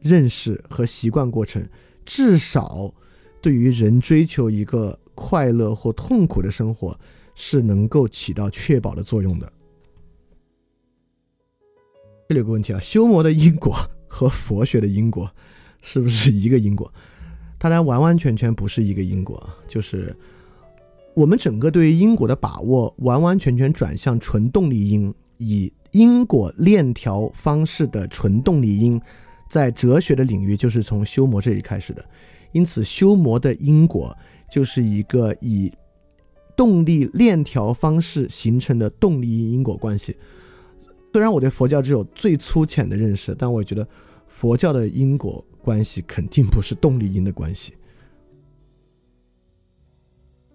[0.00, 1.68] 认识和习惯过程，
[2.04, 2.94] 至少
[3.42, 6.98] 对于人追求一个快乐或痛苦的生活，
[7.34, 9.52] 是能够起到确保的作用的。
[12.28, 13.76] 这里有个问题啊，修魔的因果
[14.08, 15.30] 和佛学的因果
[15.82, 16.90] 是不是一个因果？
[17.58, 20.14] 它然完完全全不是一个因果，就是
[21.14, 29.00] 我们整个对于因果的把握完完全全转向纯动力因，以因果链条方式的纯动力因，
[29.48, 32.04] 在哲学的领域就是从修魔这里开始的，
[32.52, 34.16] 因此修魔的因果
[34.50, 35.72] 就是一个以
[36.56, 40.16] 动力链条方式形成的动力因因果关系。
[41.12, 43.86] 虽然我对佛教只有最粗浅的认识，但我觉得
[44.26, 47.72] 佛教的因果关系肯定不是动力因的关系。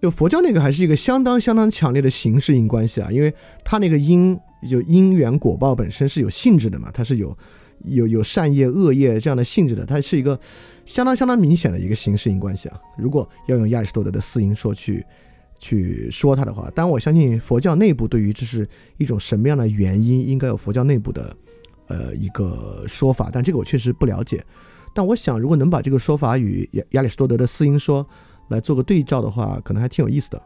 [0.01, 3.33] 就佛教那个还是一个相当相当强烈的形式因关系啊，因为
[3.65, 7.37] 它那个因就因缘果报本身是有性质的嘛，它是有
[7.83, 10.39] 有有善业恶业这样的性质的，它是一个
[10.85, 12.79] 相当相当明显的一个形式因关系啊。
[12.97, 15.05] 如果要用亚里士多德的四因说去。
[15.61, 18.65] 去说它的话，但我相信佛教内部对于这是
[18.95, 21.35] 一种什么样的原因，应该有佛教内部的
[21.87, 24.41] 呃一个说法，但这个我确实不了解。
[24.93, 28.05] 但我想，如果能把这个说法与亚亚里士多德的四因说
[28.49, 30.41] 来做个对照的话，可能还挺有意思的。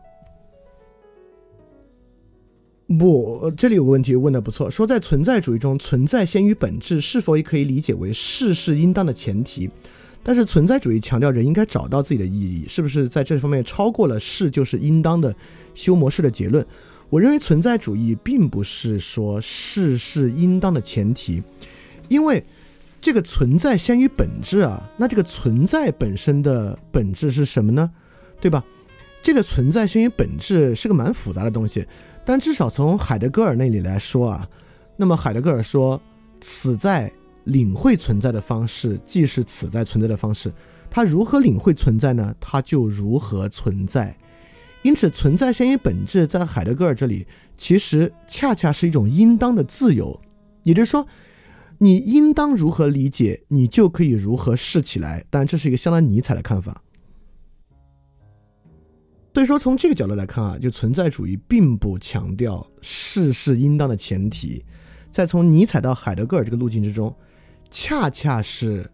[3.00, 9.70] 不，这里有个问题问的不错，说在存在主义中，存在先于本质，是否也可以理解为事是应当的前提？
[10.22, 15.34] 但是存在主义强调人应该找到自己的意义，是不是在这方面超过了是就是应当的
[15.74, 16.66] 修模式的结论？
[17.10, 21.42] 我认为存在主义并不是说是是应当的前提，
[22.10, 22.44] 因为
[23.04, 27.92] 这个存在先于本质啊，那这个存在本身的本质是什么呢？
[28.40, 28.64] 对吧？
[29.22, 31.86] 这个存在先于本质是个蛮复杂的东西，
[32.26, 34.50] 但至少从海德格尔那里来说啊，
[34.96, 36.02] 那么海德格尔说，
[36.40, 37.12] 此在
[37.44, 40.50] 领会存在的方式，即是此在存在的方式。
[40.90, 42.34] 它如何领会存在呢？
[42.40, 44.16] 它就如何存在。
[44.82, 47.28] 因此，存在先于本质，在海德格尔这里，
[47.58, 50.18] 其实恰恰是一种应当的自由。
[50.64, 51.06] 也就是说，
[51.80, 55.26] 你应当如何理解，你就可以如何试起来。
[55.30, 56.82] 当然，这是一个相当尼采的看法。
[59.34, 64.64] 所以说，从这个角度来看啊，就存在主义并不强调事是应当的前提。
[65.12, 67.16] 在从尼采到海德格尔这个路径之中，
[67.72, 68.90] 恰恰是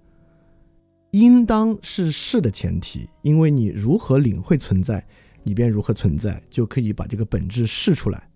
[1.12, 5.06] 应当是是的前提，因为你如何领会存在，
[5.44, 8.29] 你便如何存在，就可以把这个本质试出来。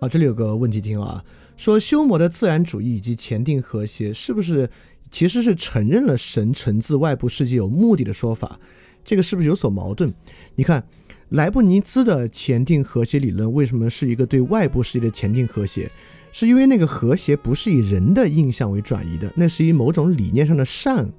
[0.00, 1.24] 啊，这里有个问题听啊，
[1.56, 4.70] 说修谟的自然主义以及前定和谐，是不是
[5.10, 8.60] 其实是承认了神存自外部世界有目的的说法？
[9.04, 10.14] 这个是不是有所矛盾？
[10.54, 10.86] 你看，
[11.30, 15.90] 莱布尼兹的前定和谐理论为什么是一个对外部世界的前定和谐？
[16.30, 21.10] 是因为那个和谐不是以人的印象为转移的，那是以某种理念上的善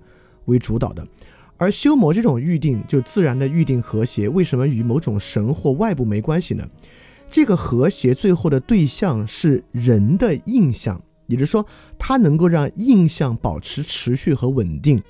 [0.46, 1.06] 为主导的。
[1.58, 6.66] 而修谟这种预定，就自然的预定和谐，为什么与某种神或外部没关系呢？
[7.30, 11.64] 这个和谐最后的对象是人的印象，也就是说，
[12.00, 15.02] 它能够让印象保持持续和稳定。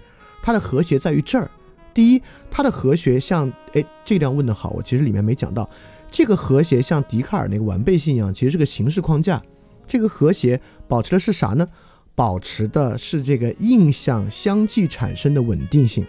[0.42, 1.50] 它的和谐在于这儿。
[1.94, 2.22] 第一，
[2.52, 3.52] 它的和谐像……
[3.74, 5.70] 哎，这地方问的好，我其实里面没讲到。
[6.12, 9.42] 这个和谐像笛卡尔那个完备性一样，其实是个形式框架。
[9.88, 11.68] 这个和谐保持的是啥呢？
[12.16, 16.06] 保持的是这个印象相继产生的稳定性。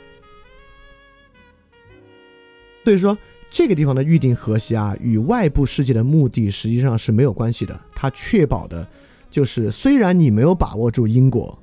[2.82, 3.16] 所以说。
[3.50, 7.78] 这个地方的预定和谐啊，与外部世界的目的实际上是没有关系的。
[7.94, 8.88] 它确保的，
[9.28, 11.58] 就是虽然你没有把握住因果，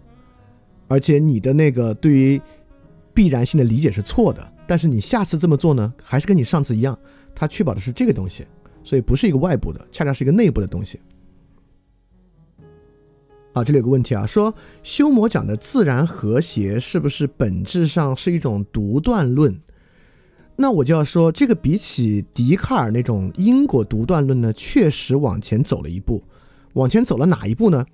[0.90, 2.42] 而且你的那个对于
[3.14, 6.98] 必然性的理解是错的，但是你下次这么做呢，还是跟你上次一样。
[7.34, 8.46] 它确保的是这个东西，
[8.84, 11.00] 所以不是一个外部的，恰恰是一个内部的东西。
[13.54, 14.54] 啊，这里有个问题啊，说
[14.84, 19.58] 修魔讲的自然和谐是不是本质上是一种独断论？
[20.60, 26.24] 那我就要说，这个比起笛卡尔那种因果独断论呢，确实往前走了一步。
[26.74, 27.86] 往前走了哪一步呢？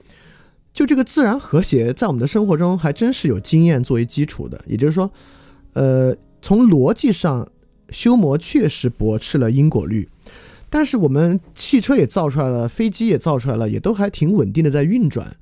[0.74, 4.64] 就这个自然和谐，在我们的生活中还真是有经验作为基础的。
[4.66, 5.12] 也就是说，
[5.74, 7.48] 呃，从逻辑上，
[7.90, 10.08] 修魔确实驳斥了因果律。
[10.70, 15.36] 但是我们汽车也造出来了，飞机也造出来了，也都还挺稳定的在运转。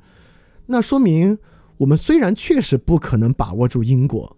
[0.65, 1.37] 那说明
[1.77, 4.35] 我们虽然确实不可能把握住因果。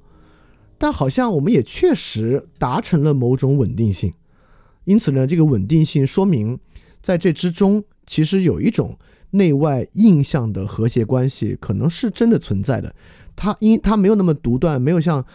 [0.84, 4.14] 但好像我们也确实达成了某种稳定性，
[4.84, 6.60] 因此呢，这个稳定性说明
[7.02, 9.00] 在这之中其实有一种
[9.30, 12.94] 内外印象的和谐关系，可能是真的存在的。
[13.34, 15.26] 它因它没有那么独断，没有像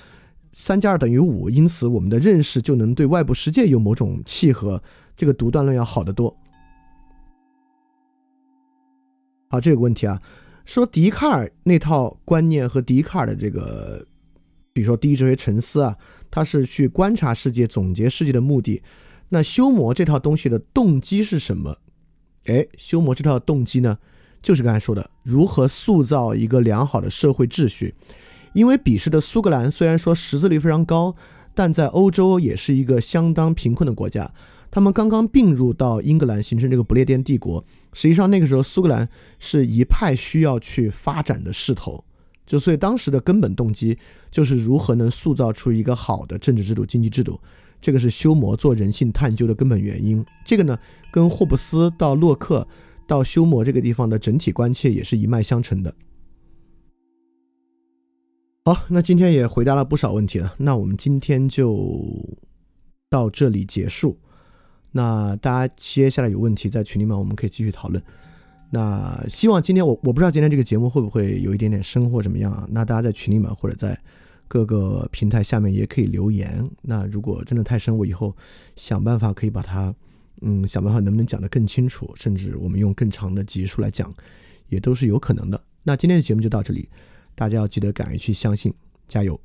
[0.53, 4.83] 三加二等于五，因此我们的认识就能对外部世界有某种契合。
[5.17, 6.37] 这个独断论要好得多。
[9.49, 10.21] 好，这个问题啊，
[10.67, 14.07] 说笛卡尔那套观念和笛卡尔的这个。
[14.79, 15.97] 比如说，第一哲学沉思啊，
[16.31, 18.81] 它是去观察世界、总结世界的目的。
[19.31, 21.79] 那修魔这套东西的动机是什么？
[22.47, 23.99] 哎，修魔这套动机呢，
[24.41, 27.97] 就是刚才说的，如何塑造一个良好的社会秩序。
[28.53, 31.17] 因为彼时的苏格兰虽然说识字率非常高，
[31.57, 34.33] 但在欧洲也是一个相当贫困的国家。
[34.71, 37.65] 他们刚刚并入到英格兰，形成这个不列颠帝国。
[37.93, 39.09] 实际上，那个时候苏格兰
[39.41, 42.05] 是一派需要去发展的势头。
[42.49, 43.99] 就所以当时的根本动机
[44.31, 47.39] 就是如何能塑造出一个好的政治制度、经济制度，
[47.79, 50.25] 这个是修谟做人性探究的根本原因。
[50.47, 50.79] 这个呢，
[51.13, 52.67] 跟霍布斯到洛克
[53.07, 55.95] 到修谟这个地方的整体关切也是一脉相承的。
[58.65, 62.03] 好，那今天也回答了不少问题了，那我们今天就
[63.11, 64.19] 到这里结束。
[64.93, 68.03] 那大家接下来有问题在群里面，我们可以继续讨论。
[68.71, 72.67] 那希望今天我我不知道今天这个节目会不会有一点点深或怎么样啊？
[72.71, 73.99] 那大家在群里面或者在
[74.47, 76.69] 各个平台下面也可以留言。
[76.83, 78.37] 那如果真的太深，我以后
[78.77, 79.95] 想办法可以把它，
[80.43, 84.13] 嗯，想办法能不能讲得更清楚，甚至我们用更长的集数来讲，
[84.69, 85.59] 也都是有可能的。
[85.83, 86.89] 那今天的节目就到这里，
[87.35, 88.73] 大家要记得敢于去相信，
[89.07, 89.41] 加油！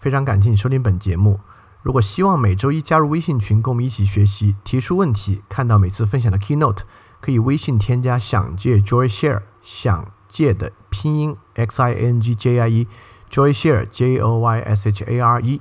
[0.00, 1.38] 非常感谢你收听本节目。
[1.82, 6.80] 如果希望每周一加入微信群，跟我们一起学习，提出问题，看到每次分享的 keynote，
[7.20, 15.04] 可以微信添加“想借 Joy Share”，想借的拼音 x i n g j i e，Joy Share j o y s h
[15.04, 15.60] a r e，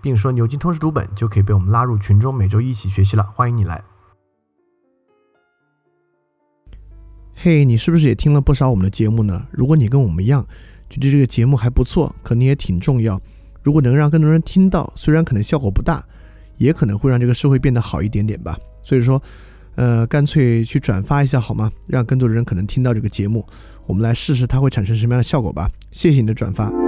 [0.00, 3.22] 并说牛津通识读本，就可以被我们拉入群中，每周一起学习了。
[3.34, 3.84] 欢迎你来。
[7.34, 9.46] 嘿，你是不是也听了不少我们的节目呢？
[9.52, 10.46] 如果你跟我们一样，
[10.88, 13.20] 觉得这个节目还不错，可能也挺重要。
[13.62, 16.04] 如果能让更多人听到，虽然可能效果不大，
[16.56, 18.56] 也可能会让这个社会变得好一点点吧。
[18.82, 19.22] 所以说，
[19.74, 21.70] 呃，干脆去转发一下好吗？
[21.86, 23.46] 让更多的人可能听到这个节目，
[23.86, 25.68] 我们来试试它会产生什么样的效果吧。
[25.92, 26.87] 谢谢你的转发。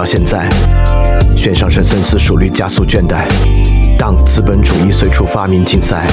[0.00, 0.48] 到现在，
[1.36, 3.26] 悬上身深思熟虑加速倦怠。
[3.98, 6.06] 当资本主义随处发明竞赛，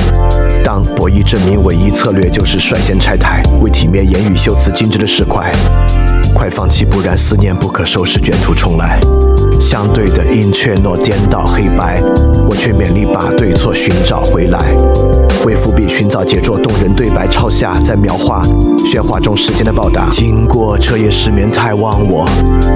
[0.62, 5.50] 当博弈证明唯一策略就是率先拆台，为体面言语修辞精致的石块。
[6.36, 9.00] 快放弃，不然思念不可收拾，卷土重来。
[9.58, 12.02] 相对的阴却诺颠倒黑白，
[12.46, 14.76] 我却勉力把对错寻找回来。
[15.48, 18.44] 为伏笔寻找杰作，动人对白抄下，在描画
[18.80, 20.10] 喧哗中时间的报答。
[20.10, 22.28] 经过彻夜失眠太忘我，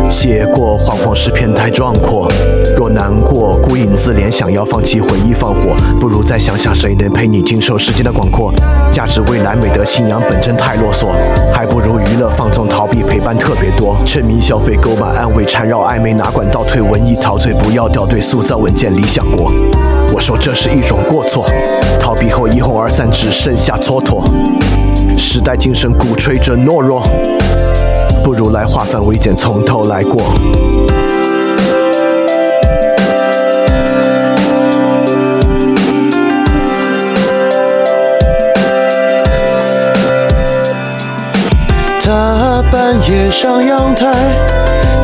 [0.09, 2.31] 写过惶惶诗篇太壮阔。
[2.77, 8.53] 若难过孤影自怜，想要放弃回忆放火，不如再想想谁能陪你经受时间的广阔。
[8.93, 11.07] 价值未来美德信仰本真太啰嗦，
[11.51, 13.97] 还不如娱乐放纵逃避陪伴特别多。
[14.05, 16.81] 沉迷消费购买安慰缠绕暧昧哪管倒退。
[16.81, 19.51] 文艺陶醉，不要掉队，塑造稳健理想国。
[20.21, 21.47] 说这是一种过错，
[21.99, 24.23] 逃避后一哄而散，只剩下蹉跎。
[25.17, 27.01] 时代精神鼓吹着懦弱，
[28.23, 30.21] 不如来化繁为简，从头来过。
[41.99, 44.60] 他半夜上阳台。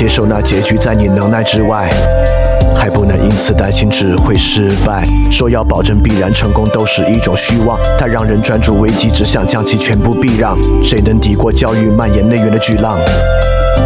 [0.00, 1.86] 接受那结局在你能耐之外。
[2.74, 10.56] 还不能因此担心只会失败，说要保证必然成功都是一种虚妄，它让人专注危机，只想将其全部避让。
[10.82, 12.98] 谁能抵过教育蔓延内源的巨浪？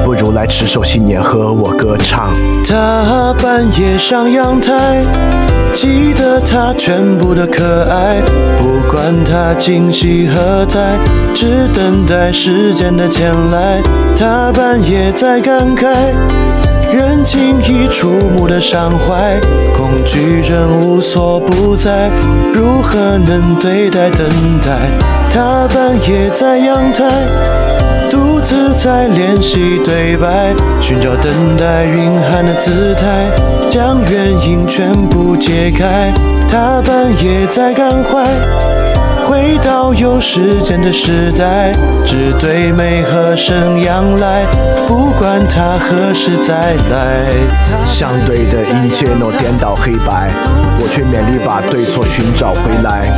[0.05, 2.33] 不如来持守信念，和我歌唱。
[2.67, 5.03] 他半夜上阳台，
[5.73, 8.21] 记得他全部的可爱，
[8.59, 10.99] 不管他惊喜何在，
[11.35, 13.81] 只等待时间的前来。
[14.17, 16.13] 他半夜在感慨。
[16.93, 19.41] 人轻易触目的伤怀，
[19.77, 22.09] 恐惧症无所不在，
[22.53, 24.29] 如何能对待等
[24.63, 24.79] 待？
[25.33, 27.05] 他半夜在阳台，
[28.15, 33.29] 独自在练习对白，寻找等待蕴含的姿态，
[33.69, 36.13] 将原因全部解开。
[36.49, 38.94] 他半夜在感怀。
[39.27, 41.73] 回到有时间的时代，
[42.05, 44.45] 只对美和声仰赖，
[44.87, 47.25] 不管他何时再来。
[47.87, 50.31] 相对的一切诺颠倒黑白，
[50.79, 53.09] 我却勉力把对错寻找回来。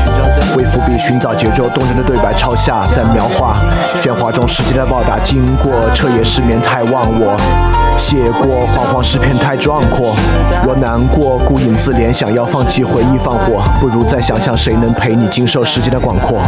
[0.57, 3.57] 为伏笔寻找节奏动人的对白抄下，在描画
[4.03, 5.19] 喧哗中时间的报答。
[5.24, 7.37] 经过彻夜失眠太忘我，
[7.99, 10.15] 写过惶惶诗篇太壮阔。
[10.65, 16.43] 若难过孤影自怜，想要放弃回忆放火，不如再想想谁能陪你经受时间再广阔。